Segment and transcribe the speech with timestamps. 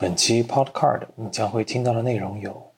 [0.00, 2.72] 本期 Podcast 你将会听到的内容有：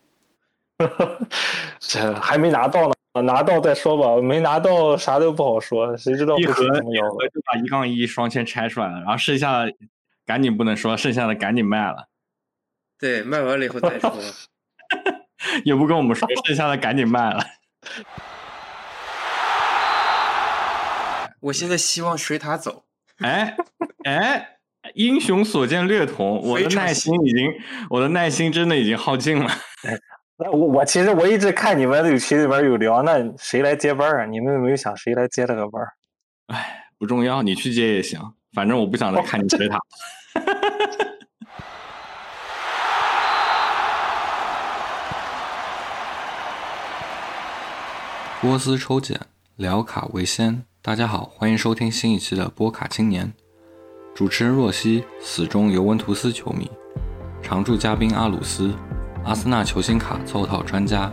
[1.79, 4.21] 这还没拿到呢，拿到再说吧。
[4.21, 7.09] 没拿到啥都不好说，谁知道一盒怎么样？
[7.33, 9.73] 就把一杠一双签拆出来了，然后剩下的
[10.27, 12.09] 赶紧不能说，剩下的赶紧卖了，
[12.99, 14.13] 对，卖完了以后再说。
[15.65, 17.45] 也不跟我们说， 剩下的赶紧卖了。
[21.39, 22.83] 我现在希望水塔走，
[23.19, 23.57] 哎
[24.05, 24.57] 哎，
[24.95, 27.53] 英雄所见略同，我的耐心已经，
[27.89, 29.49] 我的耐心真的已经耗尽了。
[30.37, 34.27] 那我我其实我一直看你们这个群里边有聊，那谁来接班啊？
[34.27, 35.81] 你们有没有想谁来接这个班？
[36.49, 38.21] 哎，不重要，你去接也行，
[38.53, 39.79] 反正我不想再看你水塔。
[48.41, 49.21] 波斯抽检，
[49.55, 50.65] 聊卡为先。
[50.83, 53.33] 大家好，欢迎收听新一期的波卡青年。
[54.15, 56.67] 主持人若曦，死忠尤文图斯球迷；
[57.43, 58.71] 常驻嘉宾阿鲁斯，
[59.25, 61.11] 阿森纳球星卡凑套专家；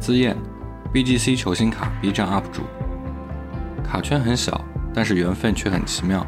[0.00, 0.34] 资燕
[0.94, 2.62] ，BGC 球星卡 B 站 UP 主。
[3.84, 4.58] 卡圈很小，
[4.94, 6.26] 但是缘分却很奇妙。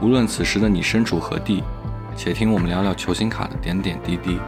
[0.00, 1.64] 无论此时的你身处何地，
[2.16, 4.38] 且听我们聊聊球星卡的点点滴滴。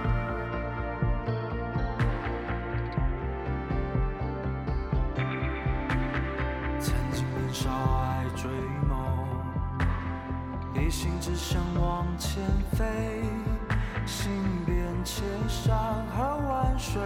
[16.82, 17.00] 水，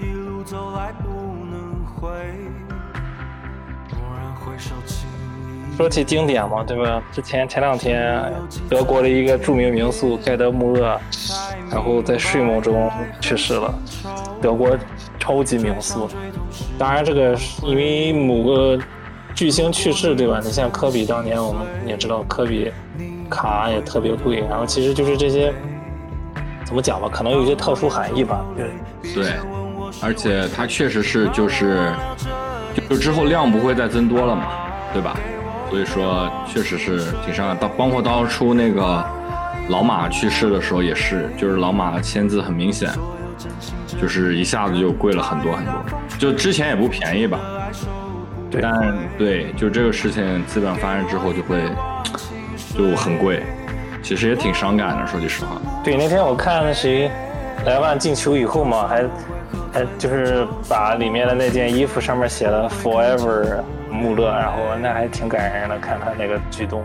[0.00, 1.08] 一路走来不
[1.48, 2.10] 能回。
[3.92, 5.06] 蓦然回首，情
[5.76, 7.00] 说起经典嘛，对吧？
[7.12, 8.20] 之前前两天
[8.68, 11.00] 德国的一个著名名宿盖德穆勒，
[11.70, 13.72] 然后在睡梦中去世了。
[14.42, 14.76] 德国
[15.20, 16.10] 超级名宿，
[16.76, 18.76] 当然这个因为某个
[19.36, 20.40] 巨星去世，对吧？
[20.42, 22.72] 你像科比当年我们也知道，科比
[23.30, 25.54] 卡也特别贵，然后其实就是这些
[26.66, 28.44] 怎么讲吧，可能有一些特殊含义吧。
[28.56, 29.32] 对，对，
[30.02, 31.92] 而且它确实是就是，
[32.74, 34.46] 就就之后量不会再增多了嘛，
[34.92, 35.16] 对吧？
[35.70, 37.56] 所以说确实是挺伤感。
[37.56, 39.04] 到包括当初那个
[39.68, 42.90] 老马去世的时候也是，就是老马的签字很明显，
[44.00, 45.72] 就是一下子就贵了很多很多，
[46.18, 47.38] 就之前也不便宜吧。
[48.50, 51.62] 对但对，就这个事情基本上发生之后就会
[52.76, 53.42] 就很贵，
[54.06, 55.60] 其实也挺伤感的，说句实话。
[55.82, 57.10] 对，那天我看那谁
[57.64, 59.04] 莱万进球以后嘛，还
[59.72, 66.84] 还就是把里面的那件衣服上面写了 “Forever 穆勒”，然后那还挺感人的，看他那个举动。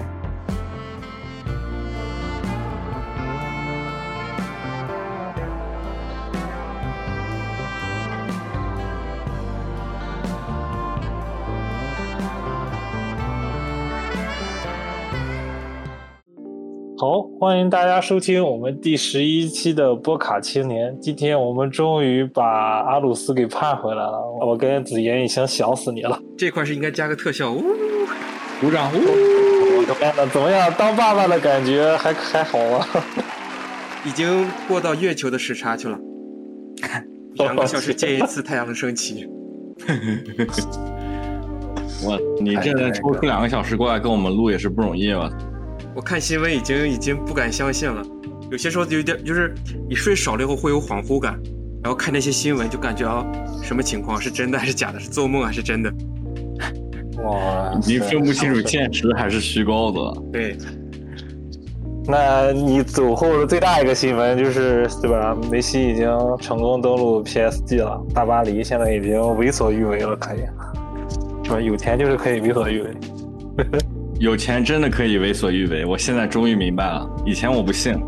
[17.02, 20.96] 好，欢迎大家收听我们第十一期的波卡青年。
[21.02, 22.46] 今天我们终于把
[22.82, 26.22] 阿鲁斯给盼回来了，我跟子妍已经想死你了。
[26.38, 27.64] 这块是应该加个特效，呜，
[28.62, 28.92] 鼓掌！
[28.94, 30.72] 我的天呐，怎么样？
[30.78, 32.86] 当爸爸的感觉还还好吗？
[34.06, 35.98] 已经过到月球的时差去了，
[37.34, 39.26] 两个小时见一次太阳的升起。
[42.06, 45.28] 我你这能抽出两个小时过来跟我们录也是不容易了。
[45.96, 48.02] 我看新闻已经已经不敢相信了，
[48.50, 49.54] 有些时候有点就是
[49.90, 51.38] 你睡少了以后会有恍惚感，
[51.84, 53.26] 然后看那些新闻就感觉啊
[53.62, 55.94] 什么情况是真的还是假的，是做梦还是真的？
[57.24, 60.22] 哇，你分不清楚现实还是虚构的。
[60.32, 60.58] 对，
[62.08, 65.38] 那你走后的最大一个新闻就是，对吧？
[65.52, 66.08] 梅西已经
[66.40, 70.40] 成功登陆 PSG 了，大巴黎现在已经为所欲为了，可以，
[71.44, 71.62] 是吧？
[71.62, 72.90] 有钱就是可以为所欲为。
[74.22, 78.00] 有钱真的可以为所欲为，我现在终于明白了，以前我不信。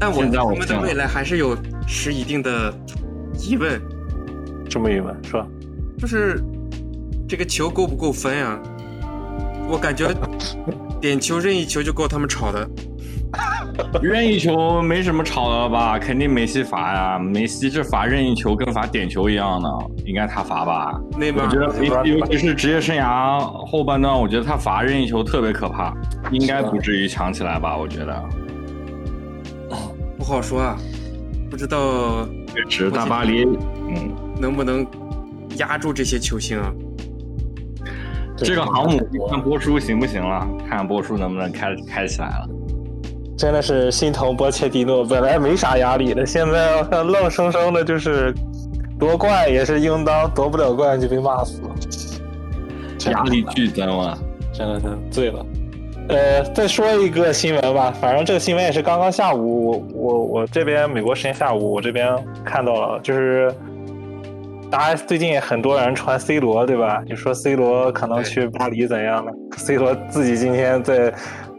[0.00, 1.54] 但我我我们的未来还是有
[1.86, 2.74] 持一定的
[3.38, 3.78] 疑问，
[4.70, 5.46] 什么疑问说？
[5.98, 6.42] 就是
[7.28, 8.58] 这个球够不够分呀？
[9.68, 10.08] 我感觉
[10.98, 12.66] 点球任意球就够他们吵的。
[14.02, 15.98] 任意球没什么吵的吧？
[15.98, 19.68] 肯定梅西罚呀，梅西这罚任意球跟罚点球一样的，
[20.04, 21.00] 应该他罚吧？
[21.12, 25.94] 那边我觉得梅西尤其是职业生涯后半段，我觉得他罚任意球特别可怕，
[26.30, 27.76] 应该不至于强起来吧？
[27.76, 28.22] 我觉得。
[30.18, 30.76] 不好说啊，
[31.50, 32.26] 不知道
[32.68, 34.86] 确实，大巴黎，嗯，能不能
[35.56, 36.72] 压住这些球星啊？
[38.36, 40.46] 这个航母看波叔行不行了？
[40.68, 42.48] 看波叔能不能开开起来了。
[43.36, 48.34] 真的是心疼波切蒂诺，本来没啥压力的，现在 愣生生的就是
[48.98, 51.70] 夺冠也是应当，夺不了冠就被骂死了，
[53.10, 54.16] 压力剧增啊。
[54.52, 55.44] 真的是醉了。
[56.08, 62.14] 呃，再说一个新闻吧，反正这个新闻也是刚刚下午，我我我这边美国时间下午，我这边
[62.44, 63.50] 看到了，就是
[64.70, 67.02] 大家最近很多人传 C 罗，对吧？
[67.08, 71.10] 就说 C 罗可能去巴黎怎样了？C 罗自己今天在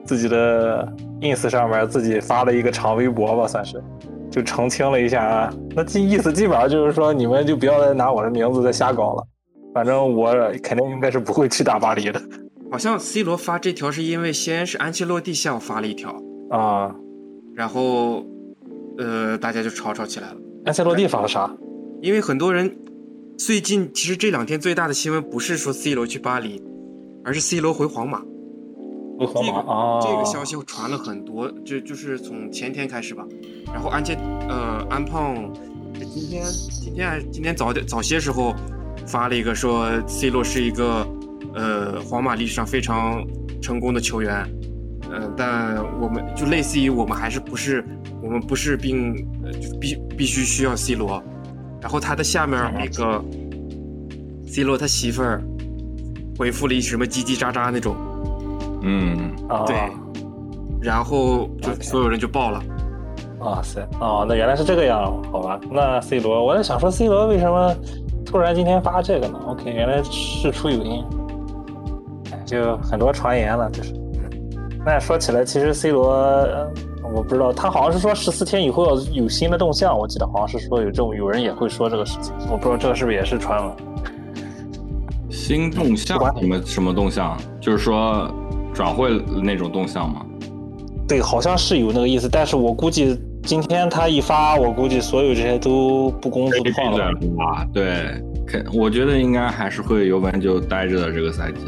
[0.06, 0.88] 自己的
[1.22, 3.82] ins 上面自己发了一个长微博吧，算是
[4.30, 5.54] 就澄清了一下啊。
[5.76, 9.24] 那这意思基本上就是说，你们就不要再拿我的名字再瞎搞了，
[9.74, 12.22] 反正我肯定应该是不会去打巴黎的
[12.72, 16.16] 好像 C 罗发这条是因为先是安切洛蒂向我发了一条，
[16.50, 16.94] 啊。
[17.56, 18.26] 然后
[18.98, 21.56] 呃大家就吵吵起来了，安切洛蒂发了啥？
[22.02, 22.76] 因为很多人
[23.38, 26.62] 最近其实这两天最大的新闻不是说 C 罗去巴黎，
[27.24, 28.22] 而是 C 罗回皇马。
[29.28, 33.26] 这个、这个消息传了很多，就就是从前天开始吧。
[33.74, 34.16] 然后安切
[34.48, 35.36] 呃安胖
[36.12, 36.44] 今天
[36.82, 38.54] 今天还是今天早点早些时候
[39.08, 41.08] 发了一个说 C 罗是一个
[41.56, 43.26] 呃皇马历史上非常
[43.62, 44.46] 成功的球员，
[45.10, 47.84] 呃，但我们就类似于我们还是不是
[48.22, 51.24] 我们不是并呃就必必须需要 C 罗。
[51.82, 53.24] 然后他的下面那个
[54.48, 55.42] C 罗他媳妇儿
[56.38, 57.96] 回复了一什么叽叽喳喳那种。
[58.84, 59.76] 嗯，啊对
[60.82, 62.62] 然后就所有人就爆了。
[63.40, 65.60] 哇塞哦，那原来是这个样，好吧？
[65.72, 67.76] 那 C 罗，我在想说 C 罗为什么
[68.26, 71.04] 突然今天发这个呢？OK，原来事出有因，
[72.32, 73.94] 哎，就很多传言了，就是。
[74.86, 76.70] 那说起来，其实 C 罗，呃
[77.14, 83.76] 我不知道，他好像是说十四天以后要有新的动向，我记得好像是说有这种有人也会说这个事情，我不知道这个是不是也是传闻。
[85.30, 87.38] 新动向不管什么什么动向？
[87.60, 88.30] 就是说
[88.74, 90.26] 转会那种动向吗？
[91.08, 97.06] 对，好像是有那个意思，但是我估计今天他一发，我估计所有这些都不攻自破了。
[97.40, 98.06] 啊，对，
[98.48, 101.60] 肯我觉得应该还是会尤文就待着的这个赛季。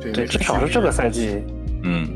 [0.00, 1.42] 对对，至少是这个赛季，
[1.82, 2.08] 嗯，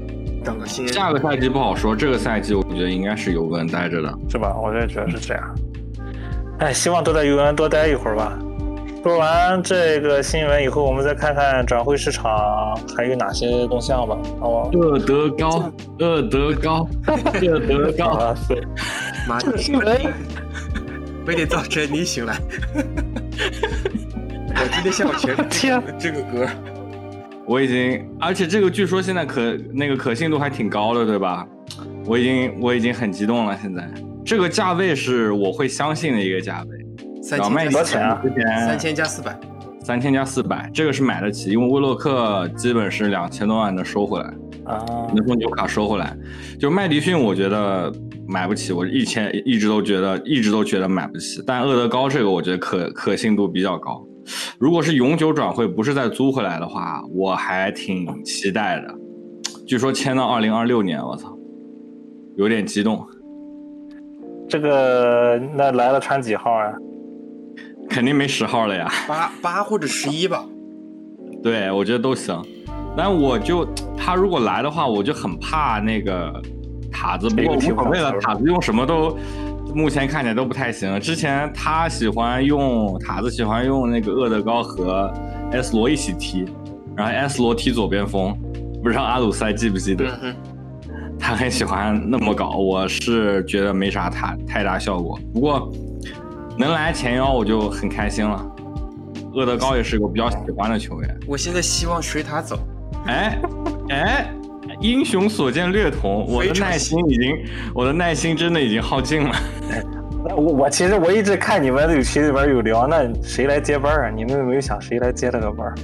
[0.42, 4.18] 等个新下个赛季不好说，这个赛季我觉得应该是尤文待着的。
[4.28, 4.56] 是吧？
[4.62, 5.54] 我也觉得是这样。
[6.60, 8.38] 哎，希望都在尤文多待一会儿吧。
[9.04, 14.16] 说完这个新闻以后，我们再看看转会市场还有哪些动向吧。
[14.40, 14.70] 好吧？
[14.72, 16.88] 厄德高，厄德高，
[17.42, 18.06] 厄德高。
[18.06, 18.62] 啊，对，
[19.28, 20.00] 妈这个新闻
[21.26, 22.40] 非得造成你醒来。
[24.56, 26.48] 我今天下午全是天这个歌，
[27.44, 31.46] 我已经，而且这个据说现在可那个可信度还挺高的，对吧？
[32.06, 33.54] 我已经我已经很激动了。
[33.60, 33.86] 现在
[34.24, 36.83] 这个价位是我会相信的一个价位。
[37.24, 39.40] 三千加四百，多少钱三千加四百，
[39.80, 44.26] 三千加四百，这个是买得起，因为威洛克基本是两千多万能收回来，
[44.66, 44.84] 啊，
[45.14, 46.14] 能从纽卡收回来。
[46.60, 47.90] 就麦迪逊，我觉得
[48.28, 51.42] 买不起，我以前一直都觉得一直都觉得买不起。
[51.46, 54.04] 但厄德高这个，我觉得可可信度比较高。
[54.58, 58.94] 如果是永久转会，不是再租回来的话，我还挺期待的。
[59.66, 61.34] 据说签到二零二六年，我操，
[62.36, 63.02] 有点激动。
[64.46, 66.70] 这个那来了穿几号啊？
[67.94, 68.90] 肯定没十号了呀。
[69.06, 70.44] 八八或者十一吧。
[71.44, 72.36] 对，我觉得都行。
[72.96, 73.64] 但我就
[73.96, 76.42] 他如果来的话，我就很怕那个
[76.90, 77.28] 塔子。
[77.28, 79.16] 不过无所谓了，塔子用什么都
[79.72, 80.98] 目前看起来都不太行。
[80.98, 85.08] 之前他喜欢用塔子，喜欢用那个厄德高和
[85.52, 86.44] S 罗一起踢，
[86.96, 88.36] 然后 S 罗踢左边锋，
[88.82, 90.18] 不知道阿鲁塞记不记得？
[90.20, 90.34] 嗯，
[91.16, 95.16] 他很喜欢那么搞，我是觉得没啥太太大效果。
[95.32, 95.70] 不过
[96.56, 98.46] 能来前腰我就很开心了。
[99.34, 101.18] 厄德高也是个比较喜欢的球员。
[101.26, 102.56] 我现在希望水塔走。
[103.06, 103.38] 哎
[103.90, 104.30] 哎，
[104.80, 107.36] 英雄所见略同，我的耐心已经，
[107.74, 109.34] 我的耐心真的已经耗尽了。
[110.26, 114.08] 那我我其实我一直看你们这个群里边有聊，那谁来接班啊？
[114.08, 115.74] 你们有没有想谁来接这个班儿？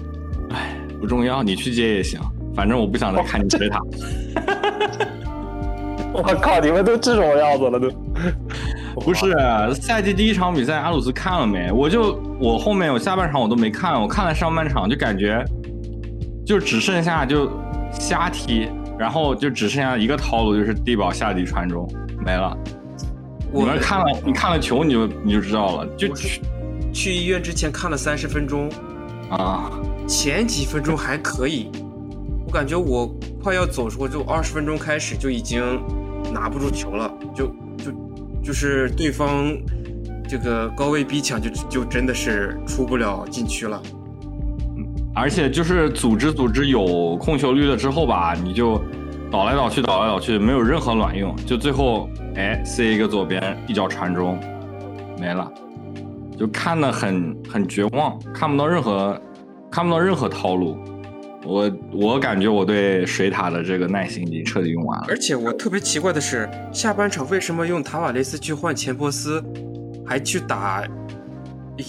[0.52, 2.20] 哎，不重要，你去接也行，
[2.54, 3.80] 反正我不想再看你水塔。
[6.14, 7.90] 我靠，你们都这种样子了都。
[8.96, 9.34] 不是
[9.74, 11.70] 赛季第一场比赛，阿鲁斯看了没？
[11.70, 15.44] 我就我后面我下半场我都没看，我看了上半场就感觉
[16.44, 17.50] 就只剩下就
[17.92, 18.68] 瞎踢，
[18.98, 21.88] 然后就只剩下一个套路，就是地保下底传中
[22.24, 22.56] 没了。
[23.52, 26.40] 你我们看了你看了球你就你就知道了，就去
[26.92, 28.70] 去医院之前看了三十分钟，
[29.30, 29.70] 啊。
[30.08, 31.70] 前几分钟还可以，
[32.44, 33.06] 我感觉我
[33.40, 35.62] 快要走的时候，就二十分钟开始就已经
[36.32, 37.46] 拿不住球了，就
[38.42, 39.56] 就是对方
[40.28, 43.80] 这个高位逼抢就就真的是出不了禁区了。
[45.14, 48.80] 而且就是组织组织有控球率了之后吧，你就
[49.30, 54.38] 倒来倒去倒来倒去，没有任何卵用，就最后哎塞一个左边一脚传中，
[55.18, 55.50] 没了，
[56.38, 59.20] 就看得很很绝望，看不到任何
[59.70, 60.78] 看不到任何套路。
[61.44, 65.06] 我我感觉我对水塔的这个耐心已经彻底用完了。
[65.08, 69.42] 而且我特别奇怪的是，下半场为什么用塔瓦雷斯去换钱伯斯，
[70.04, 70.86] 还去打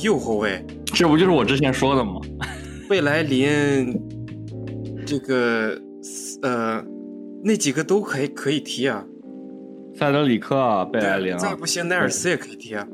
[0.01, 0.65] 右后卫？
[0.86, 2.13] 这不就是我之前说的吗？
[2.89, 3.93] 贝莱林，
[5.05, 5.77] 这个
[6.41, 6.84] 呃，
[7.43, 9.05] 那几个都可以可以踢啊。
[9.96, 12.88] 塞德里克、贝莱林，再不行，奈尔斯也可以踢啊。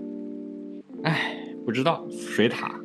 [1.04, 2.80] 哎，不知道水塔，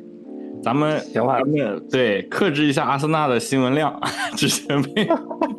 [0.63, 3.99] 咱们行吧咱们对克制一下阿森纳的新闻量，
[4.35, 5.07] 之前被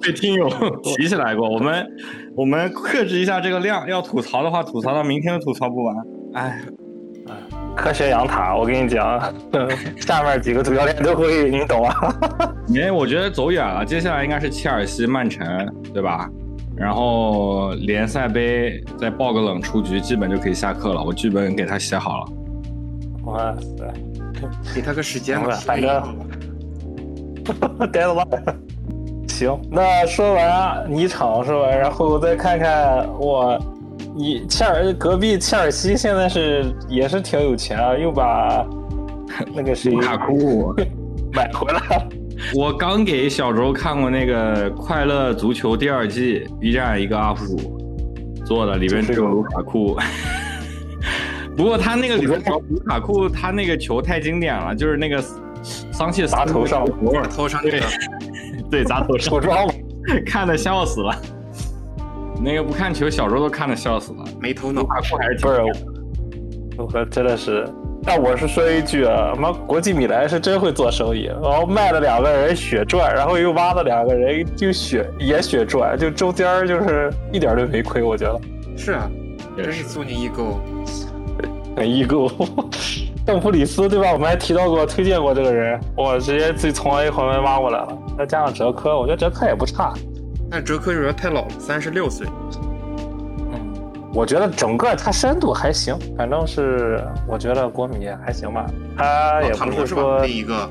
[0.00, 0.48] 被听友
[0.82, 1.86] 提起来过， 我们
[2.34, 5.96] 我们克制一下这个量，要吐槽的话，吐槽到明天都吐槽不完。
[6.34, 6.60] 哎，
[7.76, 9.20] 科学养塔，我跟你讲，
[10.00, 11.94] 下面几个主教练都会，你懂吗？
[12.68, 15.46] 因为我觉得走远了，接下来应该是切尔西、曼城，
[15.92, 16.28] 对吧？
[16.76, 21.00] 然后联赛杯再爆个冷出局，基本就可以下课了。
[21.00, 22.26] 我剧本给他写好了。
[23.26, 23.92] 哇塞，
[24.74, 25.50] 给他个时间吧。
[25.64, 26.18] 反正
[27.92, 28.26] 呆了吧。
[29.28, 31.68] 行，那说完你场是吧？
[31.68, 33.58] 然后再看看我，
[34.14, 38.64] 你切尔隔壁切尔西现在是也是挺有钱啊，又把
[39.52, 40.72] 那个谁卢卡库
[41.32, 42.08] 买回来了。
[42.54, 47.80] 我刚给小周看过那个《快乐足球》第二季 B 站一个 UP 主
[48.44, 49.96] 做的，里面只有卢卡库。
[51.56, 55.22] 不过他那个里面卢卡库，他那个球太经典了，就是那个
[55.92, 56.84] 桑切斯砸头上，
[57.30, 57.80] 头上对
[58.70, 59.66] 对砸头上，我装
[60.26, 61.14] 看的笑死了。
[62.42, 64.24] 那个不看球，小时候都看的笑死了。
[64.40, 65.62] 没头脑，卢卡库还是不是，
[66.76, 67.66] 我真的是。
[68.06, 78.38] 但我是说一句啊，妈，国际米兰是真会做生意，然后卖了两个人血赚，然后又挖了两个人就血也血赚，就中间就是一点都没亏，我觉得。
[78.76, 79.08] 是啊，
[79.56, 80.60] 真是苏宁易购，
[81.82, 82.30] 易购。
[83.26, 84.12] 邓普里斯对吧？
[84.12, 89.94] 我们还提到过、推荐过这个人，我直接自己从 A 环门挖过来了，再加上哲科，我觉得哲科也不差。
[90.50, 92.26] 但哲科有点太老了，三十六岁。
[94.12, 98.66] 我觉得整个他深度还行，反正是我觉得国米还行吧。
[98.96, 100.68] 他也不是说那一个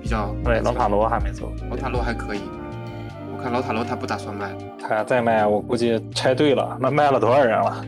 [0.00, 2.40] 比较对老塔罗还没走，老塔罗还可以。
[3.36, 6.78] 我看老塔罗他不打算卖，他再卖我估计拆队了。
[6.80, 7.84] 那卖了多少人了？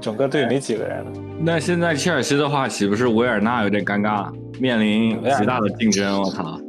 [0.00, 1.10] 整个队没几个人了。
[1.42, 4.30] 那现在切尔西的话，岂不是维尔纳有点尴尬，
[4.60, 6.20] 面临极大的竞争？
[6.20, 6.60] 我操！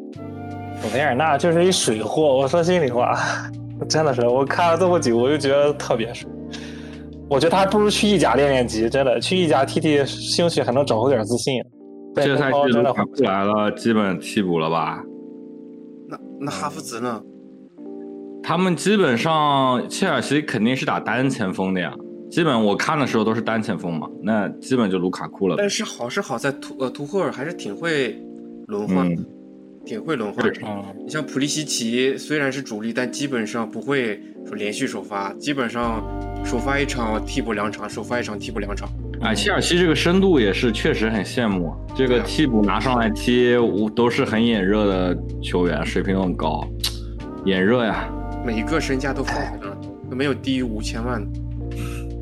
[0.94, 3.18] 维尔纳就是一水货，我说心里话，
[3.90, 6.30] 真的是我看了这么久，我就觉得特别水。
[7.30, 11.62] 我觉得他还不如去意甲练练级，真的去意甲踢踢，兴许还能找回点自信。
[12.16, 15.02] 这赛季都回不来了，基本替补了吧？
[16.10, 17.22] 那那哈弗茨呢？
[18.42, 21.94] 他们基本上切尔西肯定是打单前锋的呀，
[22.32, 25.56] 基本我看的时候都是单前锋嘛，那基本就卢卡库了。
[25.58, 28.18] 但是好是好在图呃图赫尔还是挺会
[28.68, 29.26] 轮换，嗯、
[29.86, 30.48] 挺会轮换。
[30.64, 36.04] 嗯，你像普利西奇虽然是主力，但基本上不会说连续首发，基本上。
[36.44, 38.90] 首发一场，替补两场；首发一场，替补两场。
[39.22, 43.56] 哎，切尔西这个深度也是确实很羡慕，这个替补拿上来踢，
[43.96, 46.68] 都是很眼热的球员，水平都很高，
[47.46, 48.12] 眼热呀。
[48.44, 49.78] 每一个身价都放在那儿，
[50.10, 51.24] 都没有低于五千万。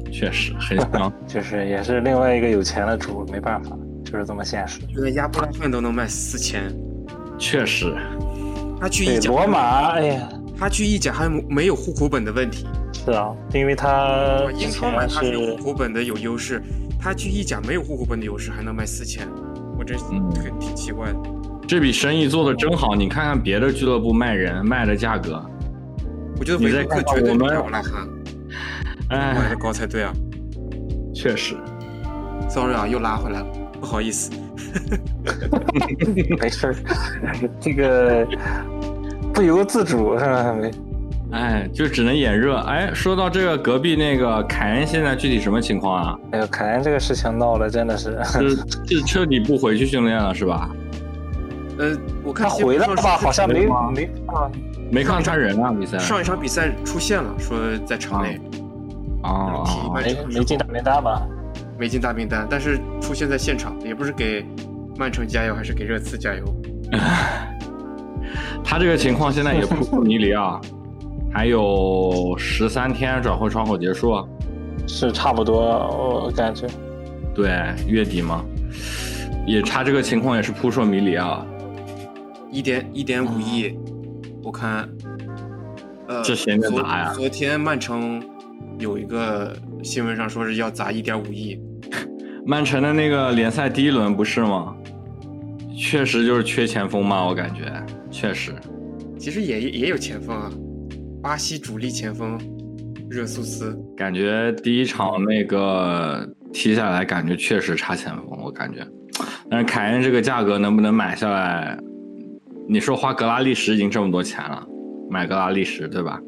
[0.10, 4.80] 确实很 香，就是也是另外一个有钱的主，没办法，就是这么现实。
[4.94, 6.74] 就连亚布拉罕都能卖四千，
[7.38, 7.96] 确实。
[8.80, 12.66] 他去意甲，罗马，哎呀，他去意甲还没有户口本的问题。
[12.94, 16.62] 是啊，因为他英超买他是有户口本的有优势，
[17.00, 19.28] 他去意甲没有户口本的优势还能卖四千，
[19.78, 21.20] 我真嗯挺挺奇怪的。
[21.68, 25.44] 这笔生意做的真好，你看看别的俱乐部卖人卖的价格，
[26.40, 28.08] 我觉得维克绝对比亚布拉罕
[29.10, 30.14] 哎卖的高才对啊。
[31.14, 31.56] 确实
[32.50, 33.46] ，sorry 啊，又拉回来了，
[33.80, 34.32] 不好意思。
[36.40, 36.76] 没事，
[37.60, 38.26] 这个
[39.34, 40.54] 不由自主是吧？
[40.54, 40.72] 没。
[41.32, 42.58] 哎，就只能眼热。
[42.58, 46.20] 哎，说到这个隔壁那个凯恩，现在具体什么情况啊？
[46.32, 48.50] 哎呦，凯恩这个事情闹的真的是，是
[48.88, 50.70] 是彻底不回去训练了是吧？
[51.80, 53.18] 呃，我看他回来了吧？
[53.18, 54.52] 好像没没看，
[54.92, 55.98] 没看他人啊比赛。
[55.98, 58.36] 上一场比赛出现了，说在场内。
[58.36, 58.42] 啊
[59.96, 61.28] 没没进大名单吧？
[61.78, 64.46] 没进大名单，但是出现在现场，也不是给
[64.98, 66.44] 曼城加油，还是给热刺加油。
[68.64, 70.60] 他这个情况现在也扑朔迷离啊。
[71.32, 74.16] 还有十三天转会窗口结束，
[74.88, 75.62] 是差不多，
[76.26, 76.68] 我感觉。
[77.36, 77.52] 对，
[77.88, 78.44] 月底嘛，
[79.46, 81.46] 也差这个情况也是扑朔迷离啊。
[82.52, 83.78] 一点一点五亿，
[84.44, 84.90] 我看，
[86.08, 87.14] 呃，这谁能拿呀？
[87.14, 88.20] 昨天曼城
[88.80, 91.60] 有一个新闻上说是要砸一点五亿。
[92.46, 94.76] 曼城的那个联赛第一轮不是吗？
[95.78, 97.72] 确实就是缺前锋嘛，我感觉
[98.10, 98.54] 确实。
[99.18, 100.50] 其实也也有前锋啊，
[101.22, 102.40] 巴西主力前锋
[103.10, 103.78] 热苏斯。
[103.98, 108.88] 感觉第一场那个踢下来，感觉确实差前锋，我感觉。
[109.50, 111.78] 但是凯恩这个价格能不能买下来？
[112.68, 114.66] 你说花格拉利什已经这么多钱了，
[115.10, 116.20] 买格拉利什对吧？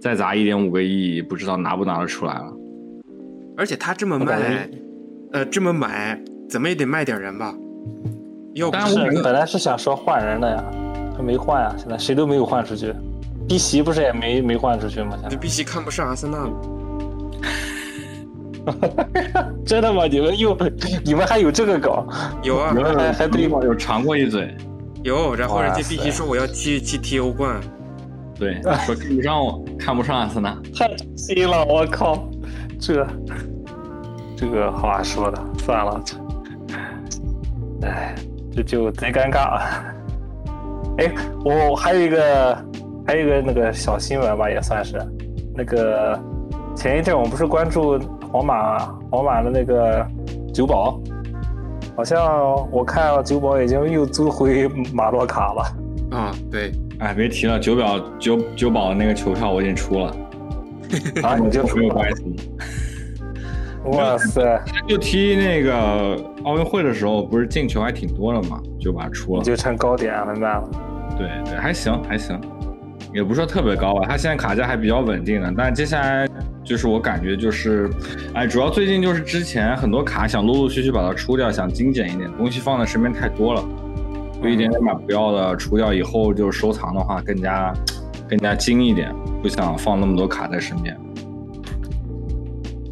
[0.00, 2.52] 再砸一点五个亿，不知道拿不拿得出来了。
[3.56, 4.70] 而且他这么卖，
[5.32, 7.54] 呃，这么买，怎么也得卖点人吧？
[8.54, 10.64] 要不是本来是想说换人的呀，
[11.16, 12.94] 他没换啊，现在谁都没有换出去。
[13.48, 15.16] 碧玺不是也没没换出去吗？
[15.20, 16.52] 现在碧玺看不上阿森纳了。
[19.64, 20.06] 真的吗？
[20.06, 20.56] 你们又
[21.04, 21.90] 你们还有这个梗？
[22.42, 24.54] 有啊，你们还还对有尝过一嘴。
[25.02, 27.60] 有，然后人家碧玺说我要去去踢欧冠。
[28.38, 30.56] 对，说看不上我，看不上阿森纳。
[30.72, 32.28] 太心了，我靠！
[32.80, 33.04] 这
[34.36, 36.00] 这个话说的，算了。
[37.82, 38.14] 哎，
[38.54, 39.60] 这就贼尴尬。
[40.98, 41.12] 哎，
[41.44, 42.56] 我还有一个，
[43.04, 44.96] 还有一个那个小新闻吧，也算是
[45.56, 46.16] 那个
[46.76, 47.98] 前一阵我们不是关注
[48.32, 48.78] 皇马，
[49.10, 50.06] 皇马的那个
[50.54, 51.00] 酒保，
[51.96, 56.16] 好像我看酒保已经又租回马洛卡了。
[56.16, 56.72] 啊，对。
[57.00, 60.16] 哎，别提了，九表九九宝的那个球票我已经出了。
[61.22, 62.24] 啊，你就没有关系。
[63.92, 64.60] 哇塞！
[64.86, 69.42] 就踢那个奥运会的时候，不是进球还挺多的嘛，就把它出了。
[69.42, 70.68] 就成高点了，明白了。
[71.16, 72.38] 对对，还行还行，
[73.14, 74.04] 也不说特别高吧。
[74.06, 76.28] 他现在卡价还比较稳定的，但接下来
[76.64, 77.88] 就是我感觉就是，
[78.34, 83.64] 哎，主要最近就是之前很多卡想陆陆续续把它出掉，想精简一点，东西放在身边太多了。
[84.42, 87.74] 有一点点把不要的除掉以后，就收藏的话更加
[88.28, 90.96] 更加精一点，不想放那么多卡在身边。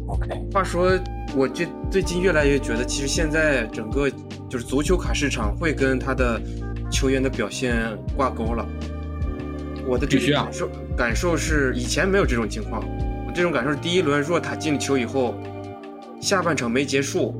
[0.07, 0.91] OK，话说，
[1.35, 4.09] 我这最近越来越觉得，其实现在整个
[4.49, 6.41] 就是足球卡市场会跟他的
[6.91, 8.65] 球员的表现挂钩了。
[9.87, 12.83] 我的这种感受感受是，以前没有这种情况。
[13.25, 15.33] 我这种感受是，第一轮若塔进了球以后，
[16.19, 17.33] 下半场没结束，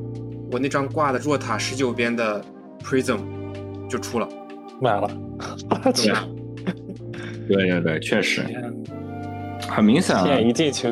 [0.50, 2.42] 我那张挂的若塔十九边的
[2.82, 3.18] Prism。
[3.88, 4.28] 就出了，
[4.80, 5.10] 买了，
[5.94, 8.42] 对，对对对，确实，
[9.68, 10.90] 很明显啊，一进球，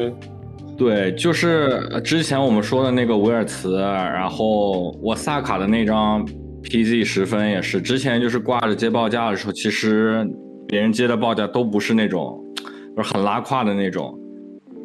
[0.76, 6.26] 对，就是之前我们说的那个维尔茨，然后我萨卡的那张
[6.62, 10.26] PZ 十分也是，之前就是挂着接报价的时候，其实
[10.66, 12.42] 别人接的报价都不是那种，
[12.96, 14.18] 就是很拉胯的那种，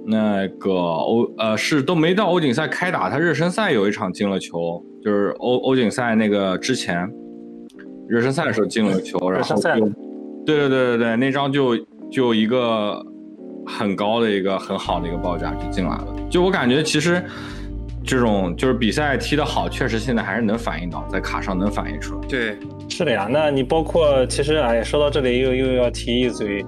[0.05, 7.09] 那个欧呃是都没到欧锦赛开打，他热身赛有一场进了球，就是欧欧锦赛那个之前。
[8.11, 9.55] 热身赛的时候进了个球，然后
[10.45, 11.77] 对对对对对，那张就
[12.11, 13.01] 就一个
[13.65, 16.07] 很高的一个很好的一个报价就进来了。
[16.29, 17.23] 就我感觉，其实
[18.03, 22.27] 这种就是比赛踢得好，确实现在还是能反映到在卡上能反映出来。
[22.27, 22.57] 对，
[22.89, 23.29] 是的呀。
[23.31, 26.65] 那你包括其实哎，说到这里又又要提一嘴，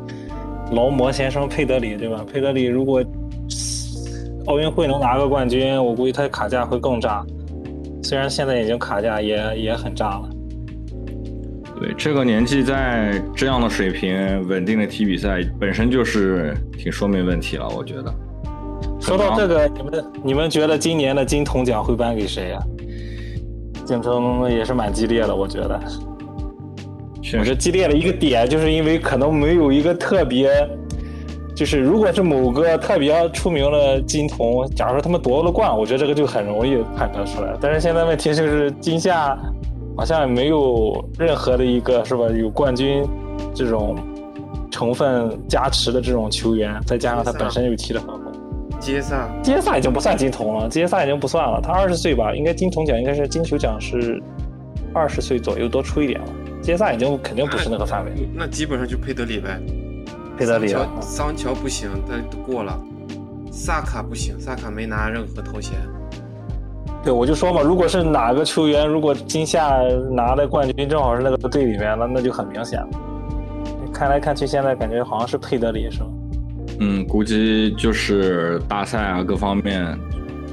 [0.72, 2.24] 劳模先生佩德里对吧？
[2.32, 3.04] 佩德里如果
[4.46, 7.22] 奥运会能拿个冠军，我估计他卡价会更炸。
[8.02, 10.30] 虽然现在已经卡价也也很炸了。
[11.84, 17.68] 对这个年纪，在这样的水平稳定的踢比赛，本身就是挺说明问题了。
[17.68, 18.06] 我觉得。
[19.02, 22.60] 说到这个，你们你们觉得今年的金童奖会颁给谁呀？
[23.84, 25.78] 竞争也是蛮激烈的，我觉得。
[27.22, 30.50] 确实激烈的一个点，就是因为可能没有一个特别，
[31.54, 37.54] 就是如果是某个特别出名的金童，假如说他们夺了冠，我觉得这个就很容易判断出来。
[37.60, 39.38] 但是现在问题就是今夏。
[39.96, 42.26] 好像也没有任何的一个是吧？
[42.30, 43.08] 有冠军
[43.54, 43.96] 这种
[44.72, 48.20] 成分加持的这种球员，再加上他本身又踢得很好。
[48.80, 51.62] 杰萨，杰萨已经不算金童了，杰萨已经不算了。
[51.62, 54.22] 他二十岁吧，应该金童奖应该是金球奖是
[54.94, 56.28] 二十岁左右多出一点了。
[56.62, 58.12] 杰萨已经肯定不是那个范围。
[58.34, 59.62] 那基本上就佩德里呗。
[60.38, 62.78] 佩德里，桑乔不行，他过了。
[63.52, 65.74] 萨卡不行，萨卡没拿任何头衔。
[67.04, 69.78] 对，我就说嘛，如果是哪个球员，如果今夏
[70.12, 72.88] 拿的冠军正好是那个队里面，那那就很明显了。
[73.94, 76.08] 看来看去，现在感觉好像是佩德里，是吗？
[76.80, 79.98] 嗯，估计就是大赛啊，各方面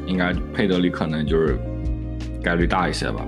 [0.07, 1.57] 应该佩德里可能就是
[2.43, 3.25] 概率大一些吧。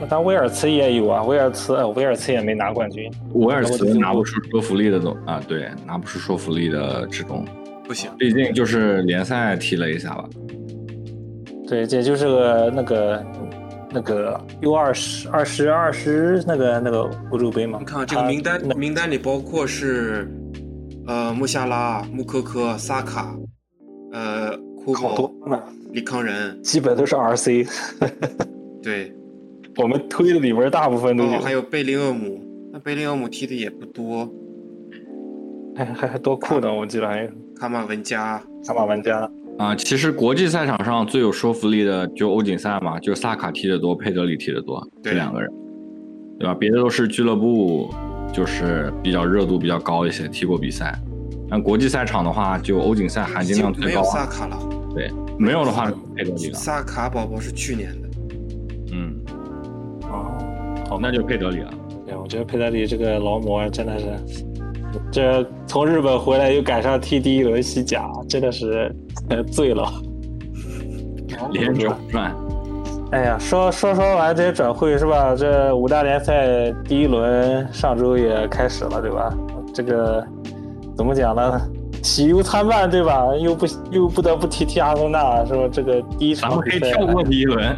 [0.00, 3.10] 那他威尔茨也有啊，威尔茨，威尔茨也没拿冠军。
[3.34, 7.44] 威尔茨拿不出说服力的总啊，对，拿不出说服力的这种，
[7.86, 10.24] 不行，毕竟就是联赛踢了一下吧。
[11.70, 13.24] 对，这就是个那个
[13.92, 17.78] 那个 U 二十二十二十那个那个欧洲杯嘛。
[17.78, 20.28] 你看这个名单，名单里包括是
[21.06, 23.36] 呃穆夏拉、穆科科、萨卡、
[24.10, 24.50] 呃
[24.84, 25.32] 库多
[25.92, 27.68] 李康仁，基本都是 RC。
[28.82, 29.12] 对，
[29.78, 31.38] 我们推的里边大部分都有。
[31.38, 32.40] 还有贝林厄姆。
[32.72, 34.28] 那贝林厄姆踢的也不多，
[35.76, 39.30] 还还还多库呢，我记得还有卡马文加，卡马玩家。
[39.60, 45.50] 啊，其实国际赛场上最有说服力的就欧锦赛嘛，就萨卡踢得多，佩德里踢得多，这对两个人，
[46.38, 46.54] 对吧？
[46.54, 47.92] 别的都是俱乐部，
[48.32, 50.98] 就是比较热度比较高一些，踢过比赛。
[51.50, 54.04] 但国际赛场的话，就欧锦赛含金量最高啊。
[54.04, 54.56] 萨卡了，
[54.94, 56.54] 对，没有的话，佩德里了。
[56.54, 58.08] 萨卡宝宝是去年的，
[58.92, 59.14] 嗯，
[60.04, 60.38] 哦，
[60.88, 61.70] 好，那就佩德里了。
[62.06, 64.06] 对，我觉得佩德里这个劳模真的是，
[65.10, 68.94] 这从日本回来又赶上踢第一轮西甲，真的是
[69.28, 69.90] 呃醉了。
[71.52, 72.34] 连轴转，
[73.12, 75.34] 哎呀，说说说完这些转会是吧？
[75.34, 79.32] 这五大联赛第一轮上周也开始了，对吧？
[79.74, 80.24] 这个
[80.96, 81.60] 怎么讲呢？
[82.02, 83.26] 喜忧参半，对吧？
[83.36, 85.68] 又不又不得不提提阿森纳，是吧？
[85.72, 87.74] 这个第一咱们可以跳过第一轮，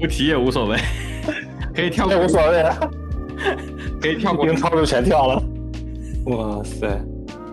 [0.00, 0.76] 不提也无所谓，
[1.74, 2.64] 可以跳过，无所谓，
[4.00, 5.42] 可以跳过英超就全跳了。
[6.26, 6.86] 哇塞，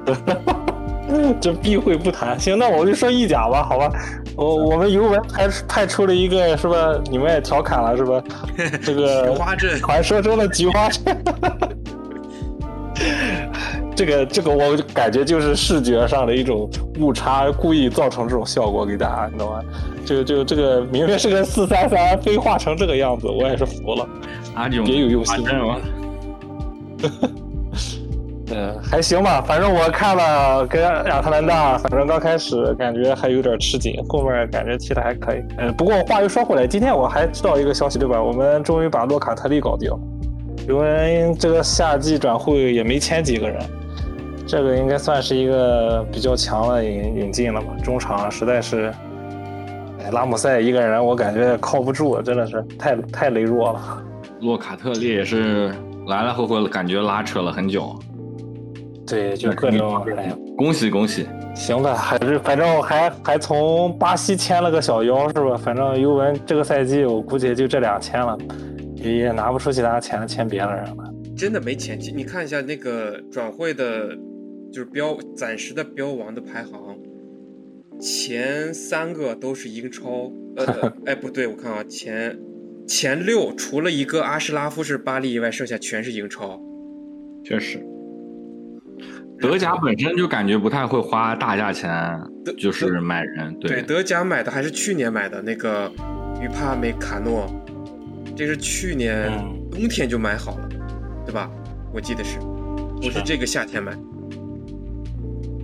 [1.40, 2.40] 这避讳不谈。
[2.40, 3.90] 行，那我就说意甲吧，好吧。
[4.36, 7.00] 我我们尤文派派出了一个是吧？
[7.10, 8.22] 你们也调侃了是吧？
[8.84, 11.18] 这个菊花阵传说中的菊花阵。
[13.96, 19.62] 这 个这个，我感觉就是视觉上的一种误差，故意造成这种效果给大家，你懂吗？
[20.06, 24.08] 就就这个明明是个四三三，非画成这个样子，我也是服了。
[24.56, 25.44] 阿炯别有用心？
[28.50, 35.44] 嗯，还行吧，反正我看了跟亚特兰大，反正刚开始感觉还有点吃紧，后面感觉踢的还可以。
[35.58, 38.22] 呃，不过话又说回来，今天我还知道一个消息，对吧？
[38.22, 40.00] 我们终于把洛卡特利搞定了，
[40.68, 43.62] 因为这个夏季转会也没签几个人，
[44.48, 47.68] 这个应该算是一个比较强的引引进了吧。
[47.84, 48.94] 中场实在是，
[50.02, 54.04] 哎，拉姆塞一个人我感觉靠不住，真的是太太羸弱了。
[54.40, 55.70] 洛卡特利也是
[56.08, 57.94] 来来回回感觉拉扯了很久，
[59.08, 60.38] 对，就各种哎呀。
[60.58, 61.26] 恭喜恭喜！
[61.56, 65.56] 行吧，还是反正还还从巴西签了个小妖是吧？
[65.56, 68.38] 反正尤文这个赛季我估计就这俩签了，
[68.96, 71.14] 也也拿不出其他钱签别的人了。
[71.36, 72.12] 真的没前期。
[72.12, 74.10] 你看一下那个转会的，
[74.72, 76.98] 就是标暂时的标王的排行，
[78.00, 80.32] 前三个都是英超。
[80.56, 82.38] 呃， 哎，不对，我看啊，前
[82.88, 86.60] 前六除了一个阿什拉夫是巴黎以外，剩下全是英超。
[87.44, 87.86] 确实，
[89.40, 92.20] 德甲本身就感觉不太会花大价钱，
[92.58, 93.58] 就是买人。
[93.60, 95.92] 对，德甲买的还是去年买的那个
[96.42, 97.46] 于帕梅卡诺，
[98.36, 100.70] 这是去年嗯冬天就买好了，
[101.26, 101.50] 对吧？
[101.94, 103.92] 我记得是，不是是这个夏天买。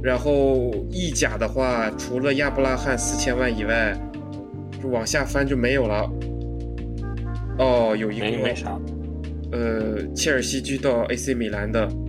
[0.04, 3.98] 然后意甲的话，除了亚布拉罕四千万以外，
[4.82, 6.10] 就往下翻就没有了。
[7.58, 8.78] 哦，有一个没没啥，
[9.52, 12.03] 呃，切尔西居到 AC 米兰的摩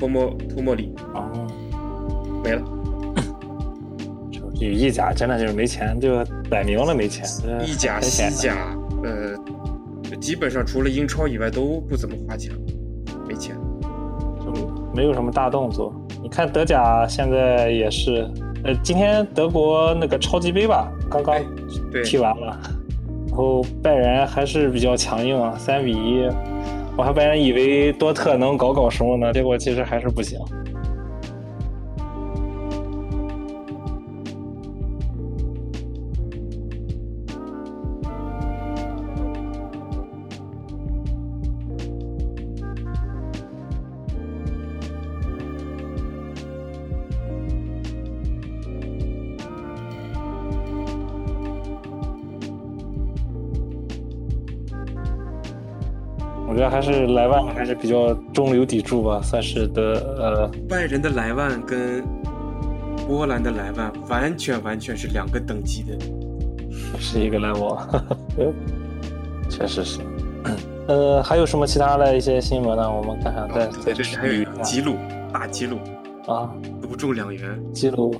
[0.00, 1.30] 托莫托莫里哦，
[2.42, 2.62] 没了。
[4.32, 7.24] 就就意甲真的就是没钱，就摆明了没钱。
[7.64, 12.52] 意甲、西甲，呃，基本上除了英超以外都不怎么花钱，
[13.28, 13.54] 没钱。
[14.42, 14.52] 就
[14.94, 15.94] 没有什么大动作。
[16.22, 18.26] 你看德甲现在也是，
[18.64, 21.36] 呃，今天德国那个超级杯吧，刚刚
[22.02, 22.58] 踢完了，
[23.28, 26.26] 然后拜仁还是比较强硬啊，三比一。
[27.00, 30.38] 我还本来以为多特能搞搞什么呢，结果其实还是不行。
[56.80, 59.82] 还是莱万还是比较中流砥柱吧，算是的
[60.18, 62.02] 呃拜仁的莱万跟
[63.06, 65.88] 波兰的莱万完全完全是两个等级的。
[66.98, 67.78] 是一个 level，
[69.50, 70.00] 确实是。
[70.88, 72.90] 呃，还有什么其他的一些新闻呢？
[72.90, 74.96] 我们看看再再这是还有一个吉鲁
[75.30, 75.76] 大吉鲁，
[76.26, 77.62] 啊，独中两元。
[77.74, 78.14] 记录，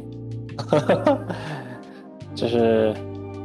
[2.36, 2.94] 就是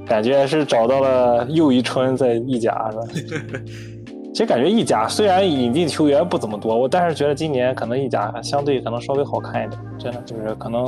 [0.06, 3.60] 感觉是找到了又一春在意甲是吧？
[4.36, 10.84] 其实感觉意甲虽然引进球员不怎么多，我但是觉得今年可能意甲相对可能稍微好看一点，真的就是可能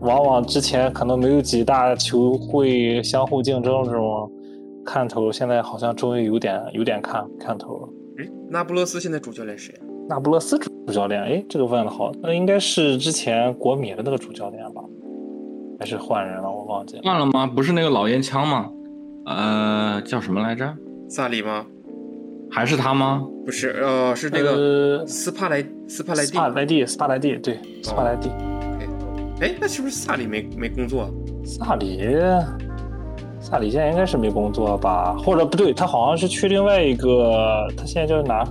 [0.00, 4.28] 往往之前可能没有几大球会相互竞争这种
[4.84, 7.88] 看头，现在好像终于有点有点看看头了。
[8.18, 9.86] 哎，那不勒斯现在主教练谁啊？
[10.08, 14.82] 那不勒斯主教练，哎，这个问的好，那应该是之前国米的那个主教练吧？
[15.78, 16.50] 还是换人了？
[16.50, 17.02] 我忘记了。
[17.04, 17.46] 换了吗？
[17.46, 18.68] 不是那个老烟枪吗？
[19.26, 20.68] 呃，叫什么来着？
[21.08, 21.64] 萨里吗？
[22.52, 23.22] 还是他吗？
[23.46, 26.34] 不是，呃，是那个呃斯帕莱斯帕莱蒂斯。
[26.36, 28.30] 帕莱蒂，斯帕莱蒂，对，斯帕莱蒂。
[29.40, 31.10] 哎，那是不是萨里没没工作？
[31.44, 32.06] 萨里，
[33.40, 35.16] 萨里现在应该是没工作吧？
[35.16, 38.44] 或者不对，他好像是去另外一个，他现在就是哪？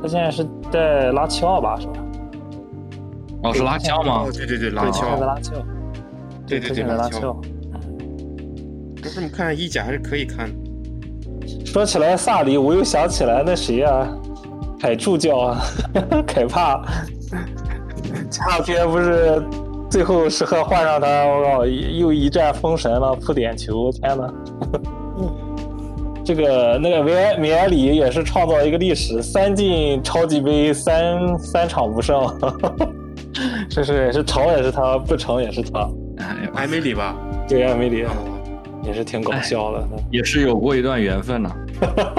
[0.00, 1.76] 他现在是在拉齐奥吧？
[1.78, 1.92] 是吧？
[3.42, 4.32] 哦，是拉齐奥吗哦，？
[4.32, 5.18] 对对对，拉齐奥。
[6.46, 7.40] 对对对拉拉齐奥齐奥。
[9.02, 10.67] 不是，你看意甲还是可以看的。
[11.68, 14.08] 说起来萨里，我又想起来那谁啊，
[14.80, 15.60] 凯助教啊，
[16.26, 16.82] 凯帕。
[18.30, 19.42] 前两天不是
[19.90, 24.32] 最后时刻换上他，我靠，又一战封神了，扑点球，天呐！
[26.24, 32.18] 这个那个维埃米埃里也是创造一个历史，三进超级杯，三三场不胜，
[33.68, 35.80] 这是也是成也是他，不成也是他。
[36.16, 37.14] 哎呀，埃梅里吧？
[37.46, 38.08] 对啊，梅里哦，
[38.88, 39.86] 也是挺搞笑的。
[40.10, 41.54] 也是有过一段缘分呢。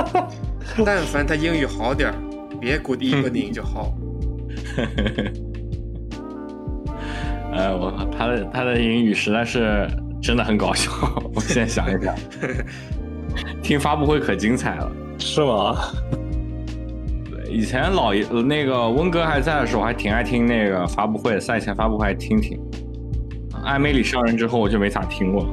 [0.85, 2.15] 但凡他英语好点儿，
[2.61, 3.91] 别 good evening 就好。
[7.51, 9.87] 呃， 我靠，他的他的英语实在是
[10.21, 10.91] 真的很搞笑。
[11.33, 12.15] 我现在想一想，
[13.63, 14.91] 听发布会可精彩了。
[15.17, 15.75] 是吗？
[17.29, 22.57] 对以前老爷呃那个温哥还在的时候，还挺爱听那个发布会，赛前发布会还听听。
[23.65, 25.49] 艾梅里上任之后，我就没咋听过了，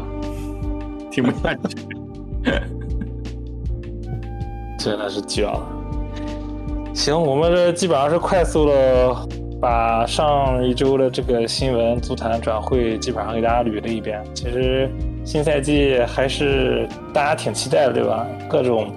[1.16, 1.76] 听不下去。
[4.78, 5.66] 真的是绝了。
[6.94, 9.16] 行，我们这基本上是快速的
[9.58, 14.22] 把上一周的这个新闻足坛转会基本上给大家捋了一遍。
[14.34, 14.90] 其实
[15.24, 18.26] 新赛季还是大家挺期待的，对吧？
[18.46, 18.92] 各种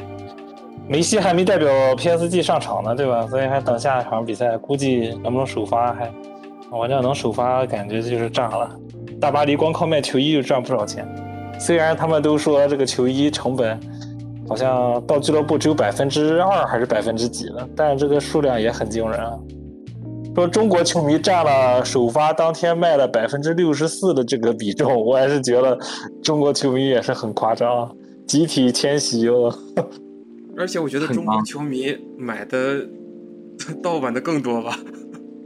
[0.90, 3.26] 梅西还没代表 PSG 上场呢，对吧？
[3.28, 6.12] 所以还等下一场比赛，估计能不能首发还，
[6.70, 8.70] 我这能首发，感觉就是炸了。
[9.22, 11.08] 大巴黎光靠卖球衣就赚不少钱，
[11.60, 13.80] 虽然他们都说这个球衣成本。
[14.48, 19.38] 好像到俱乐部只有百分之二还是百分之几呢，但是这个数量也很惊人啊。
[20.34, 25.78] 说中国球迷占了首发当天卖了百分之六十四的这个比重，我还是觉得
[26.24, 27.92] 中国球迷也是很夸张，啊
[28.26, 29.54] 集体迁徙哦。
[30.58, 32.84] 而且我觉得中国球迷买的
[33.84, 34.80] 盗版的更多吧。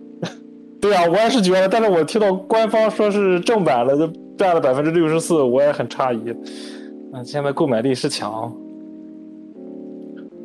[0.80, 6.36] 对啊，我也是觉得，但是我听到官方说是正版的就占了百分之六十四，我也很诧异。
[7.14, 8.52] 嗯，现在购买力是强。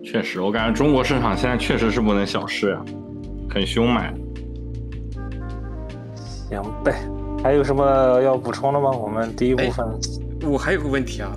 [0.05, 2.85] 确实，我感觉中国市场现在确实是不能小视啊，
[3.51, 4.15] 很凶买。
[6.49, 6.95] 行呗，
[7.43, 8.91] 还有什么要补充的吗？
[8.91, 9.87] 我们第一部分，
[10.51, 11.35] 我还有个问题啊，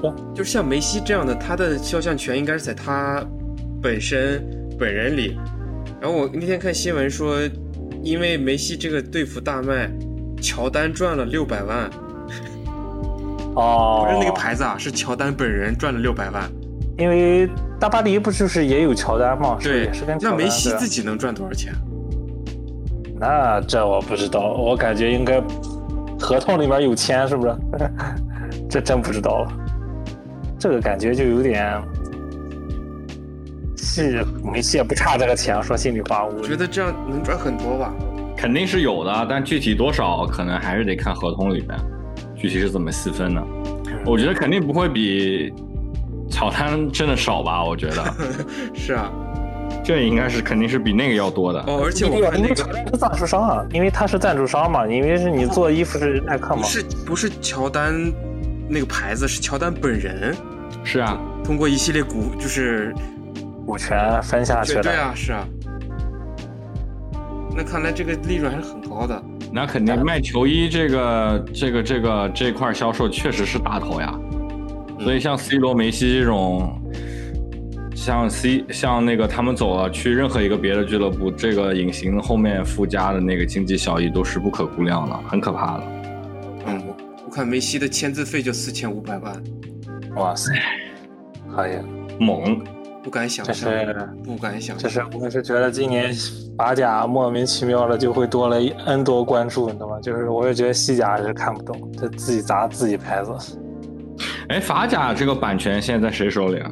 [0.00, 3.24] 说就是像梅西这样的，他的肖像权应该是在他
[3.80, 4.44] 本身
[4.78, 5.38] 本人里。
[6.00, 7.38] 然后我那天看新闻说，
[8.02, 9.88] 因为梅西这个队服大卖，
[10.44, 11.90] 乔丹赚了六百万，
[13.54, 16.42] 哦，不是那个牌子啊，是乔丹本人赚了六百万。
[16.98, 17.48] 因为
[17.80, 19.56] 大巴黎不就是也有乔丹吗？
[19.58, 21.72] 对也是跟，乔丹那梅西自己能赚多少钱？
[23.18, 25.40] 那这我不知道，我感觉应该
[26.20, 27.56] 合同里面有签，是不是？
[28.68, 29.52] 这真不知道了。
[30.58, 31.82] 这个感觉就有点，
[33.78, 37.94] 是梅西也不差这个钱，说心里话，我我觉得这样能赚很多吧。
[38.44, 41.70] 肯定是有的，但具体多少可能还是得看合同里面，
[42.36, 43.42] 具体是怎么细分的。
[44.04, 45.50] 我觉得肯定不会比
[46.28, 47.64] 乔丹挣的少吧？
[47.64, 48.04] 我觉得
[48.76, 49.10] 是啊，
[49.82, 51.60] 这应该是肯定是比那个要多的。
[51.60, 57.94] 哦，而且我看那个乔丹是赞助商啊，因为他是赞助商嘛，因为是你做衣服是耐克嘛不，是不是乔丹
[58.68, 60.36] 那个牌子，是乔丹本人
[60.84, 62.94] 是啊，通过一系列股就是
[63.64, 64.82] 股权分下去的。
[64.82, 65.48] 对对啊，是啊。
[67.56, 69.22] 那看来这个利润还是很高的。
[69.52, 74.12] 那肯定卖球衣这个这个这个这块销售确实是大头呀。
[75.00, 76.80] 所以像 C 罗、梅西这种，
[77.94, 85.84] 像 C 像那个他们走了去任何一个别的俱乐部，这个隐形后面附加的那个经济效益都是不可估量的，很可怕的。
[86.66, 86.82] 嗯，
[87.26, 89.42] 我看梅西的签字费就四千五百万，
[90.16, 90.52] 哇塞，
[91.54, 91.72] 可以，
[92.18, 92.58] 猛，
[93.04, 95.10] 不敢想这象，是不敢想这象。
[95.12, 96.10] 是我是觉得今年
[96.56, 100.00] 法甲莫名其妙的就会多了 N 多关注，你知道吗？
[100.00, 103.30] 就是我也觉得西甲是看不懂，这自己砸自己牌子。
[104.48, 106.70] 哎，法甲这个版权现在在谁手里啊？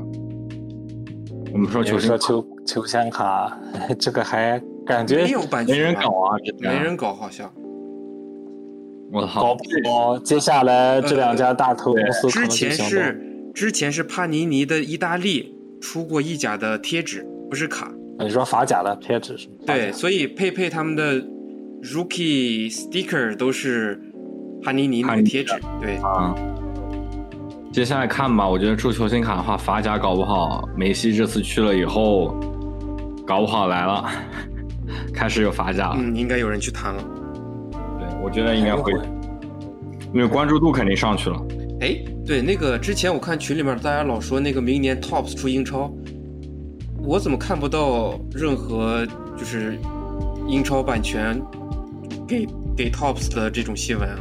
[1.52, 3.54] 我们说球星球球星卡，
[4.00, 7.52] 这个还感觉没有版权，没人搞，啊，这没人搞，好像。
[9.12, 9.54] 我搞！
[9.84, 12.72] 不好接下来这两家大头公司可之前。
[12.72, 17.92] 是之前是帕尼尼的意大利出过意甲的贴纸，不是卡。
[18.20, 19.54] 你说法甲的贴纸是吗？
[19.66, 21.20] 对，所以佩佩他们的
[21.82, 24.00] Rookie Sticker 都是
[24.62, 25.52] 帕尼尼那个贴纸。
[25.80, 26.32] 对，啊，
[27.72, 32.36] 接下来看吧，我觉得出球星卡的话，法甲搞不好，梅西这次去了以后，
[33.26, 34.04] 搞不好来了，
[35.12, 35.96] 开始有法甲了。
[35.98, 37.02] 嗯，应该有人去谈了。
[37.98, 38.92] 对，我觉得应该会，
[40.14, 41.36] 因为关注度肯定上去了。
[41.80, 45.92] 哎，对，那个之前我看群里面大家老说那个明年 Tops 出英超，
[47.04, 49.04] 我怎么看不到任何
[49.36, 49.76] 就是
[50.46, 51.40] 英超版权
[52.26, 54.18] 给给 Tops 的这种新闻啊？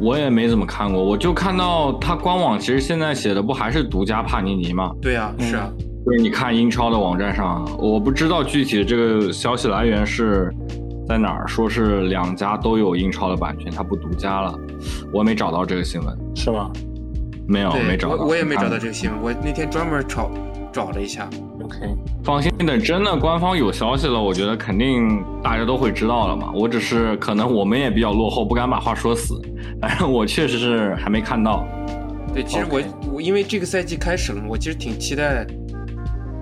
[0.00, 4.92] 我也没怎么看过，我就看到他官网其实现在写的不还是独家帕尼尼吗？
[5.00, 5.72] 对啊，是啊，
[6.04, 10.52] 就是你看英超的网站上，我不知道具体的这个消息来源是
[11.06, 14.58] 在哪儿，说是两家都有英超的版权，它不独家了，
[15.12, 16.68] 我没找到这个新闻，是吗
[17.52, 20.30] 没有没找到，我我也没找到这个新闻，我那天专门找
[20.72, 21.28] 找了一下。
[21.62, 21.76] ？OK，
[22.24, 26.50] 放心，等真的官方有消息了，我觉得肯定大家都会知道了嘛。
[26.54, 29.38] 我只是可能我们也比较落后，不敢把话说死，
[29.82, 31.62] 反正我确实是还没看到。
[32.32, 32.80] 对，其实我
[33.12, 35.46] 我因为这个赛季开始了嘛，我其实挺期待，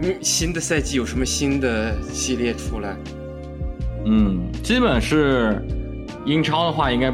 [0.02, 2.96] 嗯，新的赛季有什么新的系列出来。
[4.06, 5.60] 嗯，基本是
[6.24, 7.12] 英超的话，应该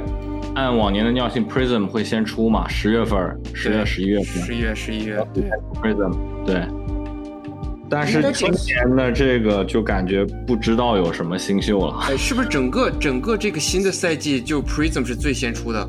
[0.57, 6.17] 按往年的尿性，Prism 会先出嘛，十月份、十月、十一月份十一月、十一月，对，Prism
[6.47, 6.67] 对。
[7.91, 15.89] 但是今年的这个就感觉不知道有什么新秀了哎，是不是整个整个这个新的赛季就 Prism 是最先出的？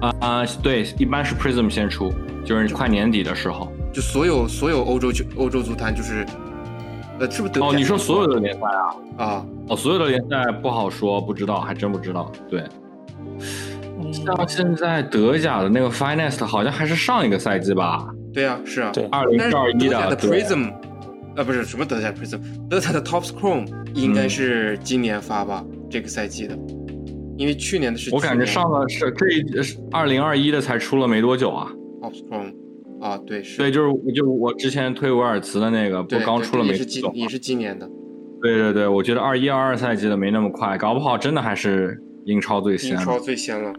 [0.00, 2.10] 啊、对，一般是 Prism 先出，
[2.44, 3.70] 就是快年底的时候。
[3.92, 6.24] 就所有所有欧洲球欧洲足坛就是，
[7.20, 9.24] 呃，是不是德哦，你说所有的联赛啊？
[9.24, 9.46] 啊？
[9.68, 12.32] 哦，所有的联赛不好说，不知道，还真不知道。
[12.48, 12.64] 对，
[14.12, 18.90] 像现在德甲的那个 Finest 好像还是上一个赛季吧，对啊，是啊。
[18.92, 19.04] 对。
[19.06, 20.72] 二零二一德甲的 Prism，
[21.36, 26.56] 呃，不是什么德甲 Prism，德甲的 Tops Chrome 应该是今年发吧，这个赛季的，
[27.36, 31.68] 因为去年的是我感觉上了是这一是二零二一的才出了没多久啊。
[32.00, 32.54] Tops Chrome
[33.00, 37.88] 啊，对是，对，就是就我之前推维尔茨的那个，不对，对刚出了没是今没多久吗也是今年的。
[38.40, 42.96] 对对对，我觉得二一二二赛季的没那么快，搞不好真的还是英超最先英。
[42.98, 43.72] 超最先了。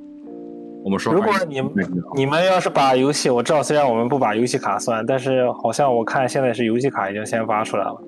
[0.83, 1.71] 我们说如果你们
[2.15, 8.01] 你们要是把游戏，我知道虽然我们不把游戏卡算，但是好像我看现在是游戏卡已经先发出来了。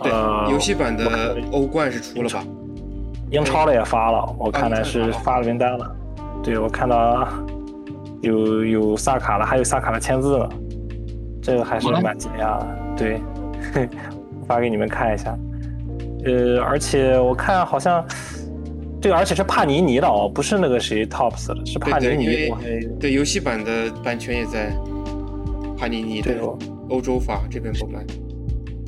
[0.00, 2.44] 对，呃游戏版的欧冠是出了吧？
[3.32, 5.96] 英超的也发了，我看来是发了名单了。
[6.40, 7.26] 对，我看到
[8.20, 10.48] 有有萨卡了，还有萨卡的签字了，
[11.42, 12.68] 这个还是蛮惊讶的。
[12.96, 13.20] 对，
[14.46, 15.36] 发给你们看一下。
[16.24, 18.04] 呃，而且我看好像，
[19.00, 22.26] 对，而且是帕尼尼的哦，不是那个谁 Tops 的，是帕尼尼。
[22.26, 22.62] 对对因为我还
[23.00, 24.72] 对，游戏版的版权也在
[25.78, 26.58] 帕尼尼的对我
[26.90, 28.04] 欧洲发这边购买。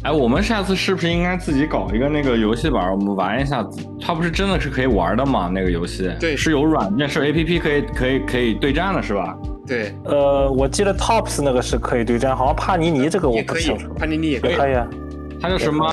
[0.02, 3.64] 哎，我们下次是不是应该自己搞一个那个游戏版，我们玩一下？
[4.00, 5.48] 它不是真的是可以玩的吗？
[5.54, 9.38] 那个游戏对是有软件，是 A P P 可以可以可以对战的，是吧？
[9.64, 13.94] 对，呃，我记得 Tops 那个是可以对战，好像帕尼尼这个我可以不清楚，。
[13.94, 14.50] 帕尼尼也可以。
[14.50, 14.86] 也可以啊。
[15.40, 15.88] 它叫什么？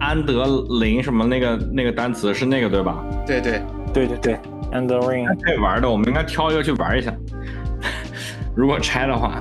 [0.00, 3.04] 安德林什么那个那个单词是那个对吧？
[3.26, 4.34] 对对，对对对
[4.72, 5.26] ，And the Ring。
[5.42, 7.14] 可以玩的，我们应该挑一个去玩一下。
[8.56, 9.40] 如果拆的话，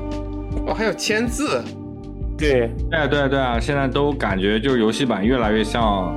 [0.67, 1.63] 哦，还有签字，
[2.37, 6.13] 对，对对对啊，现在都感觉就是游戏版越来越像，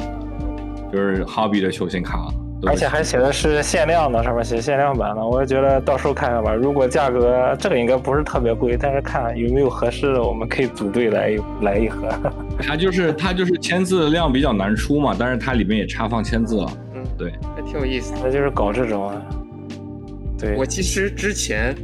[0.92, 6.54] 就是 Hobby 的球星卡了，而且还写的是限量的，上面写限量版的，我也觉得到时候看看吧。
[6.54, 12.08] 如果价格这个应该不是特别贵，但是看有没有合适的，我们可以组队来一来一盒。
[12.62, 16.70] 它就是它就是签字量比较难出嘛，但是它里面也插放签字了。
[16.94, 18.20] 嗯，对，还挺有意思的。
[18.24, 19.20] 那就是搞这种啊。
[20.38, 21.74] 对我，其实之前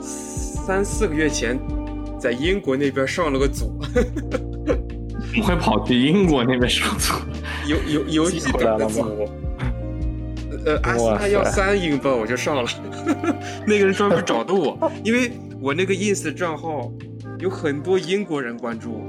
[0.00, 1.56] 三四个月前
[2.18, 7.14] 在英国那边上了个组，怎么会跑去英国那边上组？
[7.66, 9.28] 游游游戏版的组。
[10.66, 12.64] 呃，阿森纳要三英镑，我就上了。
[13.66, 16.90] 那个人专门找的我，因为我那个 ins 账号
[17.38, 19.02] 有很多英国人关注，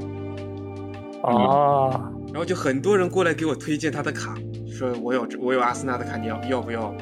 [1.24, 4.36] 啊，然后就很多人过来给我推荐他的卡，
[4.72, 6.96] 说我有我有阿森纳的卡，你要要不要？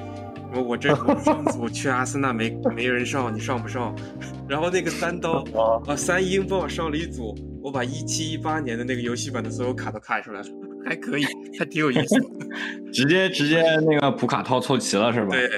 [0.52, 3.96] 我我这我上组去阿森纳没没人上，你上不上？
[4.50, 5.44] 然后那个三刀
[5.88, 10.48] 啊三英镑上了一组，我把一七一八年的那个游戏版的所有卡都开出来了，
[10.86, 11.26] 还可以，
[11.58, 12.28] 还挺有意思的。
[12.92, 15.50] 直接直接那个普卡套凑齐了是吧？，对，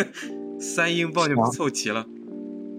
[0.60, 2.04] 三英镑就凑齐了。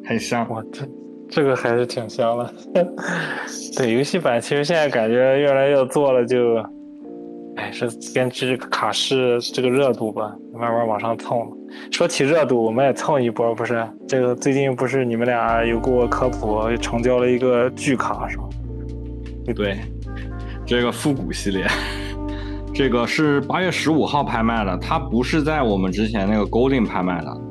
[0.06, 0.48] 很香。
[0.50, 0.88] 我，这
[1.30, 2.54] 这个还是挺香的。
[3.78, 6.56] 对，游戏版其实现在感觉越来越做了就，
[7.56, 11.39] 哎，是根据这个卡市这个热度吧，慢慢往上蹭。
[11.92, 13.88] 说起热度，我们也蹭一波，不是？
[14.08, 18.44] 这个最近不是你们俩有给我科普，成交了一个巨卡是吧？
[19.56, 19.78] 对，
[20.72, 21.67] 这个复古系列，
[22.74, 27.41] 这个是八月十五号拍卖的，它不是在我们之前那个 Golden 拍卖的，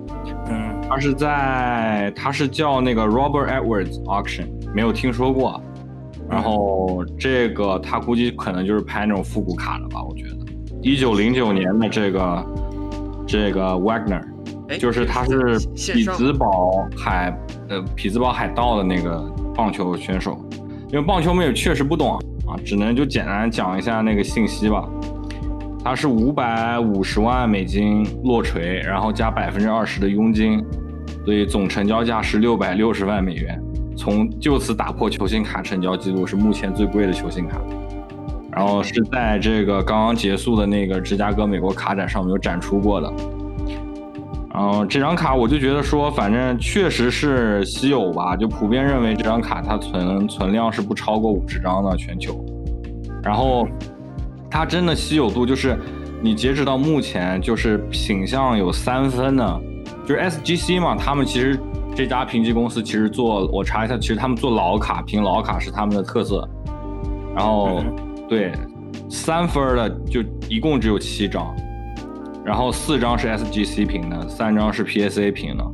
[0.48, 5.62] 嗯，它是在它是叫那个 Robert Edwards Auction，没有听说过。
[6.30, 10.36] 然后这个他估计可能就是拍那种复古卡的吧，我觉得。
[10.80, 12.46] 一九零九年的这个
[13.26, 14.22] 这个 Wagner，
[14.68, 19.20] 哎，就是他是匹兹堡海呃匹兹堡海盗的那个
[19.54, 20.42] 棒球选手，
[20.90, 22.18] 因为棒球我们也确实不懂
[22.50, 24.88] 啊，只能就简单讲一下那个信息吧。
[25.82, 30.62] 它是五百五十万美金落锤，然后加百分之二十的佣金，
[31.24, 33.58] 所以总成交价是六百六十万美元，
[33.96, 37.58] 从就此打破球星卡成交记录，是目前最贵的球星卡。
[38.52, 43.12] 然后是在这个刚刚结束的那个芝加哥美国卡展上面有展出过的。
[44.52, 52.44] 然后这张卡我就觉得说，反正确实是稀有吧，就普遍认为这张卡它存存量是不超过五十张的全球。
[53.22, 53.68] 然后
[54.50, 55.78] 它真的稀有度就是，
[56.20, 59.60] 你截止到目前就是品相有三分的，
[60.04, 61.56] 就是 SGC 嘛，他们其实
[61.94, 66.48] 这家评级公司其实做我查一下，其实他们做老卡评老卡是他们的特色。
[67.36, 67.84] 然后
[68.28, 68.50] 对
[69.08, 71.54] 三分的就一共只有七张，
[72.44, 75.64] 然后四张是 SGC 评的，三张是 PSA 评的，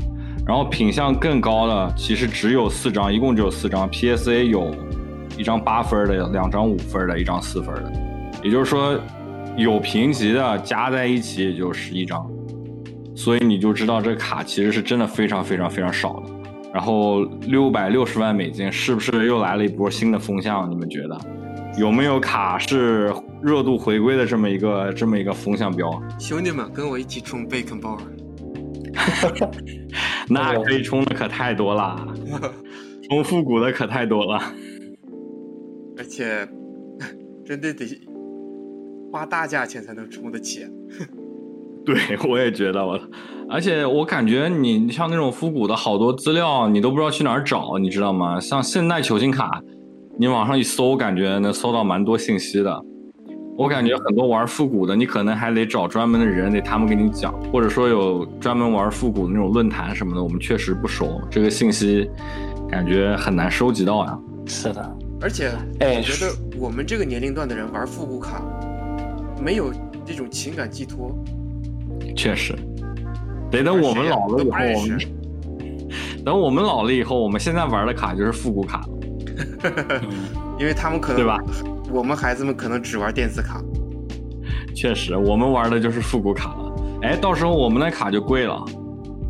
[0.47, 4.75] 然后品相更高的其实只有四张，一共只有四张，PSA 有
[5.39, 7.93] 一张八分的，两张五分的，一张四分的，
[8.43, 8.99] 也就是说
[9.57, 12.29] 有评级的加在一起也就十一张，
[13.15, 16.33] 所以你就知道这卡其实是真的非常非常非常少的。
[16.75, 20.69] 然后六百六十万美金是不是又来了一波新的风向？
[20.71, 21.19] 你们觉得
[21.79, 23.13] 有没有卡是
[23.43, 25.91] 热度回归的这么一个这么一个风向标？
[26.19, 28.03] 兄弟们跟我一起冲贝肯鲍尔。
[30.29, 32.09] 那可以冲的可太多了，
[33.09, 34.41] 冲复古的可太多了。
[35.99, 36.49] 而且
[37.45, 37.87] 真的得
[39.13, 40.67] 花大价钱才能充得起。
[41.85, 41.95] 对，
[42.29, 42.99] 我也觉得我，
[43.49, 48.41] 而且我感觉你像那种复古的好多资料，你都不知道去哪儿找，你知道吗？
[48.41, 49.63] 像现代球星卡，
[50.19, 52.83] 你网上一搜，感觉能搜到蛮多信息的。
[53.59, 62.09] 我感觉很多玩复古的，你可能还得找专门的人，得他们给你讲，或者说有专门玩复古的那种论坛什么的，我们确实不熟，这个信息
[62.67, 64.19] 感觉很难收集到呀。
[64.47, 65.51] 是的，而且
[65.81, 68.43] 哎我觉得我们这个年龄段的人玩复古卡，
[69.43, 69.71] 没有
[70.07, 71.15] 这种情感寄托。
[72.17, 72.55] 确实，
[73.51, 74.99] 得等我们老了以后，我们
[76.25, 78.96] 等我们老了以后，我们现在玩的卡就是复古卡了。
[80.59, 81.39] 因为他们可能对吧？
[81.91, 83.61] 我们孩子们可能只玩电子卡。
[84.75, 86.73] 确实，我们玩的就是复古卡了。
[87.03, 88.65] 哎，到时候我们的卡就贵了。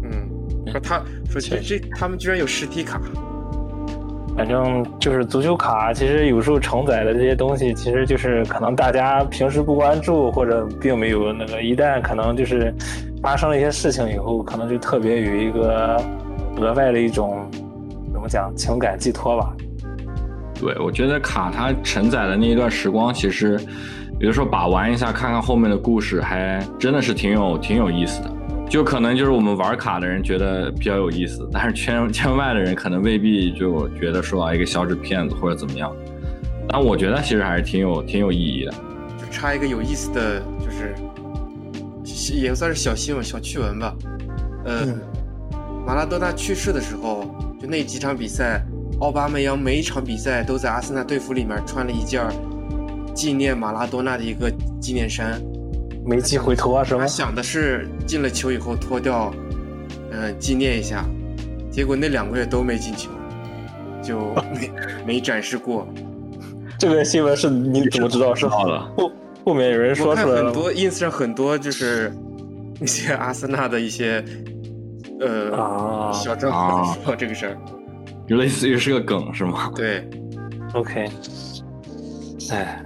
[0.03, 3.01] 嗯，说他说这这他们居然有实体卡。
[4.37, 12.71] 反正就是足球卡，其实有时候承载的这些东西，其实就是可能大家平时不关注，或者并没有那个，一旦可能就是
[13.23, 15.97] 发生了一些事情以后，可能就特别有一个
[16.59, 17.49] 额外的一种
[18.13, 19.57] 怎么讲情感寄托吧。
[20.61, 23.61] 对，我觉得卡它承载的那一段时光，其实
[24.19, 28.33] 有的时候把玩一下，看看后面的故事，还真的是挺有挺有意思的。
[28.69, 35.95] 就可能就是我们玩卡的人觉得比较有意思，但是圈 圈外的人可能未必就觉得说啊一个小纸片子或者怎么样。
[36.69, 38.73] 但我觉得其实还是挺有挺有意义的。
[39.19, 40.95] 就插一个有意思的，就是
[42.35, 43.95] 也算是小新闻、小趣闻吧。
[44.65, 44.85] 呃，
[45.87, 47.25] 马拉多纳去世的时候，
[47.63, 48.61] 就那几场比赛，
[49.01, 52.23] 奥巴梅扬每一场比赛都在阿森纳队服里面穿了一件
[53.15, 55.41] 纪念马拉多纳的一个纪念衫。
[56.05, 57.07] 没机回头啊，是吗他？
[57.07, 59.35] 想的是进了球以后脱掉，
[60.13, 61.05] 嗯、纪念一下，
[61.71, 63.11] 结果那两个月都没进球，
[64.03, 64.71] 就没
[65.15, 65.87] 没展示过。
[66.79, 68.35] 这个新闻是你怎么知道？
[68.35, 69.13] 是好的后
[69.45, 72.13] 后面有人说出来很多 ins 上很多就是
[72.81, 74.25] 一些阿森纳的一些
[75.21, 77.59] 呃、啊小账啊号说这个事儿，
[78.29, 79.71] 就类似于是个梗是吗？
[79.75, 80.03] 对
[80.75, 81.09] ，OK，
[82.51, 82.85] 哎，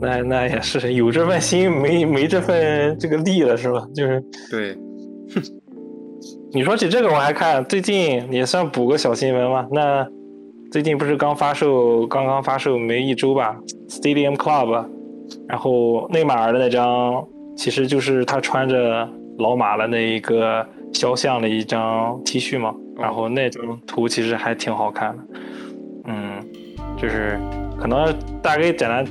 [0.00, 3.86] 那那也是有这份心，没没这份这个力了，是吧？
[3.94, 4.76] 就是对，
[6.52, 9.66] 你说起这个，我还看最近也算补个小新闻嘛。
[9.70, 10.06] 那
[10.72, 13.56] 最近不是刚发售，刚刚发售没一周吧
[13.88, 14.86] ？Stadium Club，
[15.48, 17.24] 然后内马尔的那张，
[17.56, 19.08] 其实就是他穿着
[19.38, 22.74] 老马的那一个肖像的一张 T 恤嘛。
[22.98, 25.22] 然后那张图其实还挺好看的，
[26.06, 26.40] 嗯，
[26.96, 27.38] 就是
[27.80, 29.04] 可能大概简单。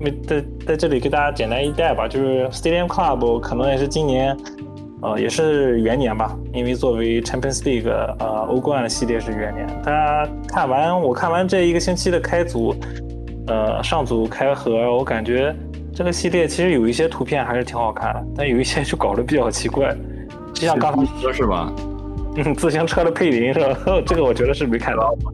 [0.00, 4.36] 没在在这里给大家简单一带吧，就是 Stadium Club 可能也是今年，
[5.00, 7.88] 呃，也是元年吧，因为作为 Champions League
[8.18, 9.64] 呃欧冠的系列是元年。
[9.80, 12.74] 大家看完我看完这一个星期的开组，
[13.46, 15.54] 呃上组开盒，我感觉
[15.94, 19.94] 这个系列其实有一些图片还是挺好看的，但有一些就搞得比较奇怪，
[20.52, 21.72] 就像刚才说是吧？
[22.36, 23.76] 嗯 自行车的配林是吧？
[24.06, 25.32] 这个我觉得是没看到过。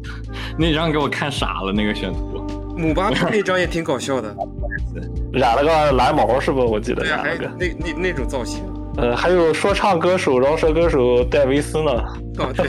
[0.58, 2.44] 那张给我看傻了，那个选图。
[2.76, 4.34] 姆巴佩那张也挺搞笑的，
[5.32, 6.60] 染了个蓝毛是不？
[6.60, 7.56] 我记得对啊，还有染了个。
[7.58, 8.62] 那那那种造型，
[8.96, 11.90] 呃，还有说唱歌手、饶舌歌手戴维斯呢，
[12.38, 12.68] 哦对，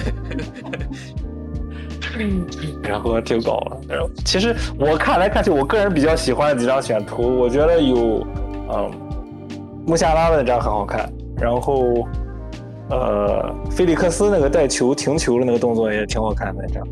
[2.82, 3.82] 然后挺搞了。
[3.88, 8.26] 然后其实我看来看去，我个人比较喜欢的几张选图，我觉得有，
[8.74, 8.92] 嗯，
[9.86, 11.08] 穆夏拉的那张很好看，
[11.40, 12.08] 然后，
[12.90, 16.88] 呃，菲利克斯那个带球停球的那个动作也挺好看的那张。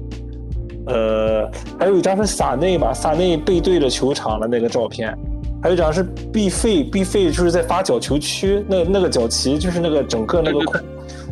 [0.87, 5.13] 呃，还有一张是萨内吧，萨内背对着球场的那个照片，
[5.61, 10.81] 还有一张是毕费，毕费就是在发角球区，那那个角旗就是那个整个那个空，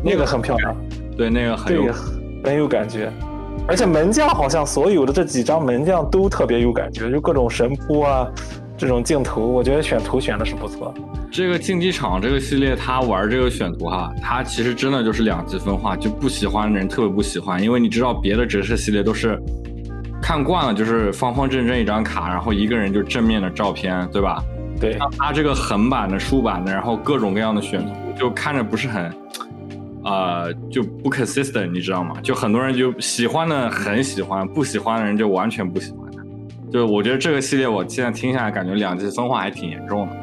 [0.02, 0.76] 那个很漂亮。
[1.16, 1.92] 对，那个很有，
[2.44, 3.10] 很有感觉。
[3.66, 8.28] 而且门将好像所有的这几张门将都特别有感觉，就各种神扑啊，
[8.76, 10.92] 这种镜头，我觉得选图选的是不错。
[11.30, 19.40] 这个竞技场这个系列，他玩这个选图哈，他其实真的就是两极分化，就不喜欢的人特别不喜欢，因为你知道别的折射系列都是
[20.20, 24.42] 看惯了，就是方方正正一张卡，然后一个人就正面的照片，对吧？
[24.78, 29.10] 对，他这个横版的、竖版的，然后各种各样的选图，就看着不是很，
[30.04, 32.14] 呃，就不 consistent，你知道吗？
[32.22, 36.05] 就很多人就喜欢的很喜欢，不喜欢的人就完全不喜欢
[36.66, 36.72] 它。
[36.72, 40.16] 就我觉得这个系列，我现在听下来，感觉两极分化还挺严重的。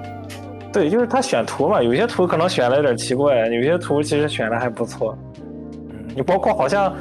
[0.71, 5.15] 对，就是他选图嘛，有些图可能选的有点奇怪，有些图其实选的还不错。
[5.89, 6.91] 嗯，你包括好像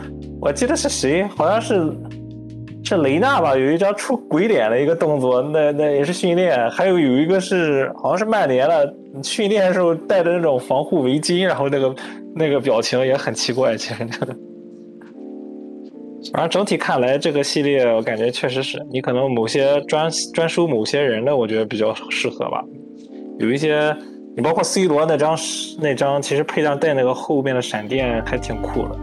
[0.40, 1.90] 我记得是谁，好像是
[2.84, 11.95] 是雷纳吧，有一张出鬼脸的一个动作，那那也是训练，还有有一个是好像是曼联的训练的时候戴的那种防护围巾，然后那个
[12.34, 14.07] 那个表情也很奇怪，其实。
[16.30, 22.62] 反正整体看来，这个系列我感觉确实是你可能某些专专收某些人的，我觉得比较适合吧。
[23.38, 23.96] 有一些，
[24.36, 25.36] 你包括 C 罗那张
[25.80, 28.96] 那张，其实配上带那个后面的闪电还挺酷的，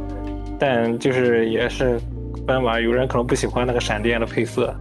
[0.58, 2.00] 但就是也是
[2.48, 4.74] 分吧，有人可能不喜欢那个闪电的配色，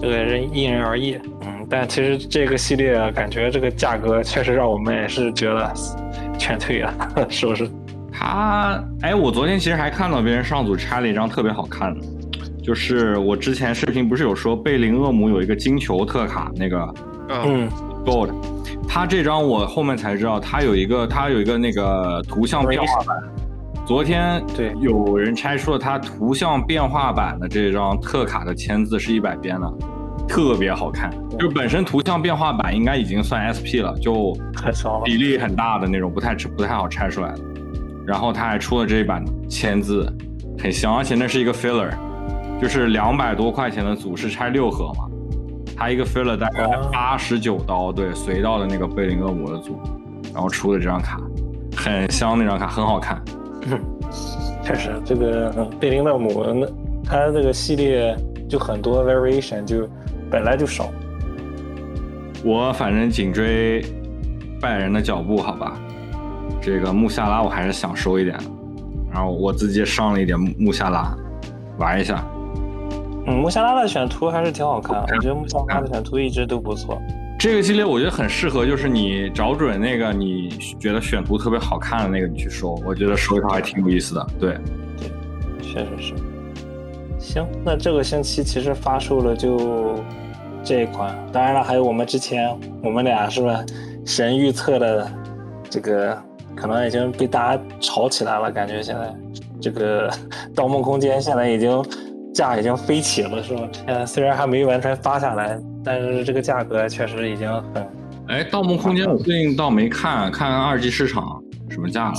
[0.00, 1.14] 这个人因人而异。
[1.40, 5.72] 嗯，但其实这个系列感觉这个价格确实让我们也是觉得
[6.38, 6.94] 劝退啊，
[7.30, 7.68] 是不是？
[8.22, 12.06] 他，哎，我昨天其实还看到别人上组拆了一张特别好看的，
[12.62, 17.68] 就是我之前视频不是有说贝林厄姆有一个金球特卡那个啊，嗯
[18.06, 18.30] ，Gold，
[18.88, 23.16] 他这张我后面才知道，他有一个他有一个那个图像变化版。
[23.84, 29.72] 昨天对有人拆出了他图像变化版的这张特卡的签字是一百边的，
[30.28, 31.10] 特别好看。
[31.40, 35.00] 就本身图像变化版应该已经算 SP 了，就很少。
[35.00, 37.40] 比例很大的那种，不太不太好拆出来的。
[38.06, 40.06] 然后他还出了这一版签字，
[40.58, 41.90] 很香，而且那是一个 filler，
[42.60, 45.08] 就是两百多块钱的组是拆六盒嘛，
[45.76, 49.78] 他一个 filler 大概哦八十九刀，对，随到的那个贝林厄姆的组，
[50.32, 51.20] 然后出了这张卡，
[51.76, 53.22] 很香，那张卡很好看。
[54.64, 56.66] 确实，这个嗯贝林厄姆那
[57.04, 58.16] 他这个系列
[58.48, 59.88] 就很多 variation，就
[60.30, 60.88] 本来就少。
[62.44, 63.84] 我反正紧追
[64.60, 65.80] 拜仁的脚步，好吧。
[66.60, 68.44] 这个穆夏拉我还是想收一点的，
[69.12, 71.16] 然后我自己也上了一点穆穆夏拉，
[71.78, 72.24] 玩一下。
[73.26, 77.00] 嗯，穆夏拉的选图还是挺好看，我觉得穆夏拉的选图一直都不错。
[77.38, 84.26] 这个系列我觉得很适合，就是你找准那个你觉得选图特别好看的那个你去收，我觉得收一套还挺有意思的。
[84.38, 84.56] 对，
[85.60, 86.14] 确实是。
[87.18, 89.94] 行，那这个星期其实发售了就
[90.62, 93.64] 这一款，当然了，还有我们之前我们俩是吧
[94.04, 95.10] 神预测的
[95.70, 96.16] 这个，
[96.56, 99.14] 可能已经被大家炒起来了，感觉现在
[99.60, 100.08] 这个
[100.54, 101.84] 《盗梦空间》现在已经
[102.34, 103.68] 价已经飞起了，是吧？
[103.72, 107.86] 现在虽然还没完全发下来，但是这个价格确实已经很
[108.28, 112.14] 哎，《盗梦空间》我最近倒没看，看看二级市场什么价了。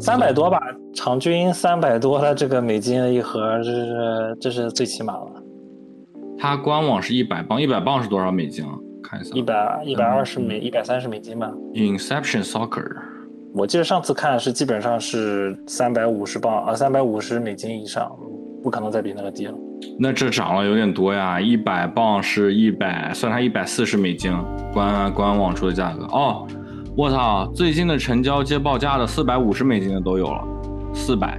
[0.00, 0.58] 三百多吧，
[0.94, 5.26] 场均三百多的这个美金一盒，这是这是最起码了。
[6.38, 8.72] 它官网是一百磅，一百磅是多少美金啊？
[9.02, 9.30] 看一下。
[9.34, 11.50] 一百一百二十美一百三十美金吧。
[11.74, 12.90] Inception Soccer，
[13.56, 18.10] 我记得上次看是基本上是三百五十磅啊，三百五十美金以上，
[18.64, 19.54] 不可能再比那个低了。
[19.96, 24.36] 那这涨了有点多呀，一百磅是一百，算它一百四十美金，
[24.72, 26.04] 官官网出的价格。
[26.06, 26.44] 哦，
[26.96, 30.44] 我操，最近的成交接报价的四百五十美金的都有了，
[30.92, 31.38] 四百，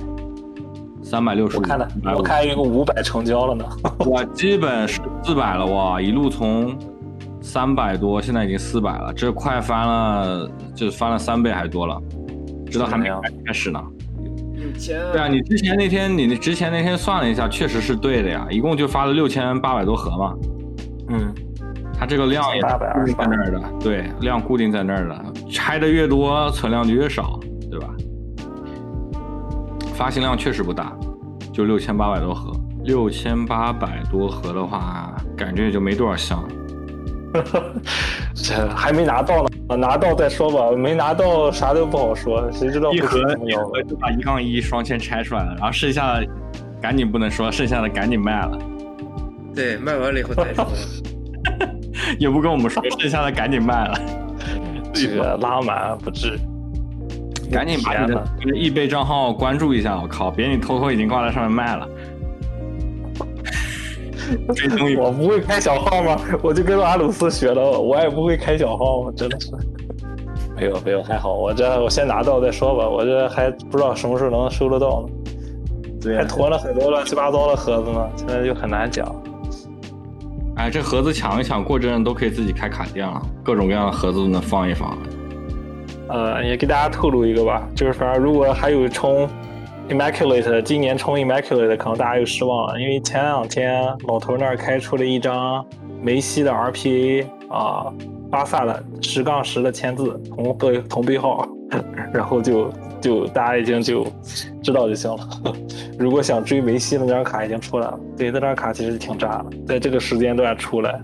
[1.04, 1.60] 三百六十五。
[1.60, 3.66] 我看的，我看有个五百成交了呢。
[4.06, 6.74] 我基本是四百了哇，一路从
[7.46, 12.02] 三百多，现在已经四百了，这快翻了，就翻了三倍还多了，
[12.66, 13.80] 知道还没有开始呢。
[15.14, 20.34] 对啊，你之前那天你之前那天算了一下，确实是对的呀，一共就发了六千八百多盒嘛，
[21.10, 21.32] 嗯，
[21.94, 27.40] 它这个量也828固定在那儿的，对，量固定在那儿的，拆的越多，存量就越少，
[27.70, 27.88] 对吧？
[29.94, 30.92] 发行量确实不大，
[31.54, 32.52] 就六千八百多盒。
[32.84, 36.44] 六千八百多盒的话，感觉也就没多少箱。
[38.36, 40.76] 这还没拿到呢，拿到再说吧。
[40.76, 43.62] 没拿到啥都不好说，谁知道一盒怎么样？
[43.88, 46.28] 就把一杠一双签拆出来了，然后剩下的
[46.82, 48.60] 赶紧不能说，剩下的赶紧卖了，
[49.56, 50.68] 对，卖完了以后再说。
[52.20, 54.00] 也不跟我们说，剩下的赶紧卖了，
[54.94, 56.38] 这个拉满不至。
[57.52, 61.88] 赶紧把你的易贝账号关注一下，我靠，别你偷偷已经挂在上面卖了。
[64.98, 66.20] 我不会开小号吗？
[66.42, 69.52] 我就跟阿鲁斯学的，我也不会开小号，真的是。
[70.58, 75.14] 没有没有，还好，我这我先拿到再说吧，我这还不知道什么时候能收得到呢。
[76.02, 79.06] 对，还囤了很多乱七八糟的盒子呢，现在就很难讲。
[80.56, 84.98] 哎，这盒子抢一抢，过阵都可以自己开卡店了，各种各样的盒子都能放一放。
[86.08, 89.28] 呃，也给大家透露一个吧，就是反正如果还有充
[89.88, 95.64] Immaculate，今年冲 Immaculate 可能大家又失望了，因为前两天老头那儿开出了一张
[96.02, 97.94] 梅西的 RPA 啊，
[98.32, 101.48] 巴萨的十杠十的签字同对同背号，
[102.12, 104.08] 然后就就大家已经就
[104.64, 105.30] 知道就行了。
[106.00, 111.00] 如果想追梅西的那张卡已经出来了，对，那张卡其实挺炸的，在这个时间段出来，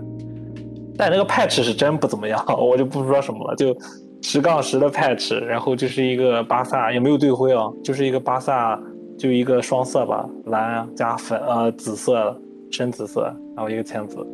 [0.98, 3.76] 但那个 patch 是真不怎么样， 我就不说什么了，就。
[4.22, 8.80] 十杠十的 patch，然后就是一个巴萨，也没有队徽啊，就是一个巴萨，
[9.18, 13.24] 就一个双色吧，蓝加粉呃紫色，深紫色，
[13.56, 14.24] 然后一个浅紫，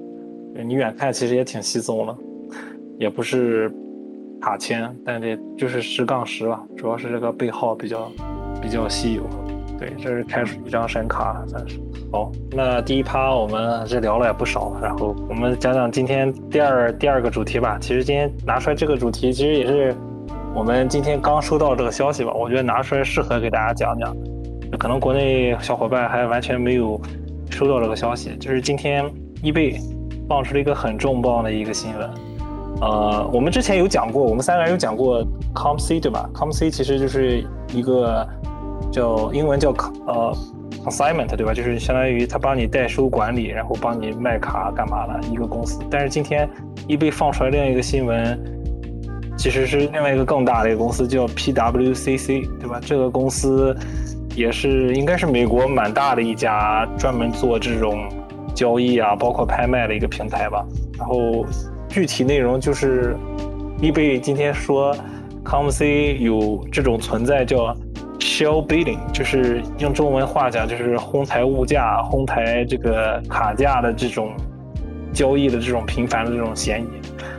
[0.64, 2.16] 你远看其实也挺稀松了，
[2.98, 3.72] 也不是
[4.40, 8.10] 卡签，但这就是十杠十吧，主要是这个背号比较
[8.60, 9.22] 比较稀有。
[9.78, 11.78] 对，这是开出一张神卡，算是
[12.10, 12.32] 好。
[12.50, 17.78] 那第一趴我们这聊了也不少，然后我们讲讲今天第二第二个主题吧。
[17.80, 19.94] 其实今天拿出来这个主题，其实也是
[20.52, 22.32] 我们今天刚收到这个消息吧。
[22.34, 24.12] 我觉得拿出来适合给大家讲讲，
[24.78, 27.00] 可能国内小伙伴还完全没有
[27.48, 28.36] 收到这个消息。
[28.40, 29.04] 就是今天
[29.42, 29.78] 易贝
[30.28, 32.10] 放出了一个很重磅的一个新闻。
[32.80, 35.24] 呃，我们之前有讲过，我们三个人有讲过
[35.54, 38.28] ComC 对吧？ComC 其实就是一个。
[38.90, 39.70] 叫英文叫
[40.06, 40.36] 呃
[40.84, 41.52] consignment 对吧？
[41.52, 45.78] 就是相当于他帮你代收管理，然后帮你卖卡干嘛的一个公司。
[45.90, 46.48] 但是今天
[46.86, 48.38] 易贝放出来另一个新闻，
[49.36, 52.80] 其实是另外一个更大的一个公司叫 PWCC 对吧？
[52.80, 53.76] 这个公司
[54.34, 58.08] 也是应该是美国蛮大的一家专门做这种
[58.54, 60.64] 交易啊，包括拍卖的一个平台吧。
[60.96, 61.44] 然后
[61.88, 63.16] 具体内容就是
[63.82, 64.96] 易贝今天说
[65.44, 67.76] ComC 有这种存在叫。
[68.18, 74.32] Shell bidding 就是用中文话讲，就是哄抬物价、哄抬这个卡价的这种
[75.12, 76.88] 交易的这种频繁的这种嫌疑，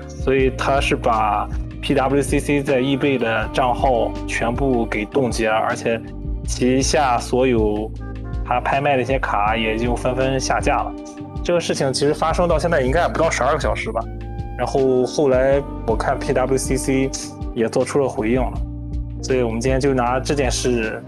[0.07, 1.47] 所以他是把
[1.81, 6.01] PWCC 在易贝的账号全部给冻结了，而且
[6.45, 7.89] 旗下所有
[8.45, 10.91] 他拍卖的一些卡也就纷纷下架了。
[11.43, 14.01] 这个事情其实发生到现在应该也不到十二个小时吧。
[14.57, 17.09] 然后后来我看 PWCC
[17.53, 18.53] 也做出了回应了。
[19.21, 21.01] 所以我们今天就拿这件事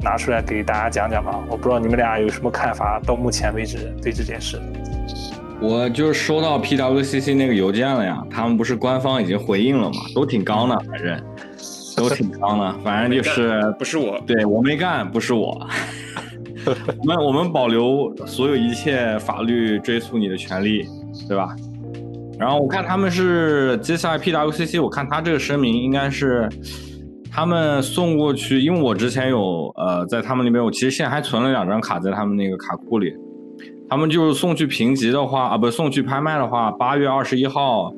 [0.00, 1.38] 拿出来给大家讲讲吧。
[1.48, 4.60] 我不知道你们俩有什么看法，到目前为止对这件事。
[5.60, 10.00] 我就收到 PWCC 那个邮件了呀，他们不是官方已经回应了吗？
[10.12, 11.22] 都挺刚的，反正
[11.96, 15.64] 都挺刚的，反正就是不是我，对我没干，不是我。
[16.98, 20.84] 我们我们保留所有一切法律追诉你的权利，
[21.28, 21.54] 对吧？
[22.38, 26.48] 然后我看他们是接下来 PWCC，我看他这个声明应该是。
[27.34, 33.10] 他们送过去，因为我之前有呃在他们那边，我其实现在还存了两张卡在他们那个卡库里。
[33.88, 37.90] 他们就是送去评级的话啊，不送去拍卖的话，八月二十一号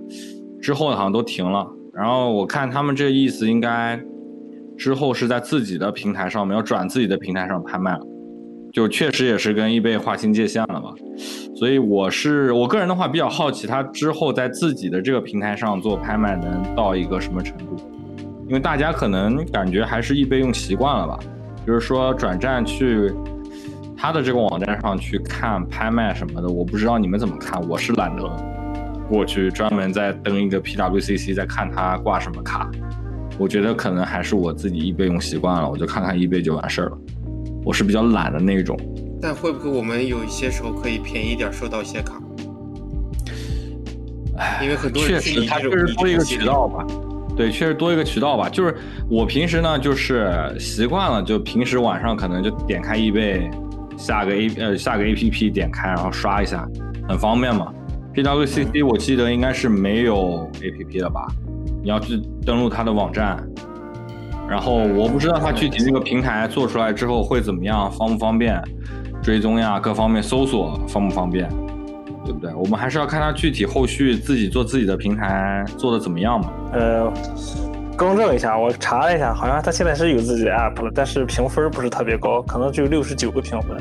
[0.60, 1.66] 之后好像都停了。
[1.92, 4.00] 然后我看他们这意思应该
[4.76, 8.00] 之后是在自己的平台上面要转自己的平台上拍卖了，
[8.72, 10.90] 就确实也是跟易贝划清界限了嘛。
[11.56, 17.76] 所以我是我个人的话比较好奇，他之后在自己的这个平台上做拍卖能到一个什么程度。
[18.46, 21.18] 因为大家可能感觉还是易贝用习惯了吧，
[21.66, 23.12] 就是说转战去
[23.96, 28.22] 他的这个网站上去看拍卖什么的，我不知道你们怎么看，我是懒得
[29.08, 32.70] 过去专门再登一个 PWCC 再看他挂什么卡。
[33.38, 36.98] 我觉得可能还是我自己易贝用习惯了，我就看看易贝就完事儿了。
[37.64, 38.78] 我是比较懒的那种。
[39.20, 42.20] 但会不会我们有一些时候可以便宜点收到一些卡？
[44.62, 46.86] 因为很多确实他就是多一个渠道吧。
[47.36, 48.48] 对，确实多一个渠道吧。
[48.48, 48.76] 就是
[49.08, 53.50] 我平时呢，就是习惯了，就平时晚上可能就点开易贝，
[53.96, 56.66] 下个 A 呃下个 A P P 点开，然后刷一下，
[57.08, 57.72] 很方便嘛。
[58.12, 61.26] P W C C 我记得应该是没有 A P P 的吧？
[61.82, 63.36] 你要去登录它的网站，
[64.48, 68.62] 然后我不知道它具体那个平台做出来之后会怎么样，方不方便
[69.20, 71.48] 追踪呀，各方面搜索方不方便，
[72.24, 72.52] 对不对？
[72.54, 76.50] 我们还是要看他具体后续自己做自己的平台做的怎么样嘛。
[76.72, 77.12] 呃，
[77.96, 83.76] 更正一下，我查了一下，好像他现在是有自己的 app 了，但是评分不是特别高，可能只有六十九个评分。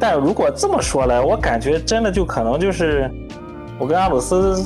[0.00, 3.10] 但如果这么说来，我感觉真的就可能就是
[3.78, 4.62] 我跟阿鲁斯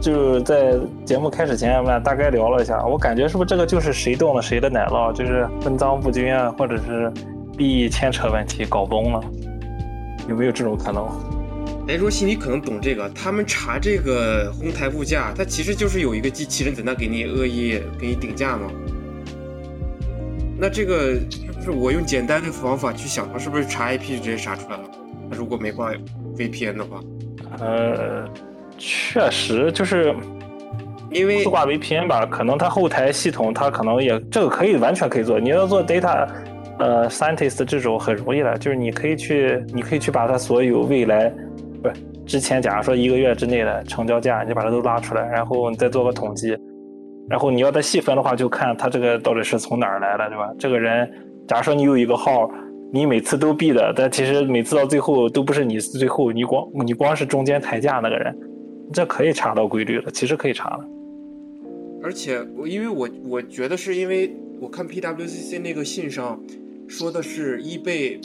[0.00, 0.74] 就在
[1.04, 7.12] 节目开始前，我们俩大概聊了一下，我感觉是不是这个就是谁动了谁的奶酪，就是分赃不均啊，或者是
[7.56, 9.20] 利益牵扯问题搞崩了，
[10.28, 11.06] 有没有这种可能？
[11.86, 13.08] 哎，若曦，你可能懂这个。
[13.10, 18.70] 他们查这个哄抬物价，它其实就是有一个机器人在那给你恶意给你顶价嘛。
[20.56, 24.84] 那这个是不是我用简单的方法去想，它是不是查 IP 就直接查出来了？
[25.28, 25.92] 那如果没挂
[26.36, 27.00] VPN 的话，
[27.60, 28.26] 呃，
[28.78, 30.14] 确实就是
[31.10, 35.38] 因为不挂 VPN 吧，可能它后台系统它可能也这个可以完全可以做。
[35.38, 36.26] 你要做 data
[36.78, 41.32] 呃 scientist 这种很容易的，就是你可以去你可以去把它所有未来
[42.26, 46.56] 之前假如说一个月之内的成交价，你把它都拉出来，然后你再做个统计。
[47.28, 50.52] 然后你要再细分的话，就看他这个到底是从哪儿来的，对吧？
[50.58, 51.10] 这个人，
[51.48, 52.50] 假如说你有一个号，
[52.92, 58.36] 你每次都闭的，但其实每次到最后都不是你最后，你光 你光是中间抬价那个人，
[58.92, 60.84] 这可以查到规律的，其实可以查的。
[62.02, 66.38] 而且我因为我我觉得是因为我看 PWCC 那个信上
[66.86, 68.20] 说的是 eBay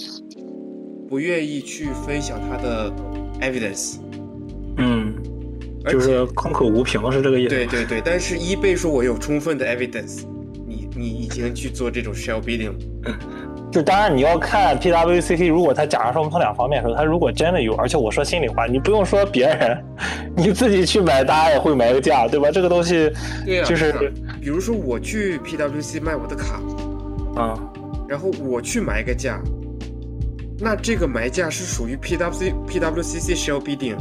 [1.09, 2.91] 不愿意去分享他的
[3.41, 3.97] evidence，
[4.77, 5.15] 嗯，
[5.87, 7.49] 就是空口无凭是这个意思。
[7.49, 10.21] 对对对，但是 eBay 说我有充分的 evidence，
[10.67, 12.75] 你你已经去做这种 shell bidding 了。
[13.71, 19.83] 就当然你要看 PWCC，如果他假如说我们从两方面说，他如果真的有，而且我说心里话，你不用说别人，
[20.37, 22.51] 你自己去买，大家也会买个价，对吧？
[22.51, 23.11] 这个东西
[23.45, 23.99] 对呀、就是啊
[24.39, 26.61] 比如说我去 PWC 卖我的卡，
[27.35, 27.59] 啊、
[28.07, 29.39] 然后我去买一个价，
[30.61, 33.97] 那这个埋价是属于 PWC PWCC shell bidding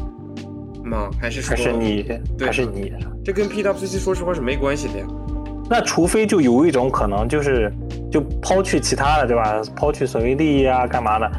[0.85, 1.09] 吗？
[1.21, 2.05] 还是说还是你
[2.41, 2.93] 还是你？
[3.25, 5.07] 这跟 PWCC 说实话是没关系的呀？
[5.71, 7.71] 那除非就有一种可能，就是
[8.11, 9.63] 就抛去其他的，对吧？
[9.77, 11.31] 抛去所谓利益啊，干嘛的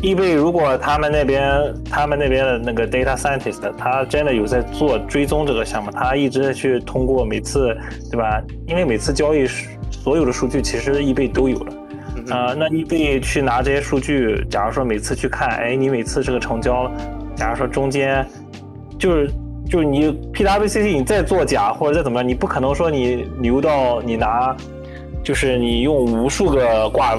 [0.00, 7.76] ？eBay 如果他们那边他们那边的那个 data scientist，他真的有在做追踪这个项目，他一直去通过每次，
[8.10, 8.40] 对吧？
[8.66, 9.44] 因为每次交易
[9.90, 11.58] 所有的数据其实 eBay 都有
[12.30, 16.90] 嗯、那你可以去拿这些数据，假如说每次去看，哎，你每次这个成交，
[17.34, 18.26] 假如说中间
[18.98, 19.30] 就是
[19.68, 24.56] 就是你 PWCC 你再作假或者再怎么样，你不可能说你牛到你拿，
[25.22, 27.16] 就是你用无数个挂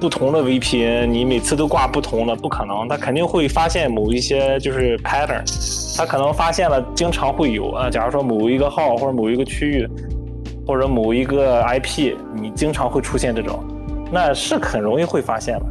[0.00, 5.42] 不同的 VPN，你每次都挂不同的，不可能，他肯定会发现某一些就是 pattern，
[5.96, 9.88] 他可能发现了经常会有啊，假如说某一个号或者某一个区域。
[10.68, 13.62] 或者某一个 IP，你经常会出现这种，
[14.10, 15.66] 那是很容易会发现的。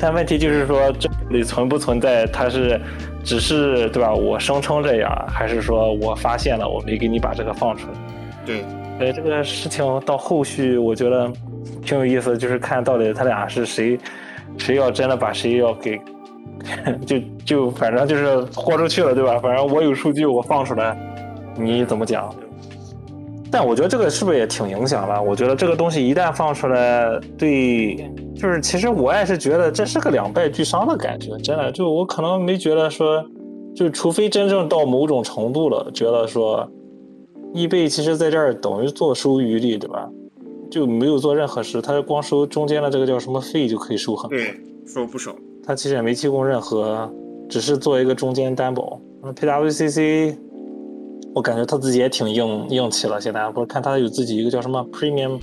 [0.00, 2.80] 但问题就是说，这里存不存在，它是
[3.22, 4.12] 只是对吧？
[4.12, 7.92] 我声称这样，还是说我发现了，我没给你把这个放出来？
[8.44, 8.64] 对，
[8.98, 11.30] 所以这个事情到后续，我觉得
[11.84, 13.96] 挺有意思，就是看到底他俩是谁，
[14.58, 16.00] 谁要真的把谁要给，
[17.06, 19.38] 就就反正就是豁出去了，对吧？
[19.40, 20.96] 反正我有数据，我放出来，
[21.54, 22.34] 你怎么讲？
[23.52, 25.22] 但我觉得这个是不是也挺影响了？
[25.22, 27.96] 我觉得这个东西一旦放出来，对，
[28.34, 33.22] 就是其实我也是觉得这是个两败俱伤的感觉，真的，就我可能没觉得说，
[33.76, 36.66] 就除非真正到某种程度了，觉得说，
[37.52, 40.08] 易贝其实在这儿等于坐收渔利，对吧？
[40.70, 44.54] 就没有做任何事，他光收中间的这个叫什么费就可以收很多，对，
[44.86, 45.30] 收不少。
[45.62, 47.12] 他其实也没提供任何，
[47.50, 48.98] 只是做一个中间担保。
[49.22, 50.34] 那 PWCC，
[51.34, 53.20] 我感觉他自己也挺硬硬气了。
[53.20, 55.40] 现在不是看他有自己一个叫什么 Premium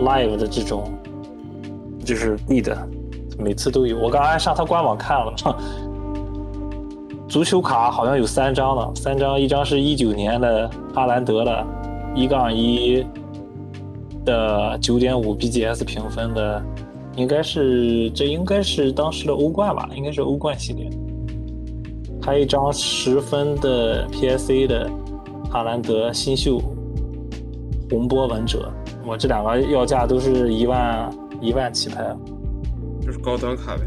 [0.00, 0.84] Live 的这种，
[2.04, 2.72] 就是 bid，
[3.36, 3.98] 每次都有。
[3.98, 5.34] 我刚才上他官网看了，
[7.28, 11.66] 足球卡好像有三张呢，三张，一张是一九年的哈兰德的，
[12.14, 13.04] 一杠一
[14.24, 16.62] 的九点五 BGS 评分的，
[17.16, 20.88] 应该是这应该是当时的欧冠吧，应该是欧冠系列。
[22.22, 24.90] 还有一张十分的 PSA 的
[25.56, 26.58] 哈兰德新秀
[27.88, 28.70] 洪波文者，
[29.06, 32.14] 我这两个要价都是一万一万起拍。
[33.00, 33.80] 就是高端卡呗。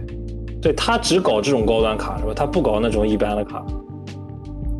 [0.59, 2.33] 对他只搞这种高端卡是吧？
[2.35, 3.63] 他不搞那种一般的卡。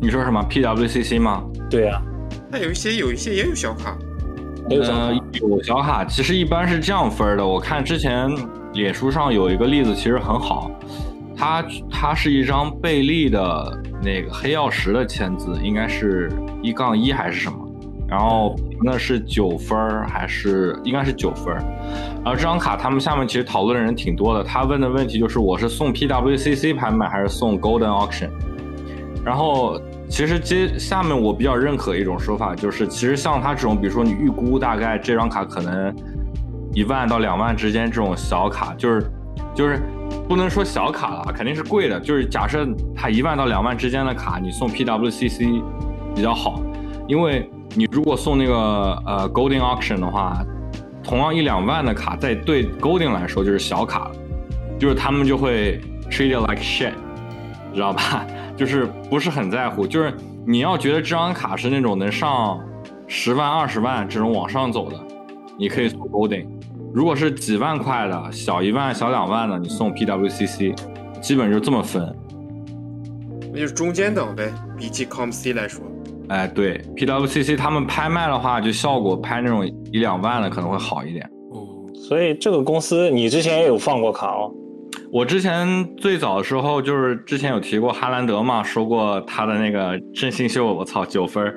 [0.02, 1.44] 你说什么 PWCC 吗？
[1.70, 2.02] 对呀、
[2.50, 3.96] 那有一些有一些也有小卡，
[4.68, 7.46] 呃，有小卡，其实一般是这样分的。
[7.46, 8.28] 我看之前
[8.72, 10.68] 脸书上有一个例子，其实很好，
[11.36, 16.28] 它它是一张贝利的那个黑曜石的签字，应该是
[16.62, 17.56] 一杠一还是什么，
[18.08, 21.54] 然后那是九分还是应该是九分？
[22.22, 28.30] 然后这张卡他们下面其实讨论的人挺多的，他问的问题就是我是送 PWCC 拍卖还是送 Golden Auction？
[29.24, 35.94] 然后其实接下面我比较认可一种说法，就是其实像他这种，比如说你预估大概这张卡可能
[36.72, 39.10] 一万到两万之间这种小卡，就是
[39.54, 39.78] 就是
[40.26, 42.00] 不能说小卡了，肯定是贵的。
[42.00, 45.62] 就是假设它一万到两万之间的卡，你送 PWCC
[46.20, 46.60] 比较好，
[47.08, 48.54] 因为你如果送那个
[49.06, 50.44] 呃 Golden Auction 的话，
[51.02, 54.10] 同样一两万的卡，在对 Golden 来说就是小卡，
[54.78, 56.92] 就是他们就会 treat it like shit，
[57.72, 58.26] 知道吧？
[58.54, 60.12] 就是不是很在乎，就是
[60.46, 62.60] 你要觉得这张卡是那种能上
[63.06, 65.00] 十万、二十万这种往上走的，
[65.56, 66.44] 你可以送 Golden；
[66.92, 70.76] 如果是几万块的、小一万、小两万的，你送 PWCC，
[71.22, 72.14] 基本就这么分。
[73.54, 75.80] 那就是中间等呗，比起 ComC 来说。
[76.30, 81.28] 哎，对，PWCC 他们拍卖的话，就效果拍那种一两万的可能会好一点。
[81.52, 84.52] 嗯，所以这个公司你之前也有放过卡哦。
[85.12, 91.52] 我之前最早的时候就是之前有提过哈兰德嘛，说过他的那个振兴秀，我操，九分，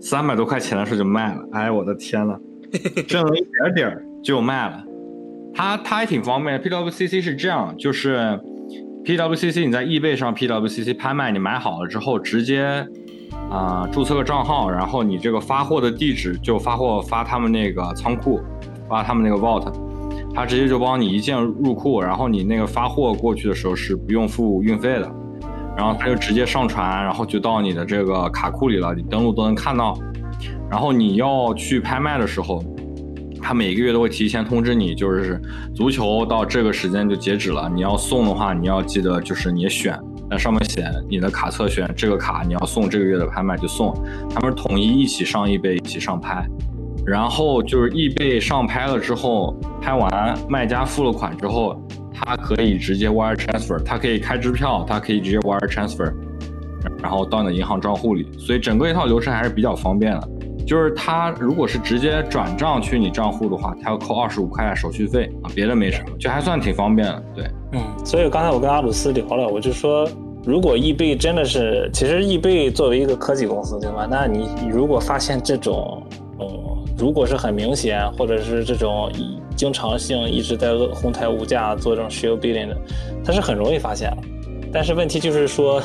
[0.00, 2.36] 三百多块钱的时候就卖了，哎，我的天呐，
[3.06, 4.82] 挣了一点点儿就卖了。
[5.54, 8.38] 他他还挺方便，PWCC 是这样，就是
[9.04, 12.84] PWCC 你在易贝上 PWCC 拍卖，你买好了之后直接
[13.50, 18.40] 啊、注册个账号，然后你这个发货的地址就发货发他们那个仓库，
[18.88, 19.72] 发他们那个 vault。
[20.34, 25.10] 他直接就帮你一键入库，然后你那个发货过去的时候是不用付运费的，
[25.76, 29.96] 然后他就直接上传，然后就到你的这个卡库里了，你登录都能看到。
[30.68, 32.62] 然后你要去拍卖的时候，
[33.40, 35.40] 他每个月都会提前通知你，就是
[35.74, 39.98] 足球到这个时间就截止了，你要送的话，你要记得就是你选，
[40.30, 43.94] 在上面写你的卡册选这个卡，你要送这个月的拍卖就送，
[44.30, 46.46] 他们统一一起上易贝，一起上拍。
[47.06, 51.80] 然后就是易贝上拍了之后，拍完卖家付了款之后，
[52.12, 56.12] 他可以直接 wire transfer，他可以开支票，他可以直接 wire transfer，
[57.00, 60.28] 然后到你的银行账户里，所以整个一套流程还是比较方便的。
[60.66, 67.22] 就是他如果是直接转账去你账户的话，他要扣二十五块手续费啊，别的没什么，就还算挺方便的。
[67.36, 70.08] 对，嗯，所以刚才我跟阿鲁斯聊了，我就说，
[70.44, 74.08] 如果易贝真的是，其实易贝作为一个科技公司，对吧？
[74.10, 76.02] 那你如果发现这种，
[76.40, 76.46] 嗯，
[76.98, 79.10] 如果是很明显，或者是这种
[79.54, 82.76] 经常性一直在哄抬物价做这种 share bidding 的，
[83.24, 84.35] 它是很容易发现的。
[84.72, 85.82] 但是问题就是说，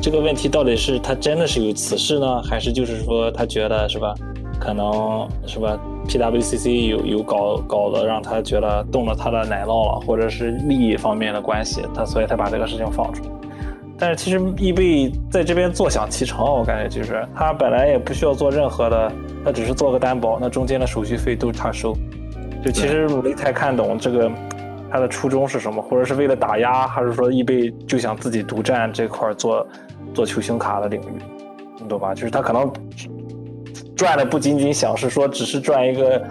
[0.00, 4.14] 这个问题到底是他真的是有此事呢，还是就是说他觉得是吧？
[4.60, 5.78] 可能是吧
[6.08, 13.30] ？PWCC 有有搞搞的，让他觉得动了他的奶酪了，或者是利益方面的关系，他所以他把这个事情放出来。
[13.98, 19.12] 但是其实易贝在这边坐享其成，我感觉就是他本来也不需要做任何的，
[19.44, 21.96] 他只是做个担保，那中间的手续费都是他收。
[22.64, 24.30] 就其实没太看懂这个
[24.94, 29.66] 他的初衷是什么，或者是为了打压，还是说易贝就想自己独占这块做
[30.14, 31.20] 做球星卡的领域，
[31.82, 32.14] 你懂吧？
[32.14, 32.72] 就是他可能
[33.96, 36.22] 赚的不仅仅想是说只是赚一个。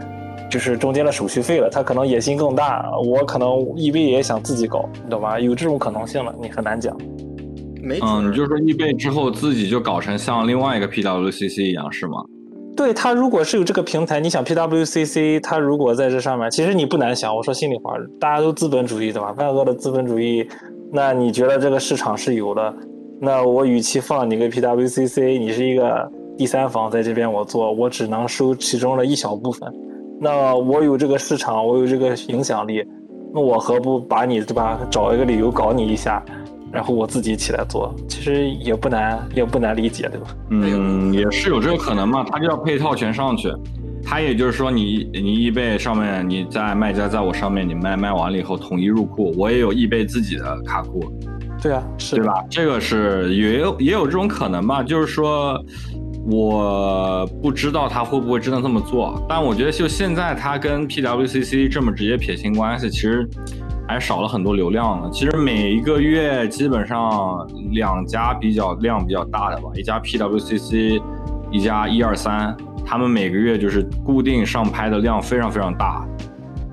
[0.50, 2.86] 就是中间的手续费了，他可能野心更大。
[3.04, 5.40] 我可能易贝也想自己搞，你懂吧？
[5.40, 6.96] 有这种可能性了，你很难讲。
[7.82, 12.24] 没嗯，你就说易贝之后自己就搞成像另外一个 PWCC 一样是吗？
[12.76, 17.36] 对他如果是有这个平台，你想 PWCC，他如果在这上面，其实你不难想。
[17.36, 19.34] 我说心里话，大家都资本主义对吧？
[19.38, 20.48] 万恶的资本主义，
[20.92, 22.74] 那你觉得这个市场是有的？
[23.22, 29.72] 那我与其放你个 PWCC，你是一个第三方在这边我做，我只能收其中的一小部分。
[30.20, 32.84] 那我有这个市场，我有这个影响力，
[33.34, 34.80] 那我何不把你对吧？
[34.90, 36.24] 找一个理由搞你一下，
[36.74, 40.28] 然后我自己起来做，其实也不难，也不难理解，对吧？
[40.50, 43.54] 嗯，也是有这个可能嘛，他就要配套全上去。
[44.06, 51.00] 他也就是说你，你易贝上面你在卖家在我上面，你卖卖完了以后统一入库，我也有易贝自己的卡库，
[51.62, 52.34] 对啊，是对吧？
[52.50, 55.58] 这个是也有也有这种可能吧，就是说
[56.30, 63.26] 我不知道他会不会真的这么做，但我觉得就现在他跟 PWCC 这么直接撇清关系，其实
[63.88, 65.10] 还少了很多流量了。
[65.12, 71.02] 其实每一个月基本上两家比较量比较大的吧，一家 PWCC，
[71.52, 72.56] 一家一二三，
[72.86, 76.06] 他们每个月就是固定上拍的量非常非常大，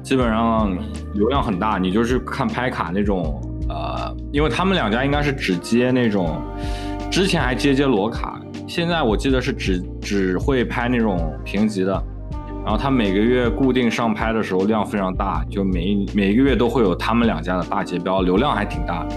[0.02, 0.76] 基本上
[1.14, 1.78] 流量很大。
[1.78, 6.40] 你就是看拍卡那种，呃，因为他们两家应该是只接那种，
[7.10, 12.02] 之前还接接裸卡，现在我记得是只只会拍那种评级的。
[12.62, 19.16] 然后他每个月固定上拍的时候量非常大，就每每一个月都会有他们两家的大结标，流量还挺大的。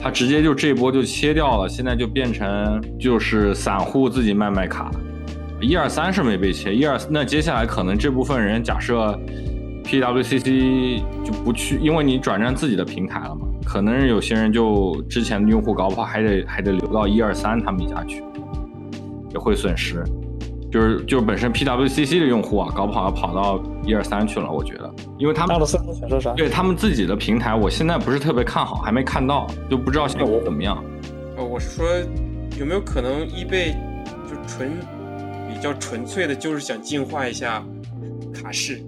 [0.00, 4.90] 他直接就这波就切掉了，现在就变成就是散户自己卖卖卡，
[5.60, 9.16] 一二三是没被切，一二那接下来可能这部分人假设
[9.84, 18.24] PWCC 就不去，因为你转战自己的平台了嘛，可能有些人就之前的用户搞不好还得还得留到一二三他们家去，
[19.32, 20.02] 也会损失。
[20.72, 25.60] 就是就是本身 PWCC 的用户啊，搞不好要跑到一二三去了，我觉得，因为他们？
[26.34, 30.82] 对他们自己的平台，我现在不是特别看好，还没看到，就不知道效果怎么样。
[31.36, 31.86] 哦，我是说，
[32.58, 33.76] 有没有可能易贝
[34.26, 34.70] 就纯
[35.52, 37.62] 比较纯粹的，就是想净化一下
[38.32, 38.82] 卡式？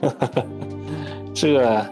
[1.32, 1.86] 这个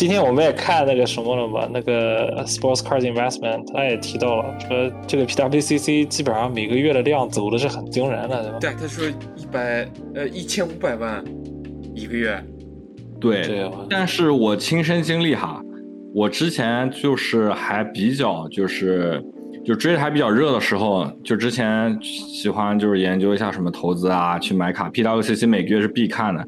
[0.00, 8.58] 今天我们也看那个什么了嘛，那个 Sports Cars Investment 他也提到了，说这个 PWCC 基本上每个月的量走的是很惊人的，对吧？
[8.60, 11.22] 对，他说一百呃一千五百万
[11.94, 12.42] 一个月。
[13.20, 15.60] 对，对啊但是我亲身经历哈，
[16.14, 19.22] 我之前就是还比较就是
[19.66, 26.42] 就追的还比较热的时候，就之前喜欢就是研究一下什么投资啊，去买卡，PWCC 每个月是必看的。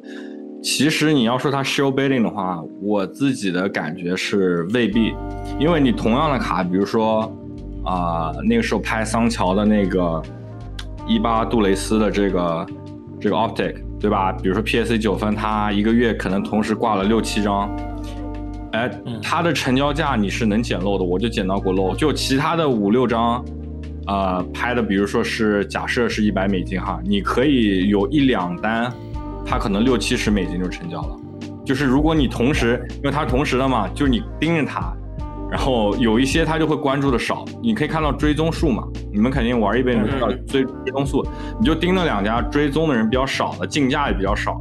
[0.62, 5.12] 其实你要说它 show bidding 的话，我自己的感觉是未必，
[5.58, 7.30] 因为你同样的卡，比如说
[7.84, 10.22] 啊、那个时候拍桑乔的那个
[11.08, 12.66] 伊巴杜蕾斯的这个
[13.20, 14.30] 这个 optic，对吧？
[14.32, 17.68] 比如说 PSC 九分，它一个月可能同时挂了六七张，
[18.70, 18.88] 哎，
[19.20, 21.92] 它的成交价你是能捡漏的，我就捡到过漏。
[21.96, 23.44] 就其他的五六张，
[24.06, 28.92] 呃，拍的，比如说是假设是一百美金哈，你可以有一两单，
[29.44, 31.16] 它可能六七十美金就成交了。
[31.64, 34.92] 就是如果你同时，因为它同时的嘛，就是你盯着它，
[35.50, 38.82] 然后有一些它就会关注的少，你可以看到追踪数嘛，
[39.12, 41.24] 你们肯定玩一杯，你们知道追追踪数，
[41.60, 44.60] 你就盯那两家追踪的人比较少的，竞价也比较少，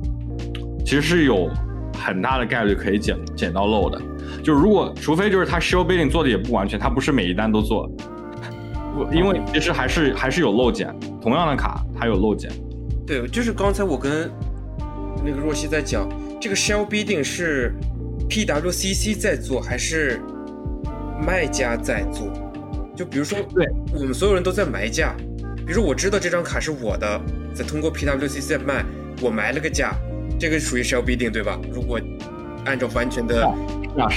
[0.85, 1.49] 其实是有
[1.97, 3.99] 很大的概率可以捡捡到漏的。
[4.43, 7.89] 就如果除非就是他 show bidding 做的也不完全，他不是每一单都做，
[9.11, 12.51] 因为其实还是还是有漏捡，同样的卡它有漏捡。
[13.07, 14.29] 对，就是刚才我跟
[15.23, 16.09] 那个若曦在讲，
[16.39, 17.73] 这个 shell bidding 是
[18.29, 20.19] PWCC 在做还是
[21.25, 22.31] 卖家在做？
[22.95, 25.15] 就比如说，对我们所有人都在埋价，
[25.57, 27.21] 比如说我知道这张卡是我的，
[27.53, 28.83] 再通过 PWCC 在卖，
[29.21, 29.95] 我埋了个价，
[30.39, 31.59] 这个属于 shell bidding 对吧？
[31.71, 31.99] 如果
[32.65, 33.41] 按照完全的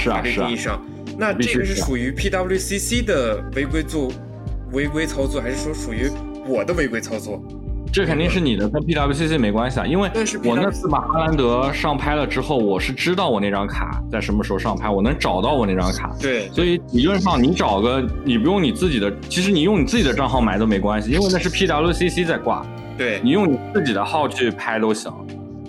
[0.05, 0.85] 法律定义上，
[1.17, 4.11] 那这个是属于 PWCC 的违规做
[4.71, 6.09] 违规操作，还是说属于
[6.47, 7.41] 我的违规操作？
[7.95, 10.11] 这肯定是你的，跟 PWCC 没关系啊，因为
[10.43, 22.65] 我那次把哈兰德上拍了之后，我是知道我那张卡在什么时候上拍，我能找到我那张卡，对，所以理论上你找个，你不用你自己的，其实你用你自己的账号买都没关系，因为那是 PWCC 在挂，
[22.97, 25.09] 对，你用你自己的号去拍都行。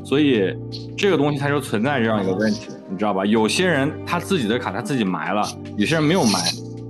[0.02, 0.52] 所以
[0.98, 3.24] 这个东西它就存在这样一个问题，你知道吧？
[3.24, 5.46] 有些人他自己的卡他自己埋了，
[5.76, 6.40] 有些人没有埋，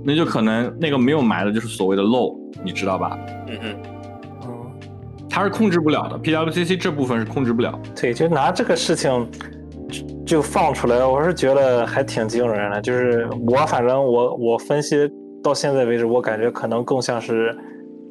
[0.03, 2.35] 那就可能那个没有埋的就是所谓的漏，
[2.65, 3.15] 你知道吧？
[3.47, 3.59] 嗯。
[3.61, 3.75] 嗯，
[5.29, 7.79] 它是控制不了的，PWCC 这部分是控制不了。
[7.95, 9.29] 对，就拿这个事情
[10.25, 12.81] 就放出来，我是觉得还挺惊人的。
[12.81, 15.09] 就是我反正我我分析
[15.43, 17.55] 到现在为止，我感觉可能更像是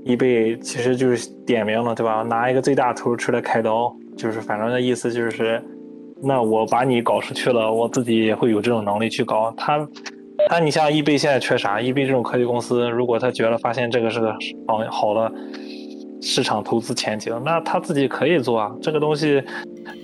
[0.04, 2.22] 易贝，其实就是点名了，对吧？
[2.22, 5.60] 拿一个最大头出来开刀，就是反正的意思就是，
[6.22, 9.86] 那我把你搞出去了，我自己也会有这种能力去搞他。
[10.48, 11.80] 他，你像易贝现在缺啥？
[11.80, 14.32] 易贝这种科技公司，如果他觉得发现这个是个
[14.68, 15.32] 好好的
[16.20, 18.70] 市场投资前景，那他自己可以做啊。
[18.80, 19.42] 这个东西，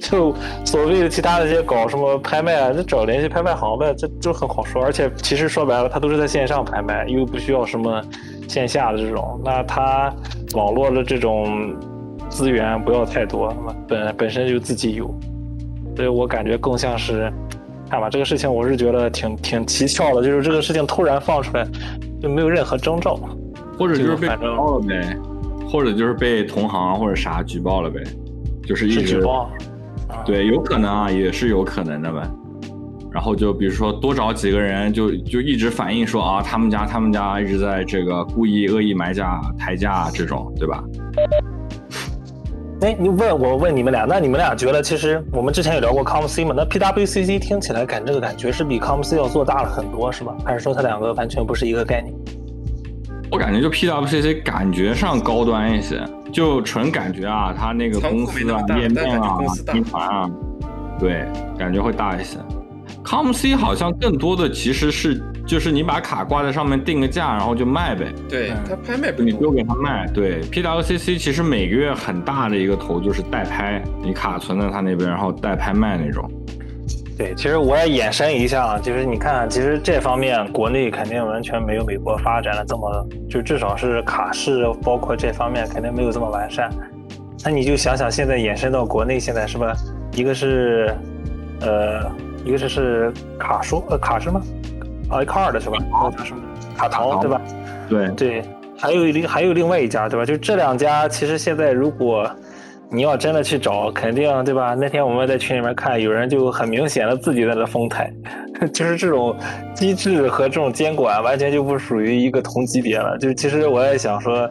[0.00, 0.34] 就
[0.64, 4.82] 所谓的其他的一些搞什么拍卖啊，就找联系拍卖行呗，这就很好说。
[4.82, 8.02] 而且其实说白了，他都是在线上拍卖，又不需要什么
[8.48, 9.40] 线下的这种。
[9.44, 10.12] 那他
[10.54, 11.74] 网络的这种
[12.28, 13.54] 资源不要太多，
[13.88, 15.12] 本本身就自己有，
[15.96, 17.32] 所以我感觉更像是。
[17.90, 21.66] 看吧，这个事情我是觉得挺挺蹊跷的，就是这个事情突然放出来，
[22.22, 23.20] 就没有任何征兆，
[23.78, 24.28] 或者就是被
[25.72, 28.02] 或者就是被同行或者啥举报了呗，
[28.66, 29.50] 就是一直举报。
[30.08, 32.20] 啊对，有可能啊，也是有可能的呗。
[33.10, 40.84] 然后就比如说多找几个人就，就一直反映说啊，他们家他们家一直在这个故意恶意埋价、抬价这种，对吧？
[42.82, 46.54] 哎，你问我问你们俩，那你们俩觉得，其实我们之前有聊过 ComC 嘛？
[46.54, 50.36] 那 PWCC 听起来感这个感觉是比 ComC 要做大了很多，是吧？
[50.44, 52.14] 还是说它两个完全不是一个概念？
[53.32, 55.98] 我感觉就 PWCC 感觉上高端一些，
[56.30, 59.38] 就纯感觉啊，它那个公司啊、没那么大页面啊
[59.72, 60.30] 集团啊，
[61.00, 61.26] 对，
[61.58, 62.36] 感觉会大一些。
[63.02, 68.12] ComC 好像更多的其实是就是你把卡挂在上面定个价，然后就卖呗。
[68.28, 76.30] 对嗯他拍卖不你丢多，给他卖，对 PWCC 其实每个月很大的一个头就是代拍，你卡存在他那边，然后代拍卖那种。
[77.16, 86.70] 对，其实我也延伸一下，啊，就是你看，其实这方面国内肯定完全没有美国发展的这么，就至少是卡式，包括这方面肯定没有这么完善。
[87.44, 89.74] 那你就想想，现在延伸到国内，现在是吧？
[90.12, 90.94] 一个是，
[91.60, 92.10] 呃，
[92.44, 94.40] 一个是是卡数，呃，卡什么？
[95.10, 95.76] 啊，卡尔的是吧？
[95.92, 96.42] 卡什么？
[96.76, 97.40] 卡淘对吧？
[97.88, 98.42] 对对，
[98.78, 100.24] 还有另还有另外一家对吧？
[100.24, 102.28] 就这两家，其实现在如果。
[102.92, 104.74] 你要真的去找，肯定对吧？
[104.78, 108.12] 那天我们在群里面看，有人就很明显的自己在那封台，
[108.74, 109.34] 就是这种
[109.74, 113.16] 机制和这种监管完全就不属于一个同级别了。
[113.16, 114.46] 就其实我也想说，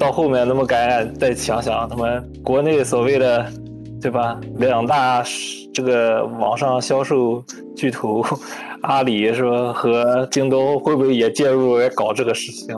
[0.00, 3.46] 到后面那么该再想想，他们国内所谓的
[4.00, 4.40] 对吧？
[4.56, 5.22] 两大
[5.74, 7.44] 这个网上销售
[7.76, 8.24] 巨头，
[8.82, 12.74] 阿里是吧和京东会不会也介入来搞这个事情？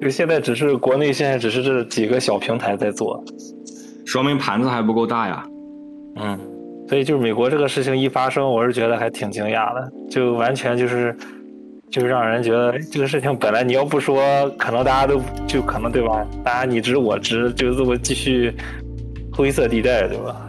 [0.00, 3.22] 就现在只是国内现在只是这几个小平台在做。
[4.04, 5.44] 说明盘子还不够大呀，
[6.16, 6.38] 嗯，
[6.88, 11.16] 所以就是美国这个事情一发生，我是觉得还挺惊讶的，就完全就是，
[11.90, 14.22] 就是让人觉得这个事情本来你要不说，
[14.58, 16.24] 可能大家都就可能对吧？
[16.44, 18.54] 大家你知我知，就这么继续
[19.32, 20.42] 灰色地带，对吧？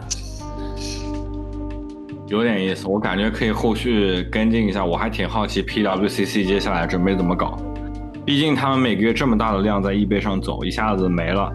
[2.28, 7.58] 有点意思，我感觉可以后续跟进一下，我还挺好奇 PWCC 接下来准备怎么搞，
[8.28, 11.50] 毕竟他们每个月这么大的量在易贝上走，一下子没了。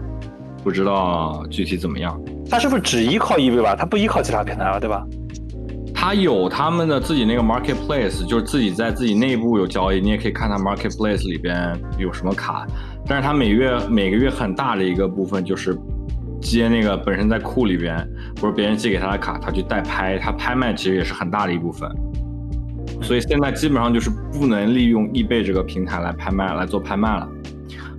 [0.64, 2.20] 不知道具体怎么样，
[2.50, 3.76] 他是不是只依靠 eBay 吧？
[3.76, 5.06] 他不依靠其他平台了，对吧？
[5.94, 12.66] 他有他们的自己那个 marketplace，就是自己在自己内部有交易，你也可以看他 marketplace 里边有什么卡。
[13.06, 15.78] 但是他每月每个月很大的一个部分就是
[16.40, 17.96] 接那个本身在库里边，
[18.40, 21.88] 或者别人借给他的卡，他去代拍，他拍卖其实也是很大的一部分。
[23.02, 27.28] 所以现在基本上就是不能利用易贝这个平台来拍卖来做拍卖了。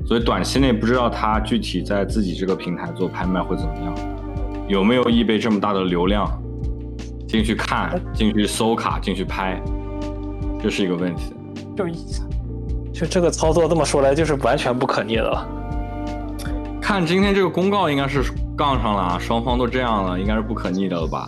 [0.06, 3.96] 所以短期内不知道他具体在自己这个平台做拍卖会怎么样，
[4.68, 6.30] 有没有易贝这么大的流量
[7.28, 9.60] 进去看、进去搜卡、进去拍，
[10.62, 11.34] 这是一个问题。
[11.76, 11.88] 就
[12.94, 15.48] 就这个操作这么说来，就是完全不可逆的了。
[16.80, 18.22] 看今天这个公告，应该是
[18.56, 21.28] 杠上了，双方都这样了，应该是不可逆的了吧？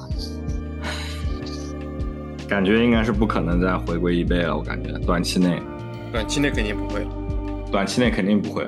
[2.47, 5.61] 感觉应该是不可能再回归一倍了，我感觉短期内，
[6.11, 7.05] 短期内肯定不会。
[7.71, 8.65] 短期内肯定不会。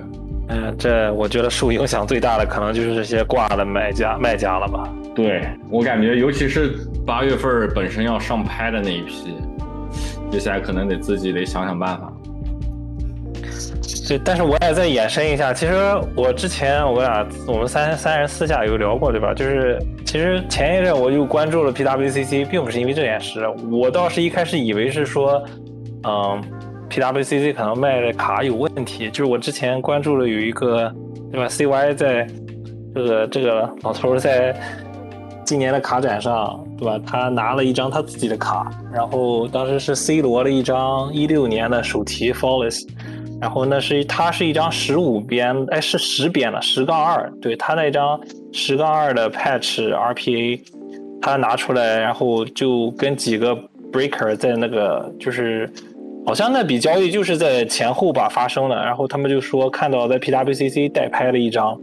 [0.50, 4.90] 嗯，这我觉得受影响最大的可能就是这些挂的买家卖家了吧？
[5.16, 6.76] 对我感觉，尤其是
[7.06, 9.34] 八月份本身要上拍的那一批，
[10.32, 12.12] 接下来可能得自己得想想办法。
[14.08, 15.74] 对，但是我也再延伸一下，其实
[16.16, 19.34] 我之前我俩我们三三人私下有聊过，对吧？
[19.34, 25.44] 就是其实前一阵我就关注了 PWCC，并不是因为这件事，我倒是一开始以为是说，
[26.04, 26.42] 嗯。
[26.90, 30.92] PWCC 可能卖的卡有问题，就是我之前关注了有一个，
[31.32, 32.26] 对吧？CY 在
[32.96, 34.60] 这个这个老头在
[35.46, 37.00] 今年的卡展上，对吧？
[37.06, 42.88] 他拿了一张他自己的卡，然后当时是 C 罗的一张一六年的手提 f o l l e s
[43.42, 48.20] 然后那是它是一张十五边，哎，是十边的十杠二，对他那张
[48.52, 50.60] 十杠二的 Patch RPA，
[51.22, 53.56] 他拿出来，然后就跟几个
[53.92, 55.70] Breaker 在那个就是。
[56.26, 61.76] 好像那笔交易就是在前后吧发生的，然后他们就说看到在 PWCC 代拍了一张，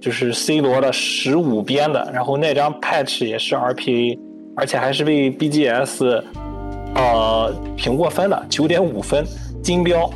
[0.00, 4.18] 就是 C 罗的十五边的，然后那张 patch 也是 RPA，
[4.56, 6.22] 而且还是被 BGS
[6.94, 9.22] 呃评过分的九点五分
[9.62, 10.08] 金标，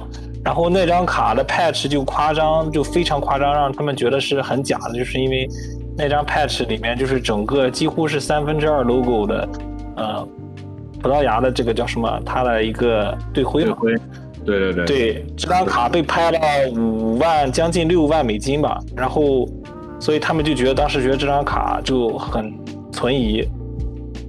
[0.49, 5.47] 然后那张卡的 patch 就夸张，就非常夸张，让他们觉得是很假的，就是因为
[5.95, 9.49] 那张 patch 里面就是整个几乎是三分之二 logo 的
[9.97, 10.27] 呃。
[11.03, 12.21] 葡萄牙的这个叫什么？
[12.25, 13.77] 他的一个队徽嘛？
[14.47, 14.85] 对对对。
[14.87, 16.39] 对，这张卡被拍了
[16.73, 18.81] 五万，将近六万美金吧。
[18.97, 19.47] 然后，
[20.01, 22.53] 所以他们就觉得当时觉得这张卡就很
[22.91, 23.47] 存疑。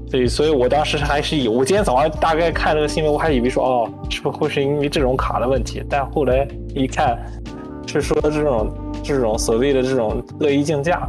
[0.09, 5.83] 对，所以我当时还是有，我今天早上大概看这个新闻，我还以为说哦，是不是会是因为这种卡的问题？
[5.87, 7.17] 但后来一看，
[7.85, 8.73] 是说这种
[9.03, 11.07] 这种所谓的这种恶意竞价。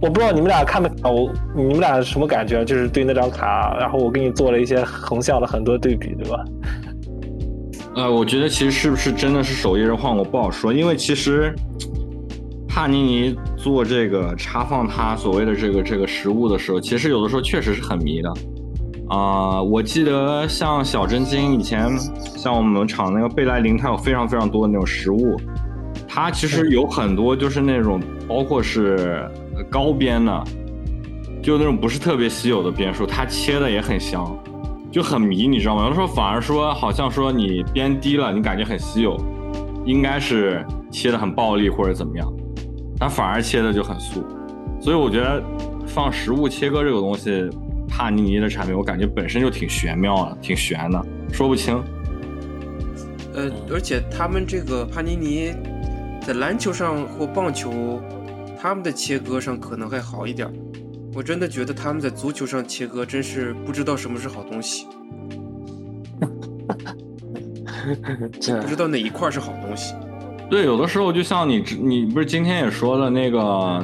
[0.00, 2.64] 我不知道你们俩看没看我，你们俩什么感觉？
[2.64, 6.44] 就是对那张卡，然后我给你做了一些横向的很多对比，对吧？
[7.94, 11.54] 呃，我觉得其实是不是真的是手艺人换我不好说，因为其实
[12.74, 18.32] 帕尼尼做这个插放他所谓的这个这个食物的时候，其实有的时候确实是很迷的
[19.10, 19.60] 啊。
[19.60, 21.86] 我记得像小真金以前，
[22.18, 25.36] 像我们厂那个贝莱林，它有非常非常多的那种食物，
[26.08, 29.30] 它其实有很多就是那种包括是。
[29.70, 30.44] 高边的，
[31.42, 34.36] 就那种不是特别稀有的边数，它切的也很香，
[34.90, 35.84] 就很迷，你知道吗？
[35.84, 39.16] 有的时候反而说，好像说你边低了，你感觉很稀有，
[39.84, 42.26] 应该是切的很暴力或者怎么样，
[43.02, 44.24] 但反而切的就很素。
[44.80, 45.42] 所以我觉得
[45.88, 47.50] 放食物切割这个东西，
[47.88, 51.82] 帕尼尼的产品，我感觉本身就挺玄妙的，挺玄的，说不清。
[53.34, 55.52] 呃，而且他们这个帕尼尼
[56.24, 58.00] 在篮球上或棒球，
[58.56, 60.48] 他们的切割上可能还好一点。
[61.12, 64.86] 我真的觉得他们在足球上切割真是不知道什么是好东西，
[68.40, 69.92] 这不知道哪一块是好东西。
[70.52, 73.38] 对，有的时候就像你你不是今天也说了那个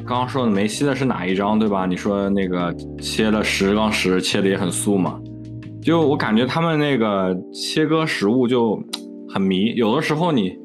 [0.06, 1.86] 刚刚说的梅西的是哪一张对吧？
[1.86, 5.18] 你说那个切了十杠十，切的也很素嘛。
[5.80, 8.78] 就我感觉他们那个切割食物就
[9.30, 10.58] 很迷，有的时候你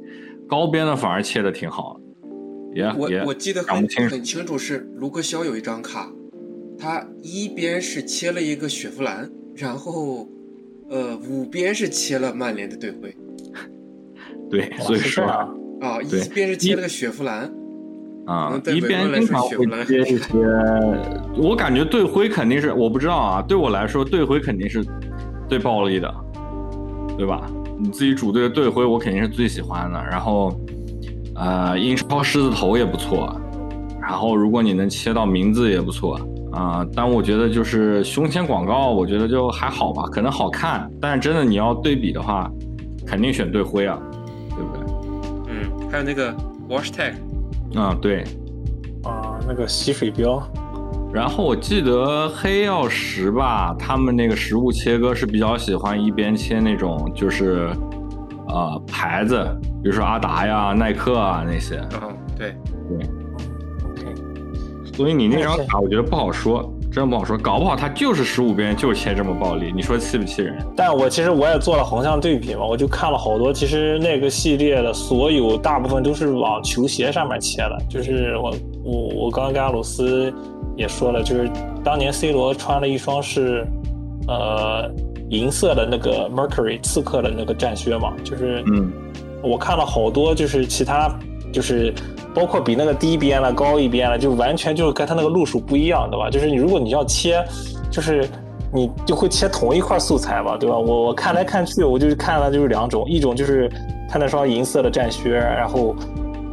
[0.45, 1.97] 高边的反而切的挺好，
[2.75, 6.11] 也我也我记得很清楚很清楚是卢克肖有一张卡，
[6.77, 10.27] 他一边是切了一个雪佛兰，然后
[10.89, 13.15] 呃五边是切了曼联的队徽
[14.51, 15.25] 对，所以说
[15.83, 17.43] 啊，对一边是接了个雪佛兰，
[18.25, 20.29] 啊嗯，一边经常会接一些，
[21.37, 24.83] 我感觉队徽肯定是，我不知道啊，对我来说队徽肯定是
[25.49, 26.13] 最暴力的，
[27.17, 27.45] 对吧？
[27.77, 30.55] 你自己主队的队徽我肯定是最喜欢的，然后
[31.35, 33.35] 呃，英超狮子头也不错，
[34.01, 36.19] 然后如果你能切到名字也不错
[36.53, 42.47] 啊、但我觉得就是胸前广告，我觉得就还好吧，可能好看，但是真的你要对比的话，
[43.07, 43.99] 肯定选队徽啊，
[45.93, 46.35] 还有那个
[46.67, 47.13] wash tag，
[47.79, 48.23] 啊、对，
[49.03, 50.41] 啊，那个洗水标，
[51.13, 57.69] 然后我记得黑曜石吧，他们那个食物切割是比较喜欢一边切那种就是，
[58.47, 59.47] 呃牌子，
[59.83, 61.79] 比如说阿达呀、耐克啊那些。
[62.01, 62.55] 嗯，对，
[62.89, 63.07] 对
[63.87, 64.15] ，OK，
[64.95, 70.55] 所以你那张卡我觉得不好说，真不好说，搞不好他就是十五边就是切这么暴力，你说气不气人？
[70.75, 80.31] 但我其实我也做了横向对比嘛，我就看了好多，其实那个系列的所有大部分都是往球鞋上面切的，就是我我我刚刚跟阿鲁斯
[80.77, 81.49] 也说了，就是
[81.83, 83.65] 当年 C 罗穿了一双是
[84.27, 84.87] 呃
[85.29, 88.93] 银色的那个 Mercury 刺客的那个战靴嘛，就是嗯
[89.41, 91.11] 我看了好多，就是其他
[91.51, 91.91] 就是
[92.33, 96.29] 包括比那个低边了、高一边了，就完全就是跟它那个路数不一样，对吧？
[96.29, 97.43] 就是你如果你要切，
[97.91, 98.27] 就是
[98.73, 100.77] 你就会切同一块素材吧，对吧？
[100.77, 103.69] 我我看来看去，我就是看了就是两种，一种就是
[104.09, 105.95] 它那双银色的战靴，然后。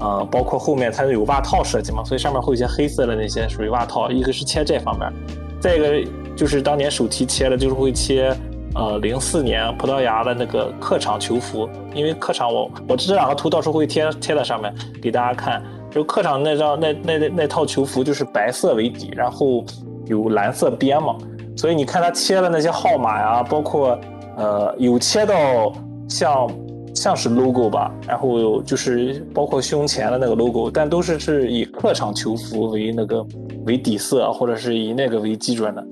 [0.03, 5.13] 呃，包括后面它有袜套设计嘛，所以上面会有些黑色的那些属于袜套，一个是切这方面，
[5.61, 8.35] 再一个就是当年手提切的，就是会切
[8.75, 14.73] 呃零四年葡萄牙的那个客场球服，因为客场我我这两个图到时候会贴贴在上面
[15.03, 19.65] 给大家看，就客场那张那那那那套球服就是白色为底，然后
[20.07, 21.17] 有蓝色边嘛，
[21.57, 23.99] 所以你看他切的那些号码呀，包括
[24.37, 25.73] 呃有切到
[26.09, 26.51] 像
[26.95, 33.25] 像是 logo 吧，然后有就是包括胸前的那个 logo，但都是是以客场球服为那个
[33.67, 35.85] 为底色，或者是以那个为基准的，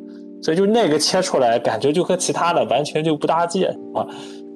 [0.43, 4.06] 所以就那个切出来感觉就和其他的完全就不搭界啊，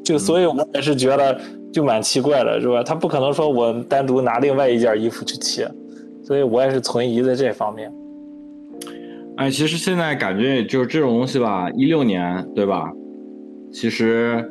[0.04, 1.40] 就所以我也是觉得
[1.72, 2.82] 就蛮奇怪的，是吧？
[2.82, 5.68] 他不可能说我单独拿另外一件衣服去切，
[6.24, 7.92] 所以我也是存疑在这方面。
[9.36, 12.90] 哎，其实现在感觉就是这种东西吧，一六年对吧？
[13.72, 14.46] 其实，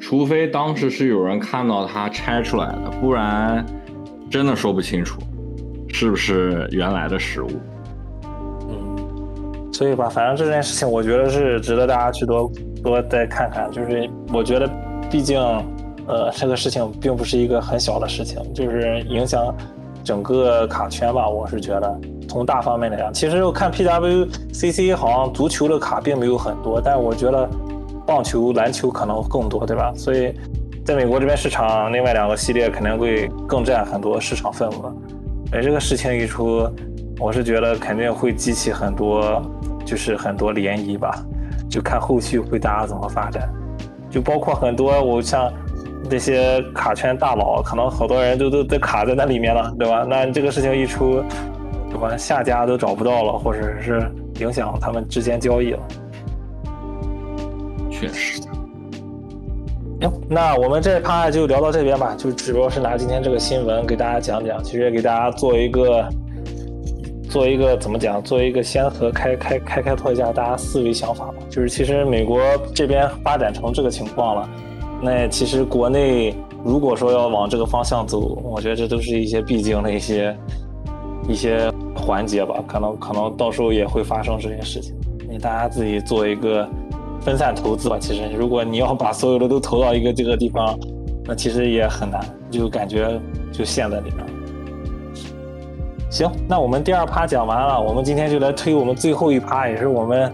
[0.00, 3.64] 除非当时是有人看到它拆出来的，不然
[4.30, 5.20] 真的说不清楚
[5.88, 7.50] 是不是原来的食物。
[9.72, 12.50] 所以吧，反正这件事情我觉得是值得大家去多
[12.84, 13.70] 多再看看。
[13.72, 14.68] 就是我觉得，
[15.10, 15.40] 毕竟，
[16.06, 19.54] 呃，这个事情并不是一个很小的事情，就是影响
[20.04, 21.26] 整个卡圈吧。
[21.28, 27.48] 我是觉得，从大方面来讲，其实我看 PWCC 好像足球的卡并没有很多，但我觉得
[28.06, 29.92] 棒球、篮球可能更多，对吧？
[29.96, 30.34] 所以，
[30.84, 34.94] 在美国这边市场，另外两个系列肯定会更占很多市场份额。
[35.52, 36.68] 哎这个事情一出，
[37.20, 39.40] 我是觉得肯定会激起很多，
[39.84, 41.24] 就是很多涟漪吧，
[41.68, 43.48] 就看后续会大家怎么发展，
[44.10, 45.52] 就包括很多我像
[46.10, 50.04] 那些卡圈大佬，可能好多人都都都卡在那里面了，对吧？
[50.08, 51.22] 那这个事情一出，
[51.88, 52.16] 对吧？
[52.16, 54.10] 下家都找不到了，或者是
[54.40, 55.78] 影响他们之间交易了。
[57.90, 58.42] 确实，
[60.00, 66.04] 行，那我们这一趴就聊到这边吧，就主要是拿今天这个新闻给大家讲讲，其实也给大家做一个
[67.32, 71.34] 做一个怎么讲，做一个先河开开开开拓一下大家思维想法吧。
[71.48, 72.38] 就是其实美国
[72.74, 74.48] 这边发展成这个情况了，
[75.00, 80.36] 那其实国内如果说要往这个方向走，我觉得这都是一些必经的一些
[81.26, 84.94] 一些环节吧，可能可能到时候也会发生这些事情，
[85.30, 86.68] 你大家自己做一个。
[87.24, 90.76] 分散投资吧，其实如果你要把所有的都投到一个这个地方，
[91.24, 93.08] 那其实也很难，就感觉
[93.52, 94.41] 就陷在里面。
[96.12, 100.30] 行，那我们第二趴讲完了，我们今天就来推我们最后一趴，也是我们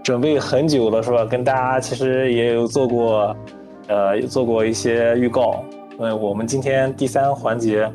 [0.00, 1.24] 准备很久了，是吧？
[1.24, 3.36] 跟大家其实也有做过，
[3.88, 5.64] 呃，做过一些预告。
[5.98, 7.90] 嗯，我们今天第三环节，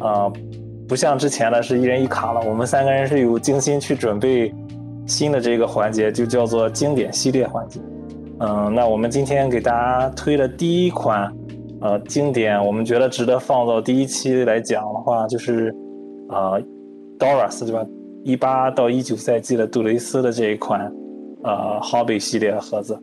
[0.00, 0.28] 啊、
[0.88, 4.52] 不像之前的是一人一卡了，我们三个人是有精心去准备
[5.06, 7.78] 新的这个环节，就叫做经典系列环节。
[8.40, 11.32] 嗯，那我们今天给大家推的第一款，
[11.80, 15.72] 呃，经典，我们觉得值得放到第一期来讲的话，就是，
[16.28, 16.60] 呃
[17.18, 17.86] ，Doris 对吧？
[18.24, 20.92] 一八到一九赛季的杜蕾斯的这一款，
[21.44, 22.98] 呃，Hobby 系列的盒子。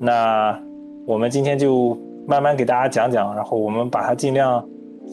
[0.00, 0.58] 那
[1.06, 4.66] 我们今天就慢慢给大家讲讲，然后我们把它尽量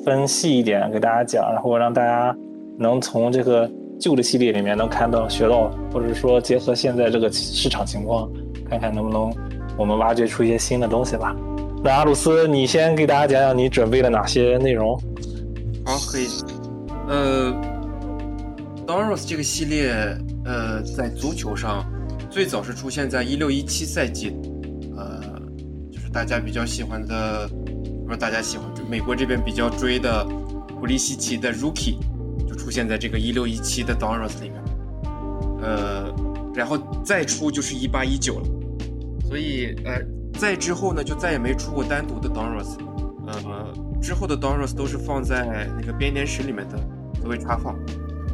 [0.05, 2.33] 分细一点给大家讲，然后让大家
[2.77, 3.69] 能从这个
[3.99, 8.29] 旧的系列里面能看到、学到，或者说结合现在这个市场情况，
[8.69, 9.29] 看看能不能
[9.77, 11.35] 我们挖掘出一些新的东西吧。
[11.83, 14.97] 那阿鲁斯，你先给大家讲讲你准备了哪些内容？
[15.85, 16.58] 好，可以。
[17.09, 17.51] 呃
[18.85, 19.91] ，Doros 这个系列，
[20.45, 21.83] 呃，在足球上
[22.29, 24.31] 最早是出现在一六一七赛季，
[24.95, 25.19] 呃，
[25.91, 27.49] 就是大家比较喜欢的，
[28.05, 30.23] 不是大家喜欢，美国这边比较追的
[30.67, 31.97] 普利西奇的 Rookie
[32.47, 34.63] 就出现在这个一六一七的 Doros 里面，
[35.63, 36.13] 呃，
[36.53, 38.47] 然后再出就是一八一九了，
[39.27, 39.99] 所以呃，
[40.39, 42.77] 再之后呢就再也没出过单独的 Doros，
[43.25, 46.79] 呃，之后的 Doros 都是放在那个编年史里面的。
[47.29, 47.77] 作为插放，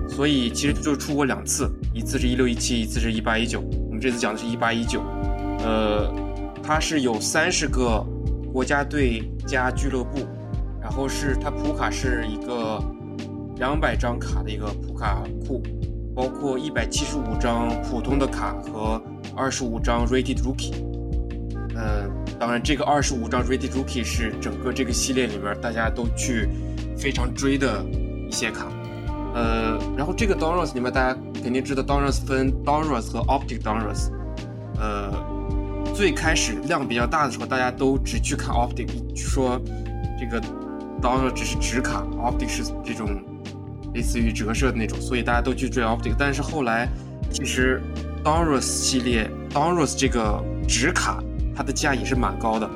[0.07, 3.59] 所以其实就出过两次，一次是一六一七，一次是一八一九。
[3.59, 5.01] 我们这次讲的是一八一九，
[5.65, 6.09] 呃，
[6.63, 8.01] 它是有三十个
[8.53, 10.19] 国家队加俱乐部，
[10.81, 12.81] 然后是它普卡是一个
[13.57, 15.61] 两百张卡的一个普卡库，
[16.15, 19.01] 包括一百七十五张普通的卡和
[19.35, 20.71] 二十五张 Rated Rookie。
[21.75, 22.09] 嗯，
[22.39, 26.47] 当然，这个二十五张 Rated Rookie 是整个这个系列里面大家都去
[26.97, 27.83] 非常追的
[28.29, 28.71] 一些卡。
[29.35, 34.09] 呃，然后这个 Donruss 里面大家肯定知道 Donruss 分 Donruss 和 Optic Donruss。
[34.79, 35.11] 呃，
[35.93, 39.61] 最开始量比较大的时候，大家都只去看 Optic，说
[40.17, 40.41] 这个
[41.01, 43.21] Donruss 只是纸卡，Optic 是这种
[43.93, 46.15] 类似于折射的那种，所以大家都去追 Optic。
[46.17, 46.89] 但是后来
[47.29, 47.81] 其实
[48.23, 51.21] Donruss 系列 Donruss 这个纸卡。
[51.57, 52.69] 它的价也是蛮高的，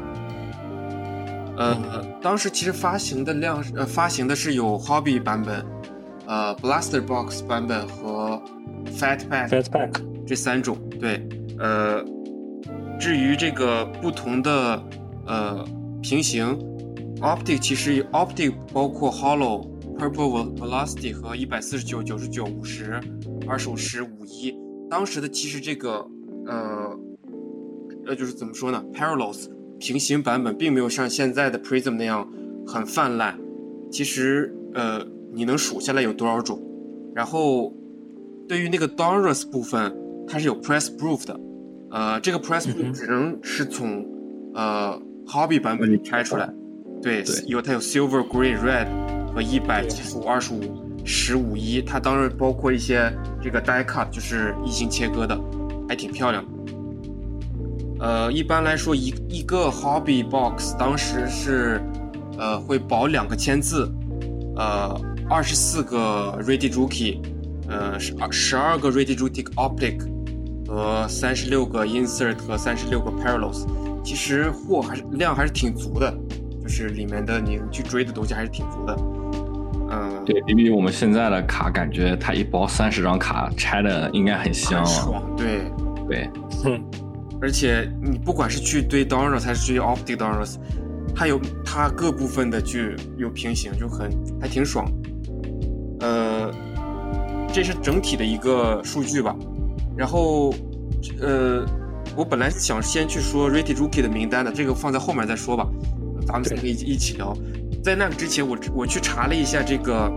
[1.57, 5.65] 呃，当时其实发行的量，呃，发行的是有 Hobby 版本，
[6.29, 8.39] 呃，Blaster Box 版本和
[8.85, 11.27] Fat Pack Fat Pack 这三种，对，
[11.57, 12.05] 呃，
[12.99, 14.81] 至于这个不同的
[15.25, 15.65] 呃
[16.03, 16.55] 平行
[17.19, 23.01] ，Optic 其实 Optic 包括 Hollow、Purple Velocity 和一百四十九、九十九、五十、
[23.47, 24.55] 二十五十、五一，
[24.87, 26.05] 当时的其实这个
[26.45, 26.97] 呃。
[28.05, 29.47] 呃，就是怎么说呢？Parallels
[29.77, 32.27] 平行版本并没有像现在的 Prism 那样
[32.65, 33.37] 很泛滥。
[33.91, 36.61] 其实，呃，你能数下来有多少种？
[37.15, 37.73] 然后，
[38.47, 39.95] 对于那个 Donruss 部分，
[40.27, 41.39] 它是有 Press Proof 的。
[41.91, 44.05] 呃，这个 Press Proof 只能是从
[44.53, 46.49] 呃 Hobby 版本里拆出来。
[47.01, 48.87] 对，有它有 Silver、Green、Red
[49.33, 50.59] 和一百、七十五、二十五、
[51.03, 51.81] 十五一。
[51.81, 53.11] 它当然包括一些
[53.41, 55.39] 这个 Die Cut，就是异形切割的，
[55.87, 56.51] 还挺漂亮的。
[58.01, 61.81] 呃，一般来说，一一个 Hobby Box 当时是，
[62.37, 63.91] 呃，会保两个签字，
[64.55, 64.93] 呃，
[65.29, 67.19] 二十四个 Ready Rookie，
[67.67, 70.01] 呃，十二十二个 Ready Rookie Optic
[70.67, 73.67] 和三十六个 Insert 和三十六个 Parallels，
[74.03, 76.11] 其实货还是量还是挺足的，
[76.63, 78.97] 就是里面的你去追的东西还是挺足的。
[79.91, 85.61] 嗯，对，比比我们现在的卡，感觉它一包三十张卡拆的应该很香、啊，爽，对
[86.07, 86.29] 对。
[86.63, 86.83] 哼。
[87.41, 90.57] 而且你不管是去堆 Donruss 还是去 Optic Donruss，
[91.15, 94.11] 它有它各部分的去有平行，就很
[94.41, 94.91] 还挺爽。
[95.99, 96.51] 呃，
[97.51, 99.35] 这是整体的一个数据吧。
[99.97, 100.53] 然后，
[101.21, 101.65] 呃，
[102.15, 105.67] 我本来想先去说 Rated Rookie 的名单的，这个放在后面再说吧。
[106.25, 107.35] 咱们三个一一起聊。
[107.83, 110.11] 在那个之前，我我去查了一下这个，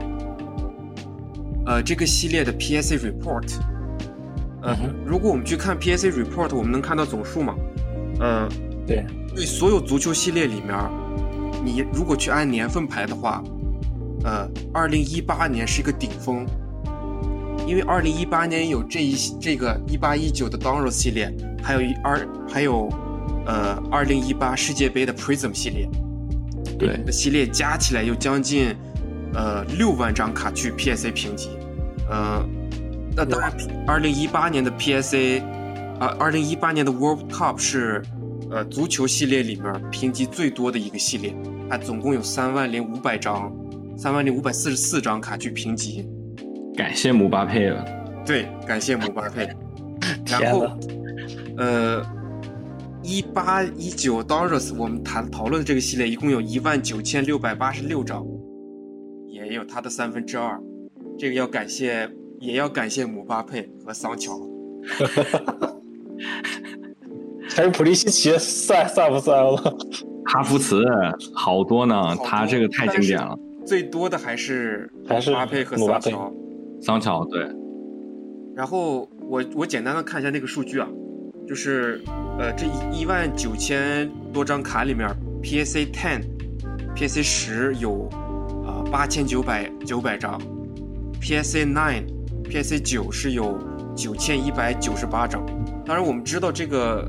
[1.66, 3.54] 呃，这个系列的 PSA report。
[4.64, 7.54] 嗯，如果我们去看 PSA report，我们能看到总数吗？
[8.20, 8.48] 呃，
[8.86, 9.04] 对，
[9.34, 10.76] 对，所有足球系列里面，
[11.64, 13.42] 你如果去按年份排的话，
[14.24, 16.46] 呃，二零一八年是一个顶峰，
[17.66, 21.32] 因为二零一八年有这一这个一八一九的 Donruss 系列，
[21.62, 22.88] 还有一二还有
[23.46, 25.88] 呃二零一八世界杯的 Prism 系列，
[26.78, 28.74] 对，系列加起来有将近
[29.34, 31.50] 呃六万张卡去 PSA 评级，
[32.10, 32.44] 呃。
[33.14, 33.52] 那当然，
[33.86, 35.42] 二零一八年的 PSA，
[36.00, 38.02] 啊，二零一八年的 World Cup 是，
[38.50, 41.36] 呃，足球系列里面评级最多的一个系列，
[41.68, 43.52] 它总共有三万零五百张，
[44.02, 46.04] 三万零五百四十四张卡去评级。
[46.74, 47.86] 感谢姆巴佩了。
[48.26, 49.48] 对，感谢姆巴佩。
[50.26, 50.66] 然后，
[51.56, 52.04] 呃，
[53.04, 58.26] 一八一九 Doros 我们谈讨论的这个系列一共有一万九千六百八十六张，
[59.28, 60.60] 也有它的三分之二。
[61.16, 62.10] 这个要感谢，
[62.40, 64.32] 也要感谢姆巴佩和桑乔。
[67.54, 69.56] 还有普利西奇算算不算了？
[70.26, 70.82] 哈弗茨
[71.32, 73.38] 好多呢，多他这个太经典了。
[73.64, 76.32] 最多的还是还是姆巴佩和桑乔。
[76.80, 77.46] 桑乔对，
[78.56, 80.88] 然后我我简单的看一下那个数据啊，
[81.46, 82.00] 就是
[82.38, 85.08] 呃这一一万九千多张卡里面
[85.42, 86.22] ，PSA ten、
[86.96, 88.08] PSA 十有
[88.66, 90.40] 啊八千九百九百张
[91.20, 92.02] ，PSA nine、
[92.44, 93.56] PSA 九是有
[93.94, 95.44] 九千一百九十八张。
[95.84, 97.08] 当然我们知道这个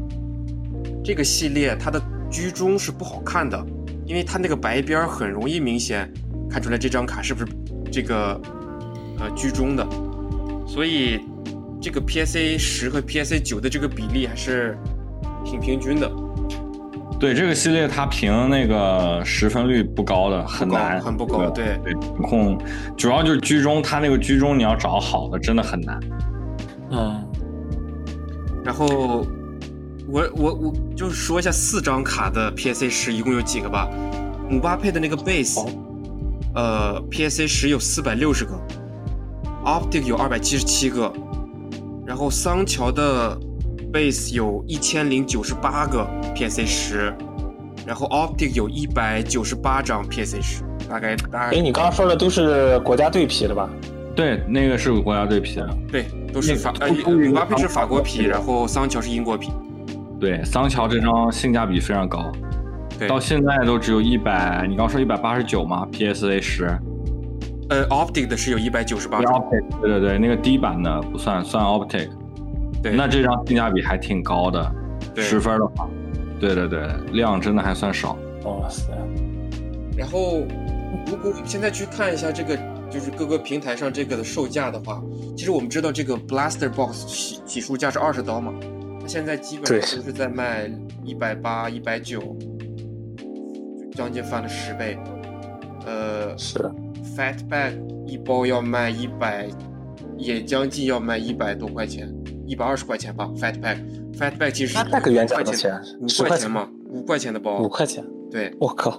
[1.04, 2.00] 这个系列它的
[2.30, 3.60] 居中是不好看的，
[4.06, 6.12] 因为它那个白边很容易明显
[6.50, 7.52] 看出来这张卡是不是
[7.92, 8.40] 这个
[9.20, 9.88] 呃居中的。
[10.66, 11.20] 所以
[11.82, 14.78] 这个 PSA 十和 PSA 九的这个比例还是
[15.46, 16.10] 挺平均的，
[17.20, 21.94] 对这个系列它评那个十分率不高的，很难，很不高对对，
[22.24, 22.58] 控
[22.98, 26.00] 主要就是居中，它那个居中你要找好的真的很难。
[26.92, 27.24] 嗯，
[28.64, 29.28] 然后
[30.08, 33.88] 我我我就说一下四张卡的 PSA 十一共有几个吧。
[34.50, 35.68] 姆巴佩的那个 base，、好
[36.56, 38.52] 呃，PSA 十有四百六十个
[39.66, 41.12] ，Optic 有二百七十七个，
[42.06, 43.38] 然后桑乔的
[43.92, 47.14] base 有一千零九十八个 PSA 十，
[47.88, 53.68] 然后 Optic 有一百九十八张 PSA 十，大概大哎，概你刚刚说的都是国家队皮的吧？
[54.16, 55.78] 对，那个是国家队皮的。
[55.92, 59.50] 对，都是法呃，那个姆巴佩是法国皮，然后桑乔是英国皮，
[60.20, 62.32] 对，桑乔这张性价比非常高，
[63.04, 66.66] 对，到现在都只有一百，你刚说一百八十九吗？PSA 十，
[67.70, 69.20] 呃，Optic 的是有一百九十八。
[69.20, 72.10] 对对对对，那个低版的不算，算 Optic。
[72.82, 74.76] 对，那这张性价比还挺高的，
[75.14, 75.24] 对。
[75.24, 75.88] 十分的话，
[76.40, 78.18] 对对对，量真的还算少。
[78.44, 78.92] 哇塞，
[79.98, 80.42] 然后，
[81.08, 82.58] 如果我们现在去看一下这个，
[82.90, 85.02] 就是各个平台上这个的售价的话，
[85.36, 88.54] 其实我们知道这个 Blaster Box 起起售价是二十刀嘛，
[89.00, 90.70] 它现在基本上都是在卖
[91.06, 92.36] 一百八、一百九，
[93.94, 94.98] 将近翻了十倍。
[95.86, 96.60] 呃是
[97.16, 97.74] ，Fatback
[98.06, 99.50] 一包要卖一百，
[100.18, 102.10] 也将近要卖一百多块钱，
[102.46, 103.30] 一百二十块钱吧。
[103.36, 108.56] Fatback，Fatback 其实 Fatback 原价五块钱五10块钱嘛，五块钱的包，五块钱，对。
[108.60, 108.98] 我靠，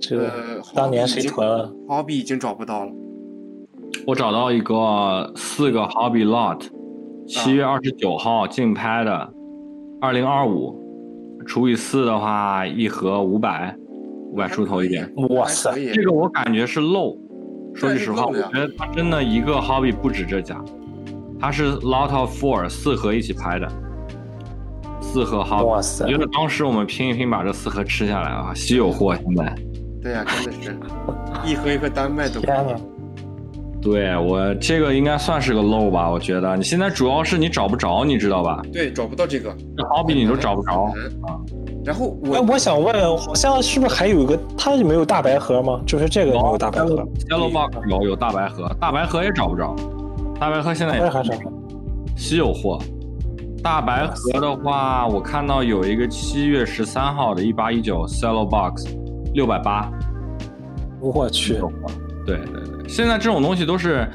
[0.00, 2.92] 这个呃，当年谁囤了？Hobby 已经找不到了。
[4.06, 6.62] 我找到一个四个 Hobby Lot，
[7.28, 9.32] 七月二十九号竞拍的，
[10.00, 10.79] 二零二五
[11.50, 13.74] 除以四的话，一盒五百，
[14.30, 15.12] 五百出头一点。
[15.30, 17.18] 哇塞这个我感觉是漏，
[17.74, 20.64] 说句实话，我觉得它真的一个 Hobby 不止这家，
[21.40, 23.68] 它是 Lot of Four 四盒一起拍的，
[25.00, 25.64] 四盒 Hobby。
[25.64, 29.52] 哇塞我觉得当时我们拼一拼把这四盒吃下来啊，稀有货现在。
[30.00, 30.78] 对呀、真的是
[31.44, 32.40] 一盒一盒单卖都。
[32.40, 32.80] 天呐，
[33.82, 38.62] 对我这个应该算是个漏吧，我觉得你现在主要是你找不着，你知道吧？
[38.72, 39.54] 对，找不到这个。
[39.76, 41.40] 这 Hobby 你都找不着啊。
[41.82, 44.38] 然后哎，我我想问，好像是不是还有一个？
[44.58, 45.80] 它没有大白盒吗？
[45.86, 49.74] 就是这个没有大白盒，Yellow Box 有有大白盒，大白盒也找不着，
[50.38, 51.32] 大白盒现在也大白还是
[52.16, 52.78] 稀有货。
[53.62, 58.86] 大白盒的话，我看到有一个七月十三号的一八一九 Cello Box，
[59.32, 59.90] 六百八。
[61.00, 61.58] 我去，
[62.26, 64.08] 对对对，现在这种东西都是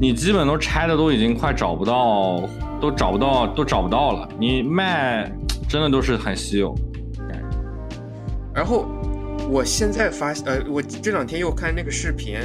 [0.00, 2.48] 你基本都拆的都已经快找不到，
[2.80, 4.28] 都找不到，都找不到了。
[4.38, 5.30] 你卖
[5.68, 6.74] 真的都是很稀有。
[8.52, 8.84] 然后
[9.48, 12.36] 我现在发现呃，我这两天又看那个视频，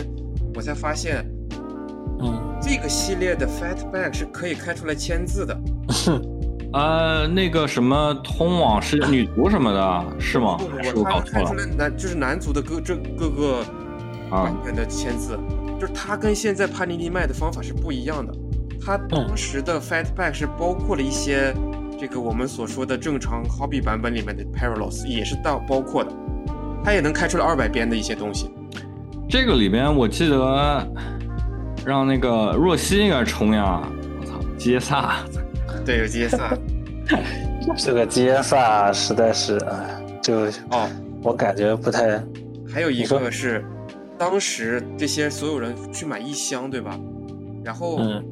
[0.54, 1.26] 我才发现
[2.22, 5.60] 嗯，这个系列的 Fatback 是可以开出来签字的，
[6.74, 10.58] 呃，那个什么通往世界女足什么的，是吗？
[10.84, 11.44] 是，他我搞错了？
[11.44, 13.64] 开出来男就是男足的各这各个
[14.44, 14.58] 版啊？
[14.64, 15.40] 本的签字，
[15.80, 18.34] 就是它跟现在帕尼尼卖的方法是不一样的。
[18.86, 21.54] 它当时的 Fatback 是包括了一些
[22.00, 26.12] 这个我们所说的正常 Hobby 版本里面的 Parallels，也是到包括的，
[26.84, 28.52] 它也能开出来二百边的一些东西。
[29.28, 30.88] 这个里边我记得
[31.84, 33.82] 让那个若曦应该冲呀，
[34.22, 35.16] 我操，杰萨，
[35.84, 36.56] 对，有杰萨。
[37.78, 40.88] 这个杰萨实在是，哎，就哦，
[41.24, 42.24] 我感觉不太，
[42.72, 43.66] 还有一个是，
[44.18, 47.00] 当时这些所有人去买一箱，对吧？
[47.64, 48.24] 然后嗯，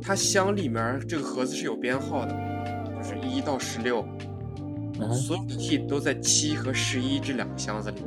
[0.00, 2.34] 它箱里面这个盒子是有编号的，
[2.96, 4.04] 就是一到十六，
[5.00, 8.02] 嗯所有的 hit 都在七和十一这两个箱子里。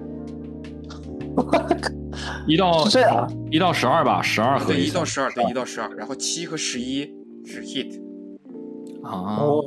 [2.47, 7.05] 一到是这样，一到十二吧，十二盒对，一到十二，对，一到十二，然后七和十一
[7.45, 8.01] 是 hit。
[9.03, 9.63] 啊，我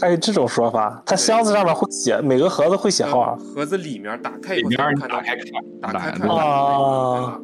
[0.00, 1.02] 还有这种说法？
[1.06, 3.36] 它箱子上面会写，每个盒子会写号啊。
[3.54, 5.44] 盒子里面打开以后里面你才能看到打开看，
[5.80, 7.38] 打开看啊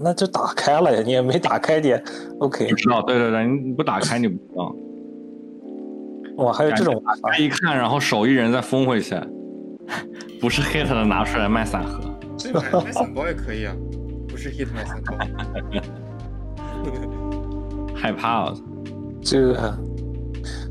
[0.00, 2.02] 那就打开了呀，你也没打开点。
[2.38, 4.74] OK，不知道，对对对，你不打开你不知道。
[6.44, 9.16] 哇，还有这种玩法他一看，然后手艺人再封回去，
[10.40, 11.98] 不是 hit 的拿出来卖散盒。
[12.36, 13.74] 这买买散包也可以啊，
[14.28, 15.16] 不是 hit 买散包。
[17.92, 18.54] 害怕了，
[19.20, 19.76] 这个，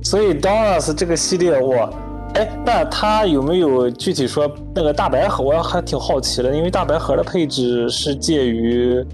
[0.04, 1.90] 所以 Donuts 这个系列我，
[2.36, 5.44] 哎，那它有没有具体说那个大白盒？
[5.44, 9.06] 我还挺好奇的，因为大白盒的配置是介于，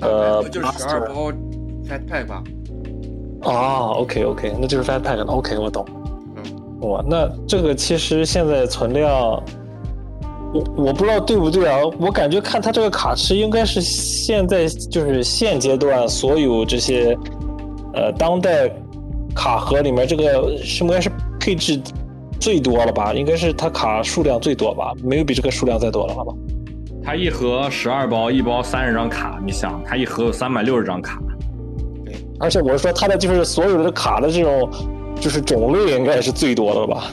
[0.00, 1.30] 呃，就是十二包
[1.88, 2.42] fat pack 吧？
[3.44, 5.24] 哦，OK OK，那就是 Fat Pack 了。
[5.24, 5.84] OK，我懂。
[6.36, 9.12] 嗯，哇，那这个其实现在存量，
[10.54, 11.78] 我我不知道对不对啊？
[11.98, 17.18] 我感觉看它这个卡池应该是现在就是现阶段所有这些
[17.94, 18.70] 呃当代
[19.34, 21.10] 卡盒里面这个是应该是
[21.40, 21.80] 配置
[22.40, 23.12] 最多了吧？
[23.14, 24.92] 应该是它卡数量最多吧？
[25.02, 26.32] 没有比这个数量再多了，好吧？
[27.04, 31.20] 它一盒十二包，一包三十张卡，你想，它一盒有三百六十张卡，
[32.04, 34.70] 对而且我是说它的就是所有的卡的这种
[35.20, 37.10] 就是种类应该是最多的吧？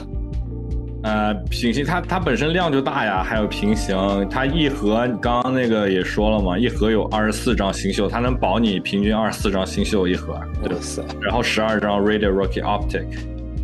[1.01, 11.01] 呃，平行它它本身量就大呀，还有平行，它一盒刚刚那个也说了嘛，一盒有二十四张新秀，它能保你平均二十四张新秀一盒，哇塞！
[11.21, 13.05] 然后十二张 Radio Rocky Optic，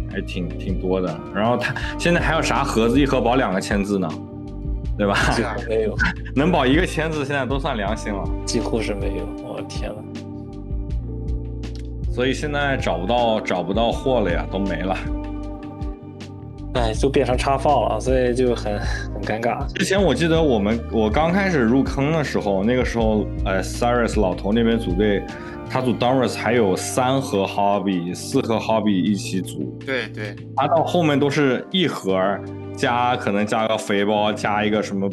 [0.10, 1.20] 还挺挺多的。
[1.34, 4.07] 然后它现在还有啥盒子一盒保两个签字呢？
[4.98, 5.14] 对吧？
[5.34, 5.94] 几乎没有，
[6.34, 8.24] 能保一个签字，现在都算良心了。
[8.45, 9.28] 几乎是没有。
[9.44, 10.02] 我的天呐！
[12.14, 14.95] 所以现在找不到找不到货了呀，都没了。
[16.76, 19.66] 哎，就变成插放了，所以就很很尴尬。
[19.74, 25.24] 之前我记得我们我刚开始入坑的时候，那个时候呃，Cyrus 老头那边组队，
[25.70, 32.38] 他组 Doris 还有三盒 Hobby、四盒 Hobby 一起组，对对，他到后面都是一盒
[32.76, 35.10] 加可能加个肥包，加一个什么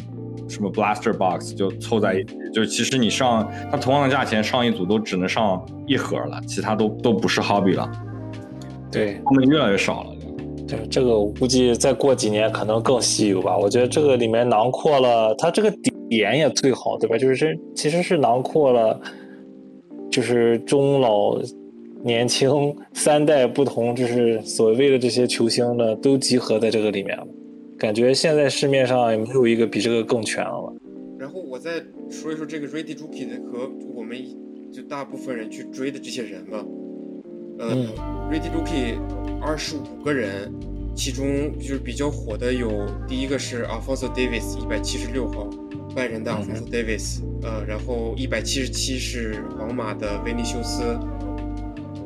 [0.49, 7.89] 什么 Blaster Box 就凑在一起，就其实你上他同样的价钱上一组都只能上一盒了，其他都都不是 Hobby 了，
[8.91, 10.12] 对，后面越来越少了。
[10.89, 13.57] 这个，我估计再过几年可能更稀有吧。
[13.57, 15.71] 我觉得这个里面囊括了，它这个
[16.09, 17.17] 点也最好，对吧？
[17.17, 18.99] 就是这其实是囊括了，
[20.11, 21.39] 就是中老
[22.03, 27.25] 年轻三代不同，就是所谓的这些球星呢，都集合在这个里面了。
[27.77, 30.73] 感觉现在市面上也没有一个比这个更全了吧。
[31.17, 31.71] 然后我再
[32.09, 34.17] 说一说这个 Ready Rookie 的和我们
[34.71, 36.63] 就大部分人去追的这些人吧。
[37.59, 38.13] 呃、嗯。
[38.29, 38.97] R e a d y Rookie
[39.41, 40.51] 二十五个人，
[40.95, 45.49] 其中就是比较火的有第一个是 Alfonso Davis 一百七十六号，
[45.93, 50.97] 拜仁的 Alfonso Davis，、呃，然后一百七十七是皇马的维尼修斯，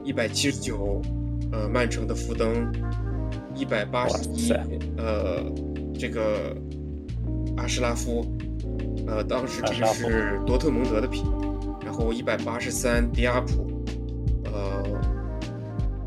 [0.03, 1.01] 一百七十九，
[1.51, 2.69] 呃，曼城的福登，
[3.55, 4.51] 一百八十一，
[4.97, 5.43] 呃，
[5.97, 6.55] 这个
[7.57, 8.25] 阿什拉夫，
[9.05, 11.23] 呃，当时这个是多特蒙德的皮，
[11.85, 13.66] 然后一百八十三迪亚普，呃，